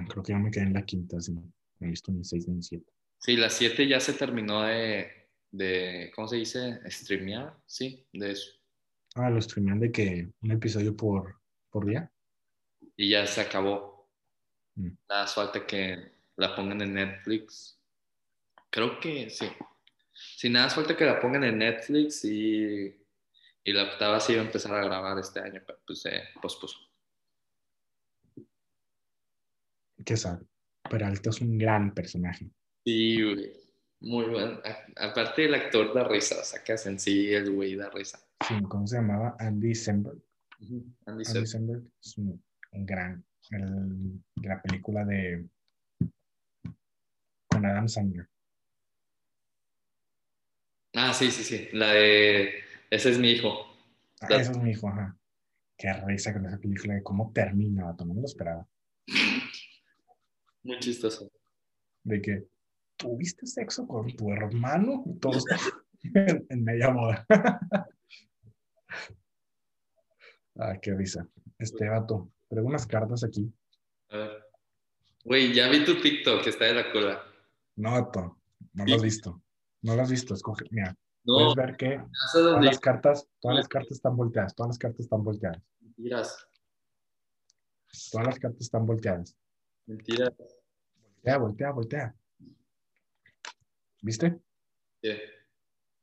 Creo 0.08 0.24
que 0.24 0.34
ya 0.34 0.40
me 0.40 0.52
quedé 0.52 0.64
en 0.64 0.74
la 0.74 0.86
quinta, 0.86 1.20
sí. 1.20 1.34
No 1.34 1.52
he 1.80 1.88
visto 1.88 2.12
ni 2.12 2.24
seis 2.24 2.48
ni 2.48 2.62
siete. 2.62 2.92
Sí, 3.20 3.38
la 3.38 3.50
siete 3.50 3.88
ya 3.88 4.00
se 4.00 4.14
terminó 4.14 4.64
de, 4.64 5.30
de 5.52 6.12
¿cómo 6.16 6.28
se 6.28 6.38
dice? 6.38 6.80
Streamear, 6.90 7.56
sí, 7.66 8.06
de 8.14 8.32
eso. 8.32 8.52
Ah, 9.16 9.30
lo 9.30 9.42
streamean 9.42 9.80
de 9.80 9.92
que 9.92 10.30
un 10.42 10.52
episodio 10.52 10.96
por, 10.96 11.40
por 11.70 11.86
día. 11.86 12.12
Y 12.96 13.10
ya 13.10 13.28
se 13.28 13.42
acabó. 13.42 14.10
Mm. 14.76 14.92
Nada 15.10 15.28
falta 15.28 15.66
que 15.66 16.14
la 16.38 16.56
pongan 16.56 16.82
en 16.82 16.94
Netflix. 16.94 17.78
Creo 18.70 19.00
que 19.00 19.30
sí. 19.30 19.48
Sí, 20.14 20.50
nada 20.50 20.70
falta 20.70 20.96
que 20.96 21.06
la 21.06 21.20
pongan 21.20 21.44
en 21.44 21.58
Netflix 21.58 22.24
y, 22.26 22.96
y 23.64 23.74
la 23.74 23.84
octava 23.84 24.20
sí 24.20 24.34
iba 24.34 24.42
a 24.42 24.46
empezar 24.46 24.74
a 24.74 24.86
grabar 24.86 25.20
este 25.20 25.40
año, 25.40 25.62
pero 25.66 25.80
pues 25.86 26.02
se 26.02 26.12
pospuso. 26.42 26.78
¿Qué 30.06 30.18
sabe? 30.18 30.46
Peralta 30.90 31.30
es 31.30 31.42
un 31.42 31.58
gran 31.58 31.94
personaje. 31.94 32.50
Sí, 32.86 33.22
güey. 33.22 33.54
Muy 34.02 34.26
bueno. 34.26 34.60
A- 34.66 35.08
Aparte 35.10 35.46
el 35.46 35.54
actor 35.56 35.94
da 35.94 36.04
risa, 36.08 36.38
que 36.64 36.74
hacen 36.74 37.00
sí, 37.00 37.32
el 37.34 37.52
güey 37.52 37.76
da 37.76 37.90
risa. 37.90 38.20
Sí, 38.48 38.56
¿cómo 38.68 38.88
se 38.88 38.96
llamaba? 38.98 39.36
Andy 39.40 39.76
Samberg. 39.76 40.18
Andy 41.06 41.24
Andy. 41.28 41.46
Samberg 41.46 41.84
es 42.02 42.18
un, 42.18 42.44
un 42.72 42.86
gran. 42.86 43.24
El, 43.52 44.20
de 44.36 44.48
la 44.50 44.62
película 44.62 45.06
de. 45.06 45.46
Con 47.48 47.66
Adam 47.66 47.88
Sandler. 47.88 48.28
Ah, 50.94 51.14
sí, 51.14 51.32
sí, 51.32 51.44
sí. 51.44 51.70
La 51.74 51.92
de. 51.94 52.54
Ese 52.90 53.12
es 53.12 53.20
mi 53.20 53.32
hijo. 53.32 53.68
Ah, 54.22 54.28
eso 54.36 54.52
es 54.52 54.58
mi 54.58 54.72
hijo, 54.72 54.88
ajá. 54.90 55.18
Qué 55.78 55.92
risa 55.94 56.34
con 56.34 56.46
esa 56.46 56.58
película 56.60 56.94
de 56.96 57.04
cómo 57.04 57.32
termina, 57.34 57.86
vato, 57.86 58.06
no 58.06 58.14
me 58.14 58.22
lo 58.22 58.28
esperaba. 58.28 58.68
Muy 60.64 60.80
chistoso. 60.80 61.32
De 62.04 62.22
que 62.22 62.48
tuviste 62.98 63.46
sexo 63.46 63.88
con 63.88 64.16
tu 64.16 64.32
hermano, 64.32 65.04
todos 65.20 65.44
en, 66.04 66.46
en 66.50 66.64
media 66.64 66.90
boda. 66.90 67.26
ah, 70.56 70.78
qué 70.82 70.94
risa. 70.94 71.28
Este 71.58 71.88
vato, 71.90 72.32
traigo 72.48 72.68
unas 72.68 72.86
cartas 72.86 73.24
aquí. 73.24 73.52
A 74.10 74.18
ver. 74.18 74.46
Güey, 75.24 75.54
ya 75.54 75.70
vi 75.70 75.86
tu 75.86 76.02
TikTok 76.02 76.44
que 76.44 76.50
está 76.50 76.66
de 76.66 76.74
la 76.76 76.92
cola. 76.92 77.24
No, 77.76 77.92
vato, 77.92 78.40
no 78.74 78.86
lo 78.86 78.96
has 78.96 79.02
visto. 79.02 79.42
No 79.82 79.96
lo 79.96 80.02
has 80.02 80.12
visto, 80.12 80.34
escoge. 80.34 80.66
Mira, 80.72 80.96
No, 81.24 81.36
puedes 81.36 81.56
ver 81.56 81.78
que 81.78 82.04
todas 82.34 82.64
las 82.64 82.80
cartas, 82.80 83.28
todas 83.40 83.58
las 83.58 83.68
cartas 83.68 83.92
están 83.92 84.16
volteadas, 84.16 84.56
todas 84.56 84.70
las 84.70 84.78
cartas 84.78 85.02
están 85.02 85.24
volteadas, 85.24 85.62
mentiras. 85.80 86.48
todas 88.12 88.28
las 88.28 88.40
cartas 88.40 88.62
están 88.62 88.86
volteadas. 88.86 89.36
Mentiras. 89.86 90.34
Voltea, 91.24 91.38
voltea, 91.38 91.72
voltea. 91.72 92.16
¿Viste? 94.02 94.40
¿Qué? 95.02 95.22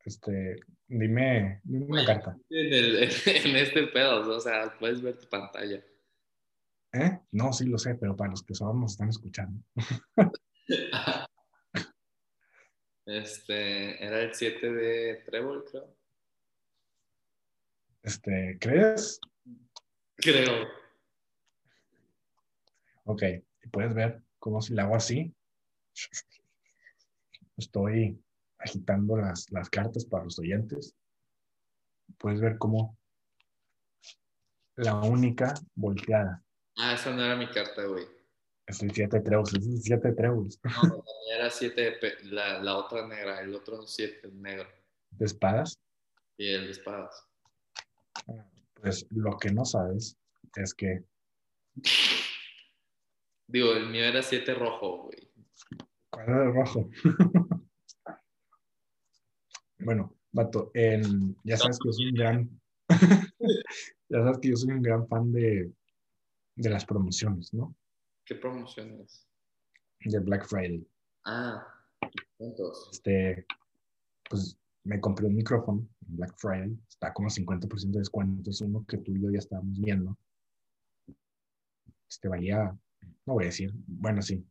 Este, 0.04 0.56
dime, 0.86 1.60
dime 1.64 1.86
una 1.86 2.04
carta. 2.04 2.36
En, 2.50 2.72
el- 2.72 2.96
en 3.26 3.56
este 3.56 3.86
pedo, 3.88 4.36
o 4.36 4.40
sea, 4.40 4.76
puedes 4.78 5.02
ver 5.02 5.18
tu 5.18 5.28
pantalla. 5.28 5.84
¿Eh? 6.92 7.20
No, 7.32 7.52
sí 7.52 7.66
lo 7.66 7.76
sé, 7.78 7.94
pero 7.96 8.16
para 8.16 8.30
los 8.30 8.42
que 8.42 8.54
solo 8.54 8.72
nos 8.74 8.92
están 8.92 9.08
escuchando. 9.08 9.62
Este, 13.06 14.04
era 14.04 14.20
el 14.20 14.34
7 14.34 14.70
de 14.70 15.14
Trébol, 15.24 15.64
creo. 15.64 15.96
Este, 18.02 18.58
¿crees? 18.60 19.18
Creo. 20.16 20.68
Ok, 23.04 23.22
y 23.68 23.70
puedes 23.70 23.92
ver 23.94 24.22
cómo 24.38 24.62
si 24.62 24.72
la 24.74 24.84
hago 24.84 24.96
así. 24.96 25.34
Estoy 27.56 28.18
agitando 28.58 29.16
las, 29.16 29.50
las 29.50 29.68
cartas 29.68 30.04
para 30.04 30.24
los 30.24 30.38
oyentes. 30.38 30.94
Puedes 32.18 32.40
ver 32.40 32.56
cómo 32.58 32.96
la 34.76 34.94
única 34.94 35.54
volteada 35.74 36.42
Ah, 36.76 36.94
esa 36.94 37.10
no 37.10 37.24
era 37.24 37.34
mi 37.36 37.48
carta, 37.50 37.84
güey. 37.84 38.06
es 38.66 38.80
el 38.82 38.92
7 38.92 39.16
de 39.18 39.22
tréboles, 39.24 39.52
es 39.54 39.66
el 39.66 39.82
7 39.82 40.08
de 40.08 40.14
tréboles. 40.14 40.60
No, 40.62 41.04
era 41.34 41.50
7 41.50 41.80
de 41.80 41.92
pe- 41.92 42.24
la, 42.26 42.60
la 42.62 42.76
otra 42.76 43.06
negra, 43.08 43.40
el 43.40 43.52
otro 43.54 43.84
7 43.84 44.28
negro. 44.32 44.68
De 45.10 45.26
espadas. 45.26 45.76
Y 46.36 46.52
el 46.52 46.66
de 46.66 46.70
espadas. 46.70 47.26
Pues 48.74 49.04
lo 49.10 49.36
que 49.38 49.50
no 49.50 49.64
sabes 49.64 50.16
es 50.54 50.72
que 50.72 51.02
Digo, 53.48 53.72
el 53.72 53.88
mío 53.88 54.04
era 54.04 54.22
7 54.22 54.52
rojo, 54.54 55.04
güey. 55.04 55.30
¿Cuál 56.10 56.28
era 56.28 56.44
el 56.44 56.54
rojo? 56.54 56.90
bueno, 59.78 60.14
vato, 60.32 60.70
en- 60.74 61.34
ya 61.44 61.56
sabes 61.56 61.78
que 61.78 61.88
yo 61.88 61.92
soy 61.92 62.06
un 62.08 62.14
gran. 62.14 62.60
ya 64.08 64.18
sabes 64.22 64.38
que 64.38 64.48
yo 64.50 64.56
soy 64.56 64.72
un 64.72 64.82
gran 64.82 65.08
fan 65.08 65.32
de, 65.32 65.72
de 66.56 66.70
las 66.70 66.84
promociones, 66.84 67.54
¿no? 67.54 67.74
¿Qué 68.26 68.34
promociones? 68.34 69.26
De 70.00 70.18
Black 70.20 70.46
Friday. 70.46 70.86
Ah, 71.24 71.66
¿cuántos? 72.36 72.90
Este, 72.92 73.46
pues 74.28 74.58
me 74.84 75.00
compré 75.00 75.26
un 75.26 75.36
micrófono 75.36 75.88
en 76.06 76.16
Black 76.16 76.34
Friday. 76.36 76.78
Está 76.86 77.14
como 77.14 77.30
50% 77.30 77.92
de 77.92 77.98
descuento. 78.00 78.50
Es 78.50 78.60
uno 78.60 78.84
que 78.86 78.98
tú 78.98 79.12
y 79.14 79.22
yo 79.22 79.30
ya 79.30 79.38
estábamos 79.38 79.80
viendo. 79.80 80.16
Este 82.08 82.28
valía, 82.28 82.76
no 83.26 83.34
voy 83.34 83.44
a 83.44 83.46
decir, 83.46 83.72
bueno, 83.86 84.22
sí, 84.22 84.44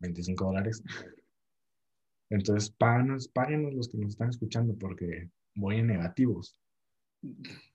25 0.00 0.44
dólares. 0.44 0.82
Entonces, 2.30 2.70
páganos, 2.70 3.28
páguenos 3.28 3.74
los 3.74 3.88
que 3.88 3.98
nos 3.98 4.10
están 4.12 4.30
escuchando 4.30 4.76
porque 4.78 5.30
voy 5.54 5.76
en 5.76 5.88
negativos. 5.88 6.58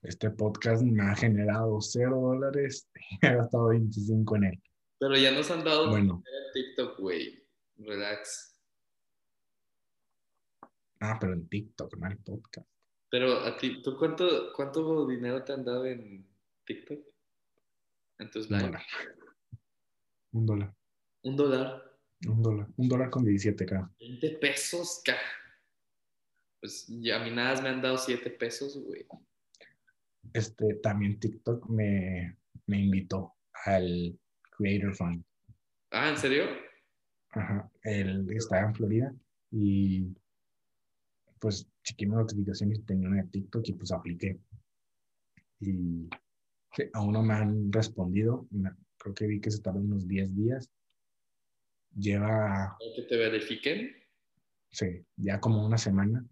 Este 0.02 0.30
podcast 0.30 0.82
me 0.82 1.02
ha 1.02 1.14
generado 1.16 1.80
0 1.80 2.20
dólares 2.20 2.88
y 2.94 3.26
he 3.26 3.34
gastado 3.36 3.68
25 3.68 4.36
en 4.36 4.44
él. 4.44 4.62
Pero 4.98 5.16
ya 5.16 5.32
nos 5.32 5.50
han 5.50 5.64
dado 5.64 5.88
Bueno, 5.90 6.22
en 6.26 6.52
TikTok, 6.52 6.98
güey. 7.00 7.42
Relax. 7.78 8.60
ah, 11.00 11.16
pero 11.18 11.32
en 11.32 11.48
TikTok, 11.48 11.96
no 11.96 12.10
en 12.10 12.18
podcast. 12.18 12.68
Pero 13.10 13.40
a 13.40 13.56
ti, 13.56 13.82
¿tú 13.82 13.96
cuánto, 13.96 14.52
cuánto 14.54 15.06
dinero 15.06 15.42
te 15.42 15.52
han 15.52 15.64
dado 15.64 15.86
en 15.86 16.28
TikTok? 16.66 17.00
En 18.18 18.30
tus 18.30 18.50
lives. 18.50 18.82
Un 20.32 20.46
dólar. 20.46 20.74
Un 21.22 21.36
dólar. 21.36 21.82
Un 22.26 22.42
dólar. 22.42 22.68
Un 22.76 22.88
dólar 22.88 23.10
con 23.10 23.24
17, 23.24 23.66
creo. 23.66 23.90
20 24.00 24.30
pesos, 24.38 25.02
ca. 25.04 25.16
Pues 26.60 26.86
ya 26.88 27.20
a 27.20 27.24
mí 27.24 27.30
nada 27.30 27.60
me 27.62 27.70
han 27.70 27.82
dado 27.82 27.96
7 27.96 28.30
pesos, 28.30 28.78
güey. 28.84 29.06
este, 30.34 30.74
también 30.74 31.18
TikTok 31.18 31.68
me, 31.68 32.36
me 32.66 32.80
invitó 32.80 33.34
al 33.64 34.18
Creator 34.56 34.94
Fund. 34.94 35.24
Ah, 35.90 36.10
¿en 36.10 36.16
serio? 36.18 36.44
Ajá, 37.30 37.70
él 37.82 38.26
estaba 38.32 38.66
en 38.68 38.74
Florida 38.74 39.14
y 39.50 40.06
pues 41.38 41.66
chequé 41.82 42.06
mis 42.06 42.16
notificaciones 42.16 42.78
y 42.78 42.82
tenía 42.82 43.08
una 43.08 43.22
de 43.22 43.28
TikTok 43.28 43.66
y 43.68 43.72
pues 43.72 43.90
apliqué. 43.92 44.38
Y 45.60 46.08
sí, 46.74 46.84
aún 46.92 47.12
no 47.12 47.22
me 47.22 47.34
han 47.34 47.72
respondido. 47.72 48.46
Creo 49.00 49.14
que 49.14 49.26
vi 49.26 49.40
que 49.40 49.50
se 49.50 49.62
tardó 49.62 49.80
unos 49.80 50.06
10 50.06 50.36
días. 50.36 50.70
Lleva, 51.96 52.76
¿Para 52.78 52.94
que 52.94 53.02
te 53.08 53.16
verifiquen? 53.16 53.90
sí, 54.70 55.04
ya 55.16 55.40
como 55.40 55.64
una 55.66 55.78
semana. 55.78 56.24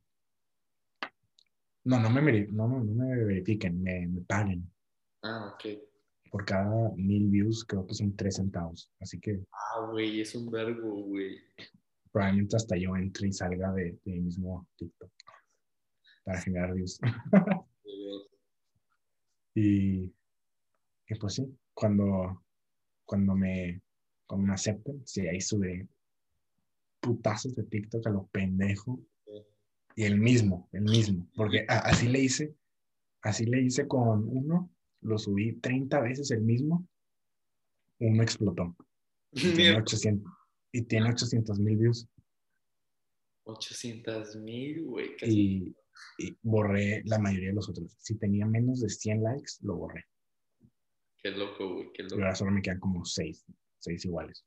No, 1.85 1.98
no 1.98 2.11
me, 2.11 2.46
no, 2.48 2.68
no, 2.68 2.85
no 2.85 2.92
me 2.92 3.24
verifiquen, 3.24 3.83
me, 3.83 4.07
me 4.07 4.20
paguen. 4.20 4.70
Ah, 5.22 5.54
ok. 5.54 5.78
Por 6.31 6.44
cada 6.44 6.90
mil 6.96 7.28
views 7.31 7.64
creo 7.64 7.87
que 7.87 7.94
son 7.94 8.14
3 8.14 8.37
centavos. 8.37 8.92
Así 9.00 9.18
que 9.18 9.40
Ah, 9.50 9.87
güey, 9.90 10.20
es 10.20 10.35
un 10.35 10.50
vergo, 10.50 11.02
güey. 11.07 11.38
Probablemente 12.12 12.57
hasta 12.57 12.76
yo 12.76 12.94
entre 12.96 13.28
y 13.28 13.33
salga 13.33 13.72
de, 13.72 13.98
de 14.04 14.12
mi 14.12 14.20
mismo 14.20 14.68
TikTok 14.76 15.11
para 16.24 16.40
generar 16.42 16.74
views. 16.74 17.00
y, 19.54 20.12
y 21.09 21.14
pues 21.18 21.35
sí, 21.35 21.59
cuando, 21.72 22.44
cuando 23.09 23.35
me, 23.35 23.81
cuando 24.27 24.49
me 24.49 24.53
acepten, 24.53 25.03
sí, 25.07 25.27
ahí 25.27 25.40
sube 25.40 25.88
putazos 27.01 27.57
de 27.57 27.64
TikTok 27.64 28.07
a 28.07 28.11
lo 28.11 28.27
pendejo. 28.27 29.01
Y 29.97 30.05
el 30.05 30.21
mismo, 30.21 30.68
el 30.73 30.83
mismo. 30.83 31.27
Porque 31.35 31.64
así 31.68 32.07
le 32.07 32.21
hice, 32.21 32.55
así 33.23 33.47
le 33.47 33.62
hice 33.62 33.88
con 33.88 34.29
uno, 34.29 34.71
lo 35.01 35.18
subí 35.18 35.55
30 35.55 36.01
veces 36.01 36.31
el 36.31 36.42
mismo, 36.42 36.87
uno 37.99 38.23
explotó. 38.23 38.77
Y 39.33 39.55
tiene 39.55 39.79
800 39.79 40.33
y 40.71 40.83
tiene 40.83 41.11
800 41.11 41.59
mil 41.59 41.79
views. 41.79 42.07
800 43.44 44.37
mil, 44.37 44.85
güey. 44.85 45.16
Y, 45.23 45.75
y 46.18 46.37
borré 46.42 47.03
la 47.07 47.18
mayoría 47.18 47.49
de 47.49 47.55
los 47.55 47.71
otros. 47.71 47.97
Si 47.99 48.16
tenía 48.16 48.44
menos 48.44 48.81
de 48.83 48.90
100 48.90 49.23
likes, 49.23 49.53
lo 49.62 49.77
borré. 49.77 50.05
Qué 51.22 51.31
loco, 51.33 51.74
güey, 51.74 51.92
qué 51.92 52.02
Y 52.02 52.09
loco. 52.09 52.16
ahora 52.22 52.35
solo 52.35 52.50
me 52.52 52.62
quedan 52.62 52.81
como 52.81 53.04
6, 53.04 53.44
6 53.78 54.04
iguales. 54.04 54.44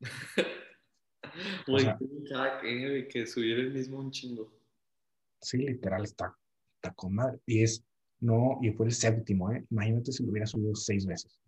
Güey, 1.66 1.84
sea- 1.84 1.98
qué 2.62 2.70
eh, 2.70 2.88
güey, 2.88 3.08
que 3.08 3.26
subiera 3.26 3.60
el 3.60 3.72
mismo 3.72 3.98
un 3.98 4.10
chingo. 4.10 4.50
Sí, 5.42 5.58
literal, 5.58 6.04
está, 6.04 6.34
está 6.76 6.94
con 6.94 7.14
madre. 7.14 7.40
Y 7.44 7.62
es, 7.62 7.84
no, 8.20 8.58
y 8.62 8.70
fue 8.72 8.86
el 8.86 8.92
séptimo, 8.92 9.52
¿eh? 9.52 9.66
Imagínate 9.70 10.12
si 10.12 10.22
lo 10.24 10.30
hubiera 10.30 10.46
subido 10.46 10.74
6 10.74 11.04
veces. 11.04 11.38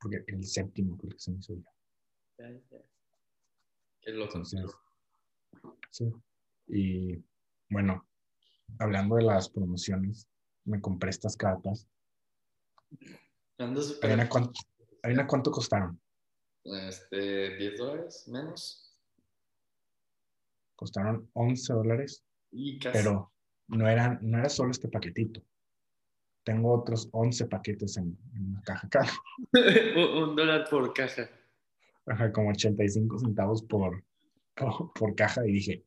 Porque 0.00 0.22
el 0.28 0.44
séptimo 0.44 0.96
el 1.02 1.10
que 1.14 1.18
se 1.18 1.32
me 1.32 1.42
subió. 1.42 1.64
Ya, 2.38 2.48
ya. 2.50 2.78
Qué 4.02 4.12
loco. 4.12 4.34
Entonces, 4.36 4.70
sí. 5.90 6.12
Y 6.68 7.16
bueno, 7.70 8.06
hablando 8.78 9.16
de 9.16 9.24
las 9.24 9.48
promociones, 9.50 10.28
me 10.68 10.80
compré 10.80 11.10
estas 11.10 11.36
cartas. 11.36 11.88
¿Adivina 13.58 14.28
cuánto, 14.28 14.60
adivina 15.02 15.26
cuánto 15.26 15.50
costaron? 15.50 16.00
Este, 16.64 17.56
10 17.56 17.78
dólares 17.78 18.28
menos. 18.28 18.96
Costaron 20.76 21.28
11 21.32 21.72
dólares, 21.72 22.24
Y 22.52 22.78
casi. 22.78 22.98
pero 22.98 23.32
no, 23.68 23.88
eran, 23.88 24.18
no 24.22 24.38
era 24.38 24.48
solo 24.48 24.70
este 24.70 24.88
paquetito. 24.88 25.42
Tengo 26.44 26.72
otros 26.72 27.08
11 27.12 27.46
paquetes 27.46 27.96
en, 27.96 28.16
en 28.34 28.54
la 28.54 28.62
caja 28.62 28.86
acá. 28.86 29.06
un, 29.96 30.02
un 30.30 30.36
dólar 30.36 30.68
por 30.70 30.92
caja. 30.94 31.28
Ajá, 32.06 32.32
como 32.32 32.50
85 32.50 33.18
centavos 33.18 33.62
por, 33.62 34.02
por, 34.54 34.92
por 34.92 35.14
caja 35.14 35.46
y 35.46 35.52
dije, 35.52 35.84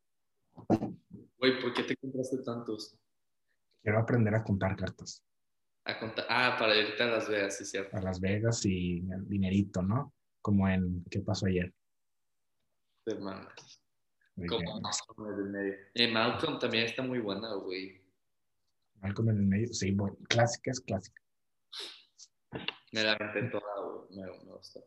Güey, 1.38 1.60
¿por 1.60 1.74
qué 1.74 1.84
te 1.84 1.96
compraste 1.98 2.38
tantos? 2.44 2.96
Quiero 3.82 4.00
aprender 4.00 4.36
a 4.36 4.44
contar 4.44 4.76
cartas 4.76 5.24
A 5.86 6.00
contar. 6.00 6.26
Ah, 6.30 6.56
para 6.58 6.76
irte 6.76 7.02
a 7.04 7.08
Las 7.08 7.28
Vegas, 7.28 7.58
sí, 7.58 7.66
cierto. 7.66 7.98
a 7.98 8.02
Las 8.02 8.20
Vegas 8.20 8.66
y 8.66 9.00
el 9.00 9.28
dinerito, 9.28 9.82
¿no? 9.82 10.14
Como 10.42 10.68
en 10.68 11.04
¿Qué 11.10 11.20
pasó 11.22 11.48
ayer? 11.48 11.74
De 13.06 13.16
Como 13.16 14.82
Malcolm 14.82 15.34
en 15.34 15.40
el 15.40 15.52
medio. 15.52 15.74
Eh, 15.94 16.12
Malcolm 16.12 16.60
también 16.60 16.86
está 16.86 17.02
muy 17.02 17.20
buena, 17.20 17.54
güey. 17.56 18.02
Malcolm 19.02 19.30
en 19.30 19.38
el 19.38 19.46
medio, 19.46 19.74
sí, 19.74 19.92
bueno, 19.92 20.18
clásica 20.30 20.72
es 20.72 20.80
clásica. 20.82 21.22
Me 22.92 23.04
la 23.04 23.14
aventé 23.14 23.50
toda, 23.50 23.82
güey. 23.82 24.20
Me, 24.20 24.26
me 24.46 24.52
gustó. 24.54 24.84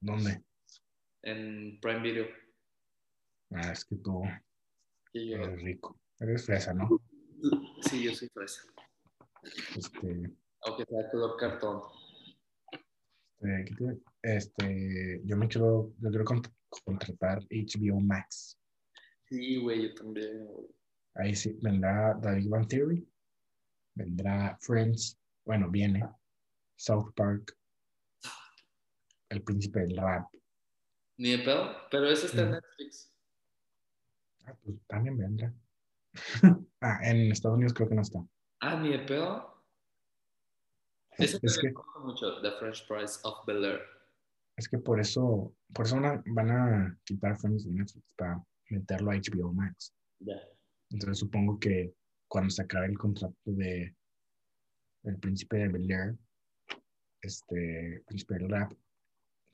¿Dónde? 0.00 0.42
En 1.22 1.78
Prime 1.80 2.00
Video. 2.00 2.26
Ah, 3.52 3.70
es 3.72 3.84
que 3.84 3.96
tú 3.96 4.22
eres 5.12 5.62
rico. 5.62 6.00
Eres 6.18 6.44
fresa, 6.44 6.74
¿no? 6.74 6.88
Sí, 7.82 8.02
yo 8.04 8.14
soy 8.14 8.28
fresa. 8.28 8.62
Este, 9.76 10.30
Aunque 10.62 10.84
sea 10.86 11.10
color 11.10 11.36
cartón. 11.38 11.82
eh, 13.42 13.64
¿qué 13.66 13.74
te- 13.74 14.02
este, 14.36 15.20
yo 15.24 15.36
me 15.36 15.48
quiero, 15.48 15.92
yo 15.98 16.08
quiero 16.10 16.24
cont- 16.24 16.52
contratar 16.84 17.40
HBO 17.50 18.00
Max. 18.00 18.58
Sí, 19.28 19.56
güey, 19.58 19.88
yo 19.88 19.94
también, 19.94 20.46
güey. 20.46 20.66
Ahí 21.16 21.34
sí, 21.36 21.56
vendrá 21.62 22.14
David 22.20 22.48
Van 22.48 22.66
Theory, 22.66 23.06
vendrá 23.94 24.56
Friends, 24.60 25.18
bueno, 25.44 25.70
viene 25.70 26.08
South 26.76 27.12
Park, 27.14 27.56
El 29.28 29.42
Príncipe 29.42 29.80
del 29.80 29.96
Rap. 29.96 30.26
Ni 31.18 31.30
de 31.32 31.38
pedo, 31.44 31.70
pero 31.90 32.08
ese 32.10 32.26
está 32.26 32.42
en. 32.42 32.50
Netflix. 32.52 33.12
Ah, 34.46 34.56
pues 34.62 34.76
también 34.88 35.16
vendrá. 35.18 35.54
ah, 36.84 36.98
en 37.02 37.32
Estados 37.32 37.56
Unidos 37.56 37.74
creo 37.74 37.88
que 37.88 37.94
no 37.94 38.02
está. 38.02 38.24
Ah, 38.60 38.76
ni 38.76 38.90
de 38.90 39.00
pedo. 39.00 39.54
Es 41.18 41.38
que, 41.38 41.72
mucho, 42.02 42.40
The 42.42 42.50
French 42.58 42.86
Price 42.88 43.20
of 43.22 43.46
Bel 43.46 43.64
Air. 43.64 43.80
es 44.56 44.68
que 44.68 44.78
por 44.78 44.98
eso, 45.00 45.54
por 45.72 45.86
eso 45.86 45.96
van 45.96 46.04
a, 46.04 46.22
van 46.26 46.50
a 46.50 46.98
quitar 47.04 47.36
Friends 47.36 47.64
de 47.64 47.72
Netflix 47.72 48.12
para 48.16 48.44
meterlo 48.70 49.10
a 49.10 49.14
HBO 49.14 49.52
Max. 49.52 49.94
Ya. 50.20 50.40
Entonces 50.90 51.18
supongo 51.18 51.58
que 51.58 51.94
cuando 52.28 52.50
se 52.50 52.62
acabe 52.62 52.86
el 52.86 52.98
contrato 52.98 53.36
de 53.44 53.94
El 55.04 55.18
Príncipe 55.18 55.58
de 55.58 55.68
Bel 55.68 55.90
Air, 55.90 56.16
este 57.20 58.02
Príncipe 58.06 58.34
del 58.34 58.50
Rap, 58.50 58.72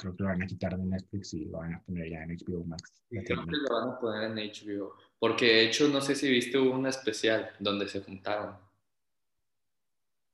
creo 0.01 0.17
que 0.17 0.23
lo 0.23 0.29
van 0.31 0.43
a 0.43 0.47
quitar 0.47 0.77
de 0.77 0.85
Netflix 0.85 1.35
y 1.35 1.45
lo 1.45 1.59
van 1.59 1.75
a 1.75 1.83
poner 1.83 2.11
ya 2.11 2.23
en 2.23 2.31
HBO 2.31 2.65
Max. 2.65 3.03
Y 3.11 3.23
creo 3.23 3.45
que 3.45 3.57
lo 3.57 3.75
van 3.75 3.91
a 3.91 4.01
poner 4.01 4.31
en 4.31 4.37
HBO. 4.37 4.97
Porque 5.19 5.47
de 5.47 5.67
hecho, 5.67 5.89
no 5.89 6.01
sé 6.01 6.15
si 6.15 6.29
viste 6.29 6.59
hubo 6.59 6.75
una 6.75 6.89
especial 6.89 7.51
donde 7.59 7.89
se 7.89 8.01
juntaron. 8.01 8.57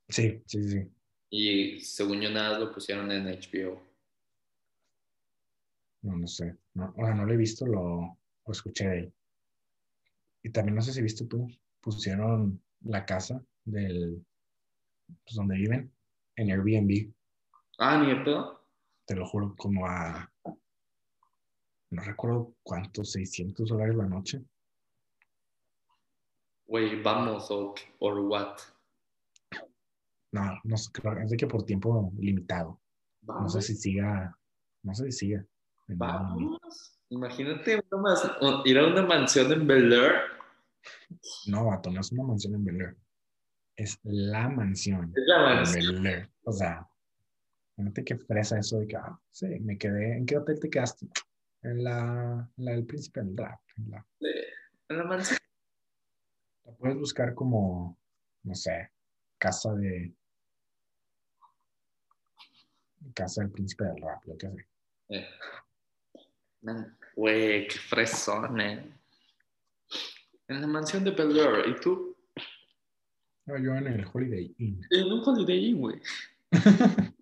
Sí, 0.08 0.40
sí, 0.46 0.62
sí. 0.70 0.90
Y 1.30 1.80
según 1.80 2.20
yo 2.20 2.30
nada 2.30 2.58
lo 2.58 2.72
pusieron 2.72 3.10
en 3.10 3.26
HBO. 3.26 3.82
No, 6.02 6.16
no 6.16 6.26
sé. 6.28 6.56
No, 6.74 6.94
o 6.96 7.04
sea, 7.04 7.14
no 7.14 7.26
lo 7.26 7.32
he 7.32 7.36
visto, 7.36 7.66
lo, 7.66 8.18
lo 8.46 8.52
escuché 8.52 8.88
de 8.88 8.98
él. 9.00 9.12
Y 10.44 10.50
también 10.50 10.76
no 10.76 10.82
sé 10.82 10.92
si 10.92 11.02
viste 11.02 11.24
tú, 11.24 11.48
pusieron 11.80 12.62
la 12.82 13.04
casa 13.04 13.44
del, 13.64 14.24
pues 15.24 15.34
donde 15.34 15.56
viven, 15.56 15.92
en 16.36 16.50
Airbnb, 16.52 17.12
Ah, 17.78 18.02
ni 18.02 18.14
pedo. 18.24 18.65
Te 19.06 19.14
lo 19.14 19.26
juro, 19.26 19.54
como 19.56 19.86
a, 19.86 20.30
no 21.90 22.02
recuerdo 22.02 22.54
cuántos, 22.62 23.12
600 23.12 23.68
dólares 23.68 23.94
la 23.94 24.06
noche. 24.06 24.42
Güey, 26.66 27.00
vamos, 27.02 27.48
o 27.50 27.74
or 28.00 28.18
what. 28.20 28.58
No, 30.32 30.60
no 30.64 30.76
sé, 30.76 30.90
creo, 30.92 31.18
es 31.20 31.30
de 31.30 31.36
que 31.36 31.46
por 31.46 31.64
tiempo 31.64 32.12
limitado. 32.18 32.80
No 33.22 33.34
Vamos. 33.34 33.52
sé 33.52 33.62
si 33.62 33.74
siga, 33.76 34.36
no 34.82 34.94
sé 34.94 35.04
si 35.06 35.12
siga. 35.12 35.46
Vamos. 35.88 36.58
Imagínate 37.08 37.80
una 37.92 38.62
ir 38.64 38.78
a 38.78 38.86
una 38.88 39.02
mansión 39.02 39.52
en 39.52 39.66
Bel 39.66 39.92
Air. 39.92 40.14
No, 41.46 41.66
vato, 41.66 41.90
no 41.90 42.00
es 42.00 42.10
una 42.10 42.24
mansión 42.24 42.54
en 42.54 42.64
Bel 42.64 42.80
Air. 42.80 42.96
Es 43.76 44.00
la 44.02 44.48
mansión 44.48 45.12
Es 45.14 45.22
la 45.26 45.36
en 45.36 45.56
mansión. 45.56 46.02
Bel 46.02 46.06
Air. 46.06 46.30
O 46.42 46.52
sea, 46.52 46.88
fíjate 47.76 48.04
qué 48.04 48.16
fresa 48.16 48.58
eso 48.58 48.78
de 48.80 48.86
que, 48.88 48.96
ah, 48.96 49.18
sí, 49.30 49.46
me 49.60 49.76
quedé, 49.78 50.16
¿en 50.16 50.26
qué 50.26 50.36
hotel 50.38 50.58
te 50.60 50.70
quedaste? 50.70 51.06
En 51.62 51.84
la, 51.84 52.48
en 52.56 52.64
la 52.64 52.72
del 52.72 52.86
príncipe 52.86 53.20
del 53.22 53.36
rap. 53.36 53.60
en 53.76 53.90
la- 53.90 54.06
en 54.88 54.98
la 54.98 55.04
mansión. 55.04 55.38
la 56.64 56.72
puedes 56.72 56.96
buscar 56.96 57.34
como, 57.34 57.98
no 58.44 58.54
sé, 58.54 58.90
casa 59.38 59.74
de, 59.74 60.12
casa 63.14 63.42
del 63.42 63.50
príncipe 63.50 63.84
del 63.84 64.00
rap, 64.02 64.24
lo 64.24 64.36
que 64.38 64.48
sé. 64.48 64.66
Eh. 65.08 65.26
Güey, 67.14 67.66
qué 67.68 67.78
fresón, 67.78 68.60
eh. 68.60 68.92
En 70.48 70.60
la 70.60 70.66
mansión 70.66 71.04
de 71.04 71.10
Bel 71.10 71.36
Air. 71.38 71.68
¿Y 71.68 71.80
tú? 71.80 72.16
No, 73.46 73.58
yo 73.58 73.74
en 73.76 73.86
el 73.86 74.06
Holiday 74.12 74.54
Inn. 74.58 74.80
En 74.90 75.12
un 75.12 75.22
Holiday 75.24 75.66
Inn, 75.66 75.78
güey. 75.80 76.00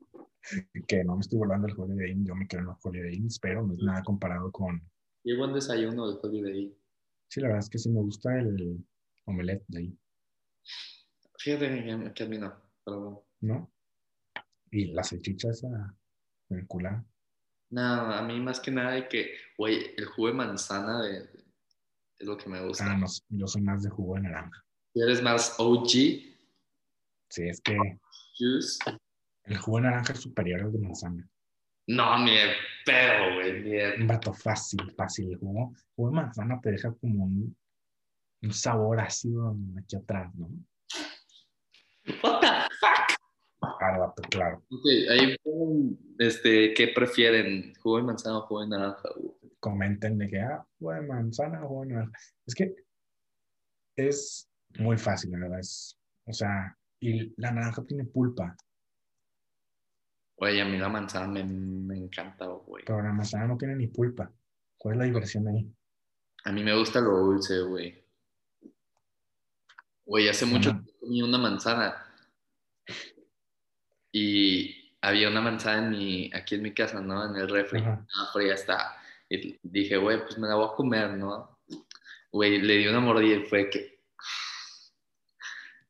que 0.86 1.04
no 1.04 1.14
me 1.16 1.20
estoy 1.20 1.38
volando 1.38 1.66
el 1.66 1.74
Holiday 1.78 2.12
Inn, 2.12 2.26
yo 2.26 2.34
me 2.34 2.46
quedo 2.46 2.60
en 2.60 2.66
los 2.66 2.78
Holiday 2.82 3.14
Inns, 3.14 3.38
pero 3.38 3.66
no 3.66 3.74
es 3.74 3.80
nada 3.80 4.02
comparado 4.02 4.50
con... 4.52 4.80
Qué 5.22 5.36
buen 5.36 5.52
desayuno 5.52 6.08
del 6.08 6.18
Holiday 6.22 6.64
Inn. 6.64 6.78
Sí, 7.28 7.40
la 7.40 7.48
verdad 7.48 7.64
es 7.64 7.70
que 7.70 7.78
sí 7.78 7.90
me 7.90 8.00
gusta 8.00 8.38
el 8.38 8.84
omelette 9.26 9.64
de 9.68 9.78
ahí, 9.78 9.98
Fíjate 11.38 12.12
que, 12.14 12.22
a 12.24 12.26
mí 12.26 12.38
no. 12.38 12.54
Pero 12.84 13.00
bueno. 13.00 13.24
¿no? 13.40 13.72
Y 14.70 14.86
la 14.92 15.02
salchicha 15.02 15.50
esa 15.50 15.94
vinculada. 16.48 17.04
No, 17.70 17.82
a 17.82 18.22
mí 18.22 18.40
más 18.40 18.60
que 18.60 18.70
nada 18.70 18.92
de 18.92 19.08
que, 19.08 19.34
güey, 19.58 19.94
el 19.96 20.06
jugo 20.06 20.28
de 20.28 20.34
manzana 20.34 21.02
de, 21.02 21.28
es 22.18 22.26
lo 22.26 22.36
que 22.36 22.48
me 22.48 22.64
gusta. 22.66 22.90
Ah, 22.90 22.96
no, 22.96 23.06
yo 23.28 23.46
soy 23.46 23.62
más 23.62 23.82
de 23.82 23.90
jugo 23.90 24.14
de 24.14 24.22
naranja. 24.22 24.64
Si 24.94 25.00
eres 25.00 25.22
más 25.22 25.54
OG, 25.58 25.88
Sí, 27.34 27.48
es 27.48 27.60
que 27.62 27.76
juice, 28.38 28.78
el 29.44 29.56
jugo 29.58 29.78
de 29.78 29.84
naranja 29.84 30.12
es 30.12 30.20
superior 30.20 30.60
al 30.62 30.72
de 30.72 30.78
manzana. 30.78 31.28
No, 31.86 32.18
ni 32.24 32.32
de 32.34 32.52
pedo, 32.86 33.34
güey, 33.34 33.62
ni 33.62 33.70
de- 33.70 33.94
Un 34.00 34.06
vato 34.06 34.32
fácil, 34.32 34.80
fácil. 34.96 35.30
El 35.32 35.38
jugo, 35.38 35.74
jugo 35.94 36.10
de 36.10 36.16
manzana 36.16 36.60
te 36.60 36.70
deja 36.70 36.92
como 36.94 37.24
un, 37.24 37.56
un 38.42 38.52
sabor 38.52 39.00
ácido 39.00 39.56
aquí 39.78 39.96
atrás, 39.96 40.34
¿no? 40.34 40.48
What 42.22 42.40
the 42.40 42.46
fuck? 42.80 43.78
Claro, 43.78 44.00
vato, 44.00 44.22
claro. 44.30 44.62
Ok, 44.70 44.86
ahí 45.10 45.36
este, 46.18 46.72
¿qué 46.74 46.88
prefieren? 46.94 47.74
¿Jugo 47.80 47.96
de 47.98 48.02
manzana 48.04 48.38
o 48.38 48.42
jugo 48.46 48.62
de 48.62 48.68
naranja? 48.68 49.08
güey? 49.16 49.34
Comenten 49.60 50.18
de 50.18 50.28
que, 50.28 50.40
ah, 50.40 50.64
jugo 50.78 50.92
de 50.92 51.00
manzana, 51.02 51.60
jugo 51.60 51.82
de 51.84 51.92
naranja. 51.94 52.18
Es 52.46 52.54
que 52.54 52.74
es 53.96 54.48
muy 54.78 54.96
fácil, 54.98 55.30
la 55.32 55.38
verdad. 55.38 55.60
Es, 55.60 55.98
o 56.26 56.32
sea, 56.32 56.76
y 57.00 57.32
la 57.40 57.50
naranja 57.52 57.84
tiene 57.84 58.04
pulpa, 58.04 58.56
Güey, 60.36 60.60
a 60.60 60.64
mí 60.64 60.78
la 60.78 60.88
manzana 60.88 61.28
me, 61.28 61.44
me 61.44 61.96
encanta, 61.96 62.46
güey. 62.46 62.84
pero 62.84 63.02
la 63.02 63.12
manzana 63.12 63.46
no 63.46 63.56
tiene 63.56 63.76
ni 63.76 63.86
pulpa. 63.86 64.30
¿Cuál 64.76 64.94
es 64.94 64.98
la 64.98 65.04
diversión 65.04 65.48
ahí? 65.48 65.72
A 66.44 66.52
mí 66.52 66.62
me 66.62 66.76
gusta 66.76 67.00
lo 67.00 67.16
dulce, 67.18 67.60
güey. 67.62 68.04
Güey, 70.04 70.28
hace 70.28 70.44
mucho 70.44 70.72
que 70.72 70.92
comí 70.98 71.22
una 71.22 71.38
manzana. 71.38 71.96
Y 74.12 74.92
había 75.00 75.28
una 75.28 75.40
manzana 75.40 75.86
en 75.86 75.90
mi, 75.90 76.30
aquí 76.34 76.56
en 76.56 76.62
mi 76.62 76.74
casa, 76.74 77.00
¿no? 77.00 77.24
En 77.24 77.36
el 77.36 77.48
refri. 77.48 77.80
Ajá. 77.80 78.06
Ah, 78.14 78.30
fría 78.32 78.54
está. 78.54 78.96
Y 79.28 79.58
dije, 79.62 79.96
güey, 79.96 80.20
pues 80.22 80.36
me 80.38 80.48
la 80.48 80.56
voy 80.56 80.66
a 80.66 80.74
comer, 80.76 81.14
¿no? 81.16 81.58
Güey, 82.30 82.60
le 82.60 82.74
di 82.78 82.86
una 82.88 83.00
mordida 83.00 83.36
y 83.36 83.44
fue 83.44 83.70
que 83.70 84.00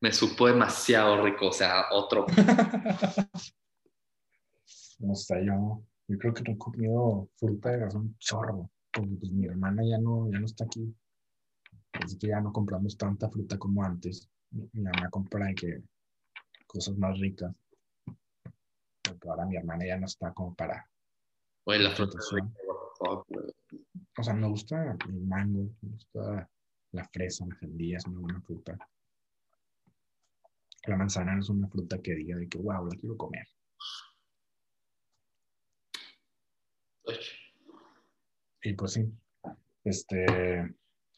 me 0.00 0.12
supo 0.12 0.46
demasiado 0.46 1.24
rico, 1.24 1.48
o 1.48 1.52
sea, 1.52 1.86
otro. 1.90 2.26
No 5.04 5.14
sé, 5.14 5.44
yo, 5.44 5.82
yo 6.08 6.18
creo 6.18 6.34
que 6.34 6.42
no 6.42 6.52
he 6.52 6.58
comido 6.58 7.28
fruta 7.36 7.70
de 7.70 7.84
hace 7.84 7.96
un 7.98 8.16
chorro. 8.18 8.70
Porque 8.92 9.16
pues, 9.20 9.32
mi 9.32 9.46
hermana 9.46 9.82
ya 9.84 9.98
no, 9.98 10.30
ya 10.30 10.38
no 10.38 10.46
está 10.46 10.64
aquí. 10.64 10.94
Así 11.92 12.18
que 12.18 12.28
ya 12.28 12.40
no 12.40 12.52
compramos 12.52 12.96
tanta 12.96 13.28
fruta 13.28 13.58
como 13.58 13.84
antes. 13.84 14.28
Mi, 14.50 14.68
mi 14.72 14.82
mamá 14.82 15.10
compra 15.10 15.46
de 15.46 15.54
que 15.54 15.82
cosas 16.66 16.96
más 16.96 17.18
ricas. 17.18 17.54
Porque 19.02 19.28
ahora 19.28 19.46
mi 19.46 19.56
hermana 19.56 19.86
ya 19.86 19.98
no 19.98 20.06
está 20.06 20.32
como 20.32 20.54
para. 20.54 20.88
Güey, 21.66 21.82
la 21.82 21.90
fruta 21.90 22.18
es 22.18 22.30
rica, 22.32 22.48
güey. 23.28 23.52
O 24.16 24.22
sea, 24.22 24.34
me 24.34 24.48
gusta 24.48 24.96
el 25.08 25.20
mango, 25.22 25.70
me 25.82 25.90
gusta 25.90 26.48
la 26.92 27.04
fresa, 27.08 27.46
la 27.46 27.56
sandía, 27.56 27.98
es 27.98 28.06
una 28.06 28.20
buena 28.20 28.40
fruta. 28.40 28.78
La 30.86 30.96
manzana 30.96 31.34
no 31.34 31.40
es 31.40 31.48
una 31.48 31.68
fruta 31.68 32.00
que 32.00 32.14
diga 32.14 32.36
de 32.36 32.48
que, 32.48 32.58
wow, 32.58 32.86
la 32.86 32.96
quiero 32.96 33.16
comer. 33.16 33.46
Y 38.62 38.72
pues 38.72 38.92
sí, 38.92 39.12
este, 39.84 40.24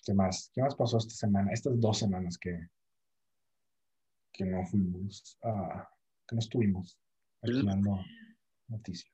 ¿qué 0.05 0.15
más? 0.15 0.51
¿Qué 0.53 0.63
más 0.63 0.75
pasó 0.75 0.99
esta 0.99 1.15
semana? 1.15 1.53
Estas 1.53 1.79
dos 1.81 1.99
semanas 1.99 2.37
que, 2.39 2.69
que 4.33 4.45
no 4.45 4.67
fuimos, 4.67 5.39
que 6.27 6.35
no 6.35 6.39
estuvimos 6.41 6.99
aquí 7.43 7.65
dando 7.65 8.01
noticias. 8.69 9.13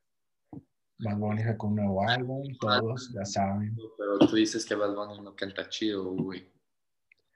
Bad 0.99 1.17
Bunny 1.17 1.43
sacó 1.43 1.67
un 1.67 1.75
nuevo 1.75 2.07
álbum, 2.07 2.43
todos 2.59 3.11
ya 3.13 3.25
saben. 3.25 3.75
Pero 3.97 4.19
tú 4.19 4.35
dices 4.35 4.65
que 4.65 4.75
Bad 4.75 4.95
Bunny 4.95 5.21
no 5.21 5.35
canta 5.35 5.67
chido, 5.69 6.11
güey. 6.11 6.49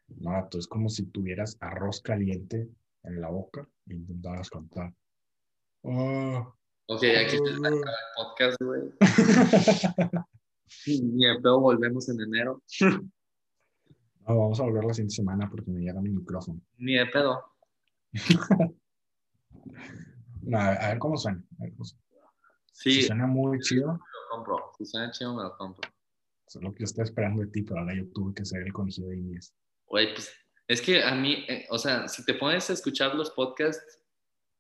No, 0.08 0.32
vato, 0.32 0.58
es 0.58 0.68
como 0.68 0.90
si 0.90 1.06
tuvieras 1.08 1.58
arroz 1.60 2.02
caliente 2.02 2.70
en 3.04 3.22
la 3.22 3.30
boca 3.30 3.68
e 3.88 3.94
intentaras 3.94 4.50
cantar. 4.50 4.94
Oh. 5.82 6.56
Ok, 6.90 7.04
aquí 7.04 7.36
acaba 7.36 7.68
el 7.68 7.82
podcast, 8.16 8.62
güey. 8.62 8.82
Ni 10.88 11.26
de 11.26 11.36
pedo 11.42 11.60
volvemos 11.60 12.10
en 12.10 12.22
enero. 12.22 12.64
No, 14.30 14.38
vamos 14.38 14.60
a 14.60 14.64
volver 14.64 14.84
la 14.84 14.94
siguiente 14.94 15.16
semana 15.16 15.50
porque 15.50 15.72
me 15.72 15.80
llega 15.80 16.02
mi 16.02 16.10
micrófono. 16.10 16.60
Ni 16.78 16.96
de 16.96 17.06
pedo. 17.06 17.44
No, 20.42 20.60
a, 20.60 20.70
ver, 20.70 20.82
a 20.82 20.88
ver 20.90 21.00
cómo 21.00 21.18
suena. 21.18 21.44
a 21.60 21.64
ver 21.64 21.74
cómo 21.74 21.84
suena. 21.86 22.04
Sí, 22.72 22.92
Si 22.94 23.04
suena 23.04 23.28
muy 23.28 23.60
chido, 23.60 23.88
lo 23.88 24.00
compro. 24.30 24.72
Si 24.78 24.86
suena 24.86 25.12
chido, 25.12 25.36
me 25.36 25.44
lo 25.44 25.58
compro. 25.58 25.90
eso 26.48 26.60
es 26.60 26.64
lo 26.64 26.74
que 26.74 26.80
yo 26.80 26.86
estaba 26.86 27.04
esperando 27.04 27.42
de 27.42 27.48
ti, 27.48 27.64
pero 27.64 27.82
ahora 27.82 27.94
yo 27.96 28.06
tuve 28.14 28.34
que 28.34 28.46
ser 28.46 28.64
el 28.64 28.72
conejillo 28.72 29.10
de 29.10 29.18
indias. 29.18 29.54
Güey, 29.88 30.14
pues 30.14 30.32
es 30.68 30.82
que 30.82 31.04
a 31.04 31.16
mí, 31.16 31.46
eh, 31.50 31.66
o 31.70 31.78
sea, 31.78 32.08
si 32.08 32.24
te 32.24 32.34
pones 32.34 32.70
a 32.70 32.74
escuchar 32.74 33.16
los 33.16 33.32
podcasts, 33.32 34.02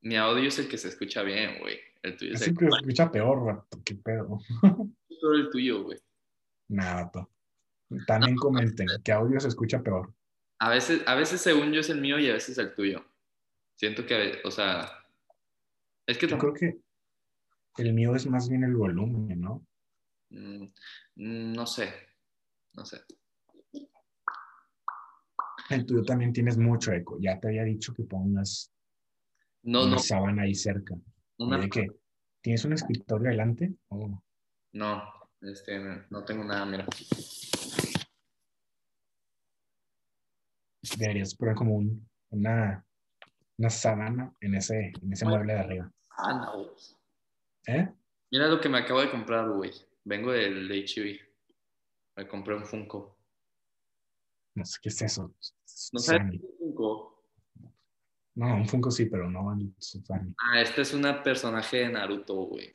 mi 0.01 0.15
audio 0.15 0.47
es 0.47 0.59
el 0.59 0.67
que 0.67 0.77
se 0.77 0.89
escucha 0.89 1.23
bien, 1.23 1.59
güey. 1.59 1.77
El 2.03 2.17
tuyo 2.17 2.33
es 2.33 2.41
Así 2.41 2.53
que 2.53 2.65
escucha 2.65 3.11
peor, 3.11 3.45
vato, 3.45 3.81
qué 3.83 3.95
pedo. 3.95 4.39
peor 5.21 5.35
el 5.35 5.49
tuyo, 5.49 5.83
güey. 5.83 5.99
Nada. 6.69 7.11
También 8.05 8.35
comenten 8.35 8.87
que 9.03 9.11
audio 9.11 9.39
se 9.39 9.47
escucha 9.47 9.81
peor. 9.81 10.13
A 10.59 10.69
veces, 10.69 11.03
a 11.05 11.15
veces 11.15 11.39
según 11.41 11.71
yo 11.71 11.79
es 11.79 11.89
el 11.89 12.01
mío 12.01 12.19
y 12.19 12.29
a 12.29 12.33
veces 12.33 12.57
el 12.57 12.73
tuyo. 12.73 13.05
Siento 13.75 14.05
que, 14.05 14.41
o 14.43 14.51
sea, 14.51 14.91
es 16.07 16.17
que 16.17 16.27
Yo 16.27 16.37
creo 16.37 16.53
que 16.53 16.79
el 17.77 17.93
mío 17.93 18.15
es 18.15 18.25
más 18.27 18.49
bien 18.49 18.63
el 18.63 18.75
volumen, 18.75 19.39
¿no? 19.39 19.65
Mm, 20.29 20.63
mm, 21.15 21.53
no 21.53 21.65
sé, 21.67 21.93
no 22.73 22.85
sé. 22.85 23.01
El 25.69 25.85
tuyo 25.85 26.03
también 26.03 26.33
tienes 26.33 26.57
mucho 26.57 26.91
eco. 26.91 27.17
Ya 27.19 27.39
te 27.39 27.49
había 27.49 27.63
dicho 27.63 27.93
que 27.93 28.03
pongas 28.03 28.71
No, 29.63 29.83
una 29.83 29.91
no, 29.95 29.99
sábana 29.99 30.43
ahí 30.43 30.55
cerca. 30.55 30.95
Una- 31.39 31.57
¿De 31.57 31.69
qué? 31.69 31.87
¿Tienes 32.41 32.65
un 32.65 32.73
escritorio 32.73 33.29
delante? 33.29 33.75
Oh, 33.89 34.21
no, 34.73 35.03
este, 35.41 35.79
no 36.09 36.23
tengo 36.25 36.43
nada, 36.43 36.65
mira. 36.65 36.85
deberías 40.97 41.35
poner 41.35 41.55
como 41.55 41.75
un- 41.75 42.07
una, 42.29 42.85
una 43.57 43.69
sábana 43.69 44.33
en 44.41 44.55
ese, 44.55 44.93
en 45.01 45.13
ese 45.13 45.25
mueble 45.25 45.53
de 45.53 45.59
arriba. 45.59 45.91
Ah, 46.17 46.33
no. 46.33 46.71
¿Eh? 47.67 47.89
Mira 48.31 48.47
lo 48.47 48.59
que 48.59 48.69
me 48.69 48.79
acabo 48.79 49.01
de 49.01 49.11
comprar, 49.11 49.49
güey. 49.49 49.71
Vengo 50.05 50.31
del 50.31 50.71
H&B. 50.71 51.19
Me 52.15 52.27
compré 52.27 52.55
un 52.55 52.65
Funko. 52.65 53.17
No 54.55 54.65
sé 54.65 54.79
qué 54.81 54.89
es 54.89 55.01
eso. 55.01 55.33
¿No 55.93 55.99
sabes 55.99 56.21
qué 56.31 56.37
es 56.37 56.43
un 56.43 56.57
Funko? 56.57 57.16
No, 58.37 58.55
un 58.55 58.67
Funko 58.67 58.91
sí, 58.91 59.05
pero 59.07 59.29
no 59.31 59.51
el 59.53 59.73
Susani. 59.79 60.31
Ah, 60.43 60.61
este 60.61 60.81
es 60.81 60.93
una 60.93 61.23
personaje 61.23 61.77
de 61.77 61.89
Naruto, 61.89 62.35
güey. 62.35 62.71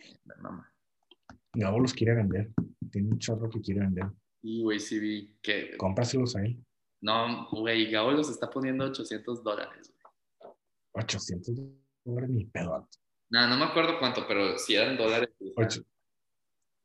Gabo 1.54 1.78
los 1.78 1.94
quiere 1.94 2.14
vender. 2.16 2.50
Tiene 2.90 3.10
un 3.10 3.18
chorro 3.20 3.48
que 3.48 3.60
quiere 3.60 3.80
vender. 3.80 4.06
Y, 4.42 4.62
güey, 4.62 4.80
sí 4.80 4.98
vi 4.98 5.36
que... 5.40 5.76
Cómpraselos 5.76 6.34
a 6.34 6.42
él. 6.44 6.58
No, 7.00 7.48
güey, 7.50 7.90
Gabo 7.90 8.10
los 8.10 8.28
está 8.28 8.50
poniendo 8.50 8.84
800 8.86 9.44
dólares, 9.44 9.92
güey. 10.40 10.52
800 10.94 11.54
dólares 12.04 12.30
ni 12.30 12.44
pedo. 12.46 12.88
Nah, 13.30 13.46
no 13.48 13.56
me 13.56 13.64
acuerdo 13.66 13.98
cuánto, 14.00 14.26
pero 14.26 14.58
si 14.58 14.74
eran 14.74 14.96
dólares. 14.96 15.30
Ocho- 15.56 15.82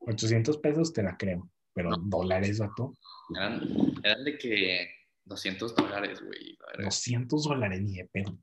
800 0.02 0.58
pesos 0.60 0.94
te 0.94 1.02
la 1.02 1.18
creo. 1.18 1.50
Pero 1.74 1.90
No. 1.92 1.98
dólares, 1.98 2.60
vato. 2.60 2.94
Eran, 3.36 3.62
eran 4.04 4.24
de 4.24 4.38
que 4.38 4.88
200 5.26 5.76
dólares, 5.76 6.22
güey. 6.22 6.56
la 6.60 6.66
verga. 6.68 6.86
200 6.86 7.44
dólares 7.44 7.82
ni 7.82 7.98
de 7.98 8.06
pedo. 8.06 8.38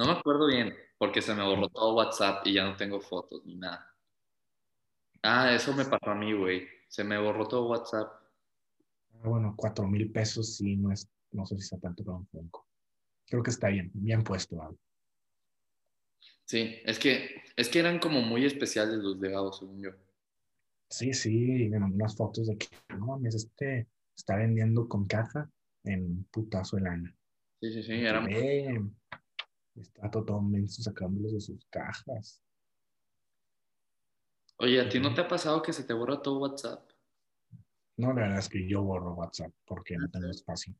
No 0.00 0.06
me 0.06 0.12
acuerdo 0.12 0.46
bien, 0.46 0.74
porque 0.96 1.20
se 1.20 1.34
me 1.34 1.44
borró 1.44 1.68
todo 1.68 1.94
WhatsApp 1.94 2.46
y 2.46 2.54
ya 2.54 2.64
no 2.64 2.74
tengo 2.74 3.02
fotos 3.02 3.44
ni 3.44 3.56
nada. 3.56 3.94
Ah, 5.22 5.52
eso 5.54 5.74
me 5.74 5.84
pasó 5.84 6.12
a 6.12 6.14
mí, 6.14 6.32
güey. 6.32 6.66
Se 6.88 7.04
me 7.04 7.18
borró 7.18 7.46
todo 7.46 7.68
WhatsApp. 7.68 8.10
Ah, 9.12 9.28
bueno, 9.28 9.52
4 9.54 9.86
mil 9.86 10.10
pesos 10.10 10.56
sí, 10.56 10.74
no 10.76 10.90
es, 10.90 11.06
no 11.32 11.44
sé 11.44 11.56
si 11.56 11.64
está 11.64 11.78
tanto 11.78 12.02
para 12.02 12.16
un 12.16 12.26
Funko. 12.28 12.66
Creo 13.26 13.42
que 13.42 13.50
está 13.50 13.68
bien, 13.68 13.90
bien 13.92 14.24
puesto. 14.24 14.56
Gabo. 14.56 14.78
Sí, 16.46 16.78
es 16.86 16.98
que, 16.98 17.42
es 17.54 17.68
que 17.68 17.80
eran 17.80 17.98
como 17.98 18.22
muy 18.22 18.46
especiales 18.46 18.94
los 18.94 19.20
de 19.20 19.28
Gabo, 19.28 19.52
según 19.52 19.82
yo. 19.82 19.90
Sí, 20.88 21.12
sí, 21.12 21.68
me 21.68 21.78
mandó 21.78 21.96
unas 21.96 22.16
fotos 22.16 22.46
de 22.46 22.56
que, 22.56 22.68
no 22.96 23.04
mames, 23.04 23.34
este 23.34 23.86
está 24.16 24.36
vendiendo 24.36 24.88
con 24.88 25.06
caja 25.06 25.50
en 25.84 26.24
putazo 26.30 26.76
de 26.76 26.82
lana. 26.84 27.14
Sí, 27.60 27.70
sí, 27.70 27.82
sí, 27.82 27.92
eran... 27.92 28.24
Ve, 28.24 28.80
Está 29.80 30.10
todo 30.10 30.40
menso 30.40 30.82
sacándolos 30.82 31.32
de 31.32 31.40
sus 31.40 31.64
cajas. 31.66 32.42
Oye, 34.58 34.80
¿a 34.80 34.88
ti 34.88 35.00
no 35.00 35.14
te 35.14 35.22
ha 35.22 35.28
pasado 35.28 35.62
que 35.62 35.72
se 35.72 35.84
te 35.84 35.94
borra 35.94 36.20
todo 36.20 36.38
WhatsApp? 36.38 36.90
No, 37.96 38.08
la 38.08 38.22
verdad 38.22 38.38
es 38.38 38.48
que 38.48 38.68
yo 38.68 38.82
borro 38.82 39.14
WhatsApp 39.14 39.52
porque 39.64 39.96
no 39.96 40.10
tengo 40.10 40.28
espacio. 40.28 40.74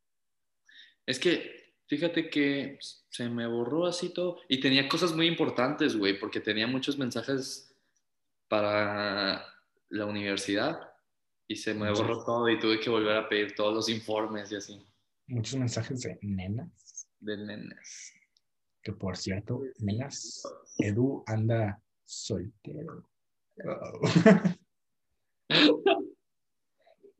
Es 1.06 1.18
que, 1.18 1.74
fíjate 1.86 2.28
que 2.28 2.78
se 2.80 3.28
me 3.28 3.46
borró 3.46 3.86
así 3.86 4.12
todo. 4.12 4.38
Y 4.48 4.60
tenía 4.60 4.88
cosas 4.88 5.14
muy 5.14 5.26
importantes, 5.26 5.96
güey, 5.96 6.18
porque 6.18 6.40
tenía 6.40 6.66
muchos 6.66 6.98
mensajes 6.98 7.74
para 8.48 9.44
la 9.88 10.06
universidad. 10.06 10.78
Y 11.48 11.56
se 11.56 11.74
me 11.74 11.90
borró 11.90 12.24
todo 12.24 12.48
y 12.48 12.58
tuve 12.58 12.78
que 12.80 12.90
volver 12.90 13.16
a 13.16 13.28
pedir 13.28 13.54
todos 13.54 13.74
los 13.74 13.88
informes 13.88 14.52
y 14.52 14.56
así. 14.56 14.86
Muchos 15.26 15.56
mensajes 15.56 16.00
de 16.02 16.18
nenas, 16.22 17.08
De 17.18 17.36
nenes. 17.36 18.19
Que 18.82 18.92
por 18.92 19.16
cierto, 19.16 19.62
nenas, 19.78 20.42
Edu 20.78 21.22
anda 21.26 21.80
soltero. 22.04 23.04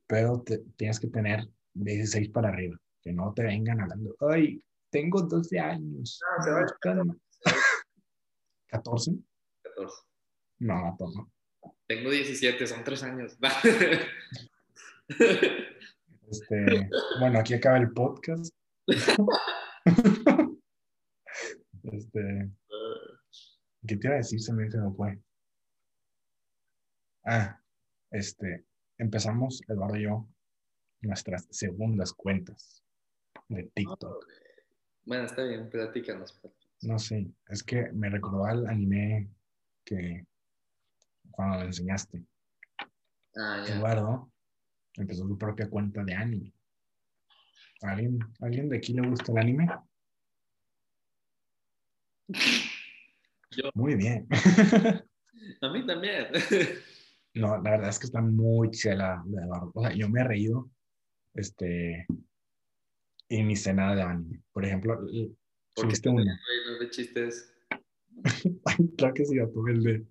Pero 0.07 0.41
te- 0.43 0.59
tienes 0.77 0.99
que 1.01 1.09
tener 1.09 1.49
16 1.75 2.31
para 2.31 2.49
arriba, 2.49 2.77
que 3.03 3.13
no 3.13 3.33
te 3.33 3.43
vengan 3.45 3.81
hablando, 3.81 4.15
ay, 4.21 4.63
tengo 4.91 5.23
12 5.23 5.59
años. 5.61 6.21
No, 6.39 6.45
se 6.45 6.51
vale. 6.51 6.67
Calma. 6.81 7.17
14? 8.67 9.13
14. 9.63 9.97
No, 10.61 10.97
no. 10.99 11.31
Tengo 11.87 12.11
17, 12.11 12.67
son 12.67 12.83
3 12.85 13.03
años. 13.05 13.39
Este, 16.31 16.89
bueno, 17.19 17.41
aquí 17.41 17.55
acaba 17.55 17.79
el 17.79 17.91
podcast. 17.91 18.55
Este, 21.93 22.51
¿qué 23.87 23.97
te 23.97 24.07
iba 24.07 24.15
a 24.15 24.19
decir? 24.19 24.41
Se 24.41 24.53
me, 24.53 24.71
se 24.71 24.79
me 24.79 24.93
fue. 24.93 25.19
Ah, 27.25 27.61
este, 28.11 28.65
empezamos, 28.99 29.61
Eduardo 29.69 29.97
y 29.97 30.03
yo, 30.03 30.29
nuestras 31.03 31.47
segundas 31.51 32.13
cuentas 32.13 32.83
de 33.49 33.65
TikTok. 33.75 34.27
bueno, 35.05 35.25
está 35.25 35.45
bien, 35.45 35.69
platícanos. 35.69 36.41
No 36.83 36.99
sé, 36.99 37.31
es 37.49 37.63
que 37.63 37.93
me 37.93 38.09
recordó 38.09 38.47
al 38.47 38.67
anime 38.67 39.29
que 39.85 40.27
cuando 41.31 41.59
me 41.59 41.65
enseñaste. 41.67 42.25
Ah, 43.37 43.65
ya. 43.67 43.77
Eduardo 43.77 44.33
empezó 44.95 45.27
su 45.27 45.37
propia 45.37 45.69
cuenta 45.69 46.05
de 46.05 46.15
anime. 46.15 46.53
¿Alguien, 47.83 48.19
¿Alguien 48.41 48.69
de 48.69 48.77
aquí 48.77 48.93
le 48.93 49.09
gusta 49.09 49.33
el 49.33 49.39
anime? 49.39 49.69
Yo. 53.53 53.71
Muy 53.75 53.95
bien. 53.95 54.27
A 55.61 55.73
mí 55.73 55.87
también. 55.87 56.27
No, 57.35 57.61
la 57.63 57.71
verdad 57.71 57.89
es 57.89 57.99
que 57.99 58.07
está 58.07 58.21
muy 58.21 58.71
chela 58.71 59.23
la 59.27 59.41
de. 59.41 59.49
O 59.75 59.83
sea, 59.83 59.95
yo 59.95 60.09
me 60.09 60.21
he 60.21 60.25
reído, 60.25 60.71
este, 61.35 62.07
y 63.29 63.43
ni 63.43 63.57
sé 63.57 63.73
nada 63.73 63.95
de 63.95 64.03
anime. 64.03 64.43
Por 64.53 64.65
ejemplo, 64.65 64.97
Porque 64.97 65.97
subiste 65.97 66.11
los 66.11 66.81
de 66.81 66.91
chistes. 66.91 67.55
Ay, 68.67 68.91
claro 68.97 69.15
que 69.15 69.25
sí, 69.25 69.37
gato, 69.37 69.67
el 69.69 69.83
de 69.83 70.07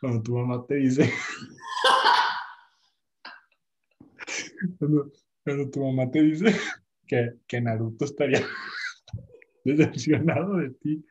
cuando 0.00 0.22
tu 0.22 0.36
mamá 0.36 0.64
te 0.66 0.76
dice. 0.76 1.10
cuando, 4.78 5.10
cuando 5.44 5.70
tu 5.70 5.84
mamá 5.84 6.10
te 6.10 6.22
dice 6.22 6.54
que, 7.06 7.34
que 7.46 7.60
Naruto 7.60 8.04
estaría 8.04 8.42
decepcionado 9.64 10.58
de 10.58 10.70
ti. 10.70 11.04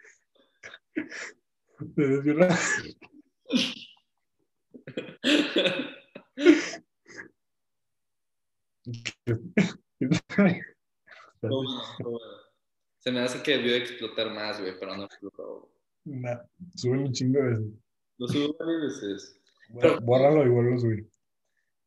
Se 12.99 13.11
me 13.11 13.19
hace 13.19 13.41
que 13.41 13.57
debió 13.57 13.71
de 13.71 13.79
explotar 13.79 14.33
más, 14.33 14.59
güey, 14.59 14.73
pero 14.79 14.95
no 14.95 15.05
explotó. 15.05 15.71
Nah, 16.05 16.41
Suben 16.75 17.01
un 17.01 17.11
chingo 17.11 17.39
de 17.39 17.49
veces. 17.49 17.73
Lo 18.17 18.27
subo 18.27 18.55
varias 18.59 18.81
veces. 18.81 19.41
Bórralo 19.69 20.01
bórralo 20.01 20.45
y 20.45 20.49
vuelvo 20.49 20.75
a 20.75 20.79
subir. 20.79 21.09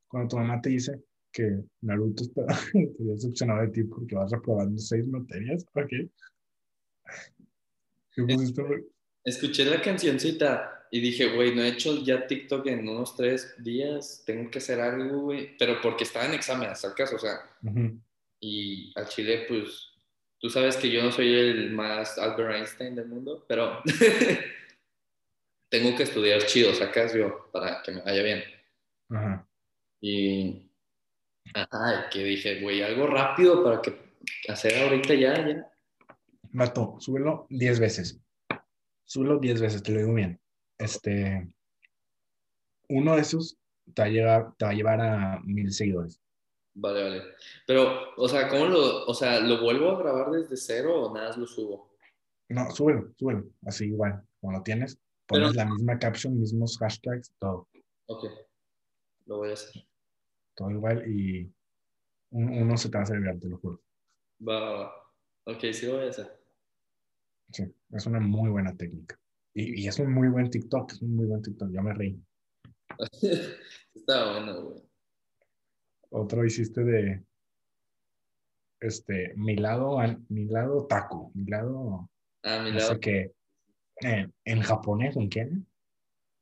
Cuando 0.09 0.28
tu 0.28 0.36
mamá 0.36 0.61
te 0.61 0.70
dice 0.70 1.05
que 1.32 1.62
Naruto 1.82 2.22
está 2.22 2.46
estaría 2.74 3.12
decepcionado 3.12 3.62
de 3.62 3.68
ti 3.68 3.84
porque 3.84 4.14
vas 4.14 4.30
reprobando 4.30 4.78
seis 4.78 5.07
materias, 5.09 5.66
ok. 5.74 5.90
¿Qué 8.12 8.22
pusiste? 8.22 8.62
Escuché 9.25 9.64
la 9.64 9.81
cancioncita 9.81 10.87
y 10.91 11.01
dije, 11.01 11.35
güey, 11.35 11.55
no 11.55 11.62
he 11.62 11.68
hecho 11.68 12.05
ya 12.05 12.27
TikTok 12.27 12.66
en 12.66 12.89
unos 12.89 13.16
tres 13.16 13.55
días, 13.59 14.22
tengo 14.27 14.51
que 14.51 14.59
hacer 14.59 14.81
algo, 14.81 15.22
güey. 15.22 15.57
Pero 15.59 15.81
porque 15.81 16.05
estaba 16.05 16.27
en 16.27 16.35
exámenes, 16.35 16.85
al 16.85 16.95
caso, 16.95 17.16
o 17.16 17.18
sea, 17.18 17.41
Ujú. 17.62 17.99
y 18.41 18.93
al 18.95 19.09
chile, 19.09 19.47
pues, 19.49 19.91
tú 20.39 20.51
sabes 20.51 20.77
que 20.77 20.91
yo 20.91 21.03
no 21.03 21.11
soy 21.11 21.35
el 21.35 21.70
más 21.72 22.18
Albert 22.18 22.55
Einstein 22.57 22.95
del 22.95 23.07
mundo, 23.09 23.45
pero 23.49 23.83
tengo 25.70 25.97
que 25.97 26.03
estudiar 26.05 26.45
chido, 26.47 26.72
sacas 26.75 27.14
yo, 27.14 27.49
para 27.51 27.83
que 27.83 27.93
me 27.93 28.03
vaya 28.03 28.22
bien. 28.22 28.45
Ajá. 29.11 29.49
Y, 30.01 30.70
ajá, 31.55 32.09
que 32.11 32.22
dije, 32.25 32.61
güey, 32.61 32.83
algo 32.83 33.07
rápido 33.07 33.64
para 33.64 33.81
que 33.81 33.97
hacer 34.49 34.83
ahorita 34.83 35.14
ya, 35.14 35.49
ya. 35.49 35.70
Vato, 36.53 36.97
súbelo 37.01 37.47
10 37.51 37.81
veces. 37.81 38.20
Súbelo 39.05 39.38
10 39.38 39.61
veces, 39.61 39.82
te 39.82 39.92
lo 39.92 39.98
digo 40.00 40.14
bien. 40.14 40.40
Este, 40.78 41.48
uno 42.88 43.14
de 43.14 43.20
esos 43.22 43.57
te 43.94 44.02
va 44.02 44.07
a 44.07 44.11
llevar, 44.11 44.55
te 44.57 44.64
va 44.64 44.70
a, 44.70 44.74
llevar 44.74 45.00
a 45.00 45.40
mil 45.44 45.72
seguidores. 45.72 46.20
Vale, 46.74 47.02
vale. 47.02 47.22
Pero, 47.66 48.14
o 48.16 48.28
sea, 48.28 48.48
¿cómo 48.48 48.66
lo, 48.66 49.05
o 49.07 49.14
sea, 49.14 49.40
lo 49.40 49.61
vuelvo 49.62 49.90
a 49.90 49.98
grabar 49.98 50.30
desde 50.32 50.57
cero 50.57 51.02
o 51.02 51.14
nada 51.14 51.28
más 51.28 51.36
lo 51.38 51.46
subo? 51.46 51.90
No, 52.48 52.70
súbelo, 52.70 53.12
súbelo. 53.16 53.44
Así 53.64 53.86
igual, 53.86 54.22
como 54.40 54.52
lo 54.59 54.62
tienes, 54.62 54.98
pones 55.26 55.52
Pero- 55.52 55.64
la 55.64 55.72
misma 55.72 55.98
caption, 55.98 56.38
mismos 56.38 56.76
hashtags, 56.78 57.32
todo, 57.38 57.68
Ok, 58.07 58.24
lo 59.26 59.38
voy 59.38 59.50
a 59.50 59.52
hacer. 59.55 59.86
todo 60.55 60.70
igual 60.70 61.09
y 61.11 61.50
un- 62.30 62.50
uno 62.62 62.76
se 62.76 62.88
te 62.90 62.98
va 62.98 63.05
a 63.05 63.07
servir, 63.07 63.38
te 63.40 63.48
lo 63.48 63.59
juro. 63.59 63.80
Va, 64.46 64.61
va, 64.61 64.70
va. 64.80 64.94
Ok, 65.44 65.61
sí 65.72 65.86
lo 65.86 65.94
voy 65.96 66.07
a 66.07 66.11
hacer. 66.11 66.43
Sí, 67.55 67.62
es 67.92 68.07
una 68.07 68.18
muy 68.18 68.50
buena 68.50 68.76
técnica. 68.76 69.16
Y, 69.55 69.82
y 69.84 69.86
es 69.86 69.96
un 70.00 70.12
muy 70.12 70.26
buen 70.26 70.50
TikTok, 70.50 70.90
es 70.90 71.02
un 71.02 71.14
muy 71.14 71.26
buen 71.26 71.40
TikTok, 71.40 71.70
yo 71.70 71.82
me 71.82 71.94
reí. 71.94 72.20
Está 73.94 74.32
bueno, 74.32 74.62
güey. 74.62 74.82
Otro 76.11 76.44
hiciste 76.44 76.82
de, 76.82 77.24
este, 78.80 79.34
mi 79.36 79.55
lado, 79.57 79.98
mi 80.30 80.46
lado 80.46 80.86
taco, 80.88 81.30
mi 81.34 81.44
lado, 81.48 82.11
Ah, 82.42 82.61
mi 82.64 82.72
no 82.72 82.78
lado, 82.78 82.94
sé 82.94 83.00
qué, 83.00 83.32
eh, 84.02 84.28
en 84.44 84.61
japonés, 84.61 85.16
¿en 85.16 85.28
qué? 85.30 85.48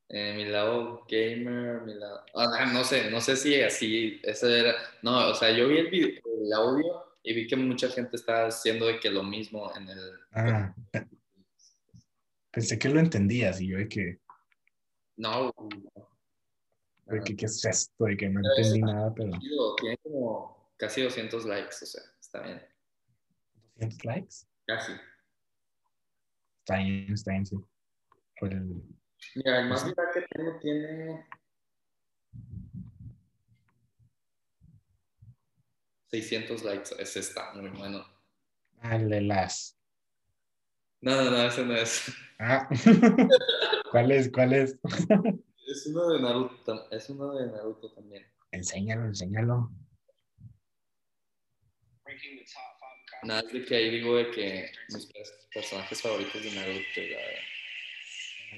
eh, 0.08 0.34
mi 0.34 0.46
lado 0.46 1.04
gamer, 1.08 1.82
mi 1.82 1.94
lado... 1.94 2.24
Ah, 2.34 2.70
no 2.72 2.84
sé, 2.84 3.10
no 3.10 3.20
sé 3.20 3.36
si 3.36 3.60
así, 3.60 4.18
ese 4.22 4.60
era... 4.60 4.74
No, 5.02 5.28
o 5.30 5.34
sea, 5.34 5.50
yo 5.54 5.68
vi 5.68 5.76
el, 5.76 5.90
video- 5.90 6.20
el 6.42 6.52
audio 6.54 7.04
y 7.22 7.34
vi 7.34 7.46
que 7.46 7.56
mucha 7.56 7.88
gente 7.88 8.16
está 8.16 8.46
haciendo 8.46 8.86
de 8.86 8.98
que 8.98 9.10
lo 9.10 9.22
mismo 9.22 9.74
en 9.76 9.88
el... 9.88 10.10
Ah, 10.32 10.74
pe- 10.90 11.08
pensé 12.50 12.78
que 12.78 12.88
lo 12.88 13.00
entendías 13.00 13.60
y 13.60 13.68
yo 13.68 13.78
de 13.78 13.88
que, 13.88 14.20
No, 15.16 15.52
de 17.06 17.20
que, 17.24 17.36
¿qué 17.36 17.46
es 17.46 17.64
esto? 17.64 18.04
De 18.04 18.16
que 18.16 18.28
no 18.28 18.40
entendí 18.40 18.80
nada, 18.82 19.12
pero 19.14 19.32
tiene 19.80 19.96
como 19.98 20.72
casi 20.76 21.02
200 21.02 21.44
likes, 21.46 21.76
o 21.82 21.86
sea, 21.86 22.02
está 22.20 22.42
bien. 22.42 22.62
200 23.76 24.04
likes. 24.04 24.34
Casi. 24.66 24.92
Está 26.60 26.78
bien, 26.78 27.12
está 27.12 27.32
bien, 27.32 27.46
sí. 27.46 27.56
Por 28.38 28.52
el- 28.52 28.82
Mira, 29.36 29.60
el 29.60 29.68
más 29.68 29.84
viral 29.86 30.06
que 30.12 30.22
tengo 30.22 30.58
tiene 30.58 31.26
600 36.22 36.62
likes. 36.64 36.90
Ese 36.98 37.20
está 37.20 37.52
muy 37.54 37.70
bueno. 37.70 38.04
Ah, 38.82 38.98
de 38.98 39.20
las. 39.22 39.78
No, 41.00 41.16
no, 41.16 41.30
no, 41.30 41.42
ese 41.42 41.64
no 41.64 41.74
es. 41.74 42.12
Ah, 42.38 42.68
¿cuál 43.90 44.12
es? 44.12 44.30
¿Cuál 44.30 44.52
es? 44.52 44.78
Es 45.66 45.86
uno 45.86 46.08
de 46.10 46.20
Naruto, 46.20 46.90
es 46.90 47.08
uno 47.08 47.34
de 47.34 47.46
Naruto 47.50 47.90
también. 47.92 48.26
Enséñalo, 48.50 49.06
enséñalo. 49.06 49.70
Nada, 53.22 53.40
es 53.46 53.52
de 53.52 53.64
que 53.64 53.76
ahí 53.76 53.90
digo 53.90 54.16
de 54.16 54.30
que 54.32 54.70
mis 54.88 55.08
pers- 55.08 55.48
personajes 55.54 56.02
favoritos 56.02 56.42
de 56.42 56.50
Naruto. 56.52 57.00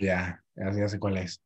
Ya, 0.01 0.43
ya, 0.57 0.73
sé- 0.73 0.81
ya 0.81 0.89
sé 0.89 0.99
cuál 0.99 1.19
es. 1.19 1.41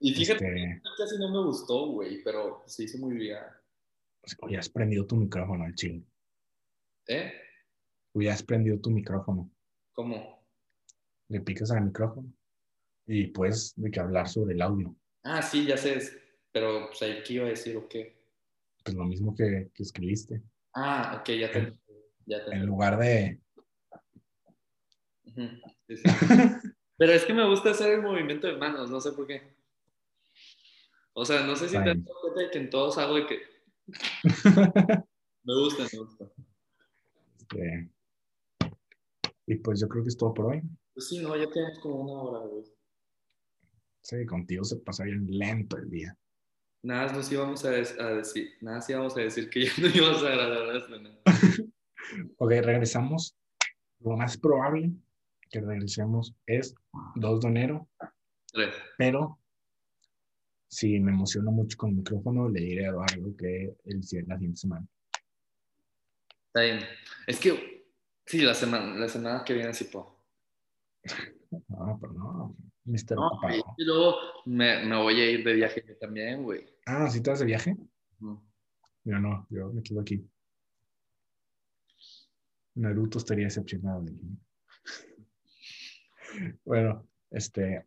Y 0.00 0.12
fíjate, 0.14 0.44
Este, 0.46 0.82
casi 0.98 1.18
no 1.18 1.30
me 1.30 1.46
gustó, 1.46 1.86
güey, 1.92 2.22
pero 2.22 2.62
se 2.66 2.84
hizo 2.84 2.98
muy 2.98 3.16
bien. 3.16 3.38
Oye, 4.40 4.58
has 4.58 4.68
prendido 4.68 5.06
tu 5.06 5.16
micrófono 5.16 5.64
al 5.64 5.74
chile. 5.74 6.02
¿Eh? 7.06 7.32
Oye, 8.12 8.30
has 8.30 8.42
prendido 8.42 8.78
tu 8.80 8.90
micrófono. 8.90 9.50
¿Cómo? 9.92 10.46
Le 11.28 11.40
picas 11.40 11.70
al 11.70 11.84
micrófono 11.84 12.32
y 13.06 13.28
puedes 13.28 13.74
de 13.76 13.90
que 13.90 14.00
hablar 14.00 14.28
sobre 14.28 14.54
el 14.54 14.62
audio. 14.62 14.94
Ah, 15.22 15.42
sí, 15.42 15.66
ya 15.66 15.76
sé, 15.76 15.98
pero 16.52 16.86
pues 16.88 17.02
ahí 17.02 17.22
qué 17.24 17.34
iba 17.34 17.46
a 17.46 17.50
decir 17.50 17.76
o 17.76 17.88
qué. 17.88 18.16
Pues 18.84 18.96
lo 18.96 19.04
mismo 19.04 19.34
que, 19.34 19.70
que 19.74 19.82
escribiste. 19.82 20.42
Ah, 20.74 21.18
ok, 21.20 21.30
ya 21.30 21.50
te 21.50 21.76
ya 22.26 22.44
te 22.44 22.54
En 22.54 22.66
lugar 22.66 22.98
de. 22.98 23.40
Ujú, 25.24 25.48
sí, 25.86 25.96
sí. 25.96 26.02
Pero 26.98 27.12
es 27.12 27.24
que 27.24 27.32
me 27.32 27.48
gusta 27.48 27.70
hacer 27.70 27.92
el 27.92 28.02
movimiento 28.02 28.48
de 28.48 28.56
manos, 28.56 28.90
no 28.90 29.00
sé 29.00 29.12
por 29.12 29.26
qué. 29.26 29.42
O 31.12 31.24
sea, 31.24 31.42
no 31.46 31.54
sé 31.56 31.68
si 31.68 31.76
te 31.76 31.82
Fine. 31.82 32.04
das 32.04 32.16
cuenta 32.20 32.40
de 32.40 32.50
que 32.50 32.58
en 32.58 32.70
todos 32.70 32.98
hago 32.98 33.14
de 33.14 33.26
que. 33.26 33.40
Me 35.44 35.54
gusta, 35.54 35.84
me 35.90 35.98
gusta. 36.00 36.30
Este, 37.38 37.88
y 39.46 39.54
pues 39.56 39.80
yo 39.80 39.88
creo 39.88 40.02
que 40.02 40.08
es 40.08 40.16
todo 40.16 40.34
por 40.34 40.46
hoy. 40.46 40.62
Pues 40.92 41.08
sí, 41.08 41.20
no, 41.20 41.34
ya 41.36 41.48
tenemos 41.48 41.78
como 41.78 42.02
una 42.02 42.12
hora, 42.22 42.46
güey. 42.46 42.64
Sí, 44.02 44.26
contigo 44.26 44.64
se 44.64 44.76
pasa 44.76 45.04
bien 45.04 45.26
lento 45.26 45.78
el 45.78 45.88
día. 45.88 46.14
Nada, 46.82 47.12
nos 47.12 47.32
íbamos 47.32 47.64
a, 47.64 47.70
a 47.70 47.72
decir, 47.72 48.50
nada, 48.60 48.80
sí 48.82 48.92
íbamos 48.92 49.16
a 49.16 49.20
decir 49.20 49.48
que 49.48 49.64
ya 49.64 49.72
no 49.78 49.86
íbamos 49.88 50.22
a 50.22 50.30
grabar 50.30 50.74
la 50.74 50.80
semana. 50.80 51.18
Ok, 52.38 52.50
regresamos. 52.50 53.36
Lo 54.00 54.16
más 54.16 54.38
probable 54.38 54.92
que 55.50 55.60
regresemos 55.60 56.34
es 56.46 56.74
2 57.16 57.40
de 57.40 57.48
enero, 57.48 57.88
Tres. 58.52 58.74
pero 58.96 59.37
si 60.68 61.00
me 61.00 61.12
emociono 61.12 61.50
mucho 61.50 61.78
con 61.78 61.90
el 61.90 61.96
micrófono, 61.96 62.48
le 62.48 62.60
diré 62.60 62.86
a 62.86 62.90
Eduardo 62.90 63.34
que 63.36 63.74
el, 63.86 64.00
la 64.26 64.36
siguiente 64.36 64.56
semana. 64.56 64.86
Está 66.46 66.62
bien. 66.62 66.80
Es 67.26 67.40
que, 67.40 67.86
sí, 68.26 68.42
la 68.42 68.54
semana, 68.54 68.94
la 68.94 69.08
semana 69.08 69.42
que 69.44 69.54
viene 69.54 69.72
sí 69.72 69.84
puedo. 69.84 70.18
No, 71.68 71.98
pero 72.00 72.12
no, 72.12 72.56
Mr. 72.84 73.16
No, 73.16 73.28
Ocupado. 73.28 73.74
y 73.78 73.84
luego 73.84 74.16
me, 74.44 74.84
me 74.84 74.96
voy 74.96 75.20
a 75.20 75.30
ir 75.30 75.44
de 75.44 75.54
viaje 75.54 75.80
también, 75.98 76.42
güey. 76.42 76.66
Ah, 76.86 77.08
¿sí 77.10 77.22
te 77.22 77.30
vas 77.30 77.38
de 77.38 77.46
viaje? 77.46 77.74
Ujú. 78.20 78.42
Yo 79.04 79.18
no, 79.18 79.46
yo 79.48 79.72
me 79.72 79.82
quedo 79.82 80.00
aquí. 80.00 80.28
Naruto 82.74 83.18
estaría 83.18 83.46
decepcionado 83.46 84.02
de 84.02 84.12
mí. 84.12 84.20
Bueno, 86.62 87.08
este, 87.30 87.86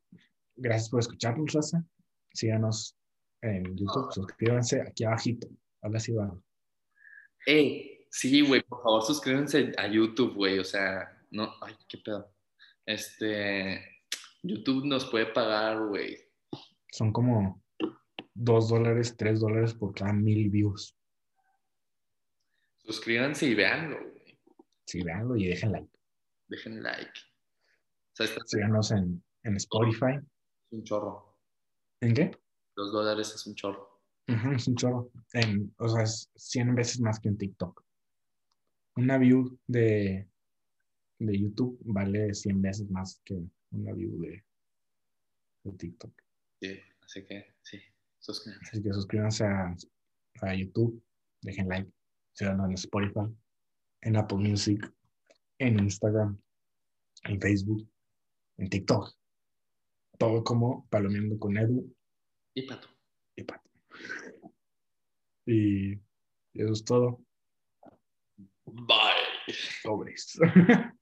gracias 0.56 0.90
por 0.90 1.00
escucharnos, 1.00 1.54
Raza. 1.54 1.86
Síganos 2.34 2.96
en 3.42 3.64
YouTube, 3.76 4.12
suscríbanse 4.14 4.82
aquí 4.82 5.04
abajito. 5.04 5.48
Habla 5.82 5.98
así, 5.98 6.12
va. 6.14 6.34
Ey, 7.46 8.06
sí, 8.10 8.42
güey, 8.48 8.62
por 8.62 8.84
favor 8.84 9.02
suscríbanse 9.04 9.72
a 9.78 9.88
YouTube, 9.88 10.36
güey. 10.36 10.60
O 10.60 10.64
sea, 10.64 11.20
no, 11.32 11.54
ay, 11.62 11.76
qué 11.88 11.98
pedo. 11.98 12.32
Este, 12.86 13.82
YouTube 14.44 14.86
nos 14.86 15.06
puede 15.10 15.28
pagar, 15.28 15.88
güey. 15.88 16.18
Son 16.92 17.12
como 17.12 17.64
2 18.36 18.70
dólares, 18.70 19.16
3 19.18 19.40
dólares 19.40 19.74
por 19.74 19.94
cada 19.94 20.14
mil 20.14 20.50
views. 20.50 20.96
Suscríbanse 22.80 23.46
y 23.48 23.56
véanlo, 23.56 23.98
güey. 24.00 24.38
Sí, 24.86 25.02
véanlo 25.04 25.36
y 25.36 25.48
dejen 25.48 25.72
like. 25.72 25.90
Dejen 26.48 26.84
like. 26.84 27.12
O 27.12 28.16
sea, 28.16 28.26
está- 28.26 28.42
Síganos 28.46 28.92
en, 28.92 29.24
en 29.44 29.56
Spotify. 29.56 30.16
es 30.18 30.72
un 30.74 30.84
chorro. 30.84 31.31
¿En 32.02 32.14
qué? 32.16 32.32
Dos 32.76 32.92
dólares 32.92 33.34
es 33.36 33.46
un 33.48 33.56
chorro. 33.56 34.02
Ujú, 34.28 34.52
es 34.52 34.68
un 34.68 34.76
chorro. 34.76 35.12
En, 35.34 35.74
o 35.78 35.88
sea, 35.88 36.04
es 36.04 36.32
100 36.36 36.76
veces 36.76 37.00
más 37.00 37.20
que 37.20 37.30
en 37.30 37.38
TikTok. 37.38 37.84
Una 38.96 39.18
view 39.18 39.58
de, 39.68 40.28
de 41.20 41.40
YouTube 41.40 41.80
vale 41.86 42.34
100 42.34 42.62
veces 42.62 42.90
más 42.90 43.22
que 43.24 43.42
una 43.72 43.94
view 43.94 44.20
de, 44.20 44.44
de 45.64 45.72
TikTok. 45.74 46.12
Sí, 46.60 46.80
así 47.02 47.26
que 47.26 47.56
sí, 47.62 47.80
suscríbanse. 48.20 48.70
Así 48.70 48.84
que 48.84 48.94
suscríbanse 48.94 49.46
a, 49.46 49.76
a 50.42 50.56
YouTube, 50.56 51.02
dejen 51.42 51.70
like, 51.70 51.92
síganos 52.34 52.68
en 52.68 52.74
Spotify, 52.74 53.36
en 54.02 54.18
Apple 54.18 54.38
Music, 54.38 54.92
en 55.60 55.80
Instagram, 55.80 56.40
en 57.24 57.40
Facebook, 57.40 57.88
en 58.58 58.70
TikTok. 58.70 59.16
Todo 60.22 60.44
como 60.44 60.88
Palomeando 60.92 61.40
con 61.40 61.58
Edu 61.58 61.92
Y 62.54 62.62
pato. 62.68 62.88
y 63.36 63.44
Pato. 63.44 63.68
Y 65.48 65.94
eso 66.54 66.74
es 66.74 66.86
todo. 66.86 67.26
Bye. 68.66 69.56
Sobres. 69.82 70.38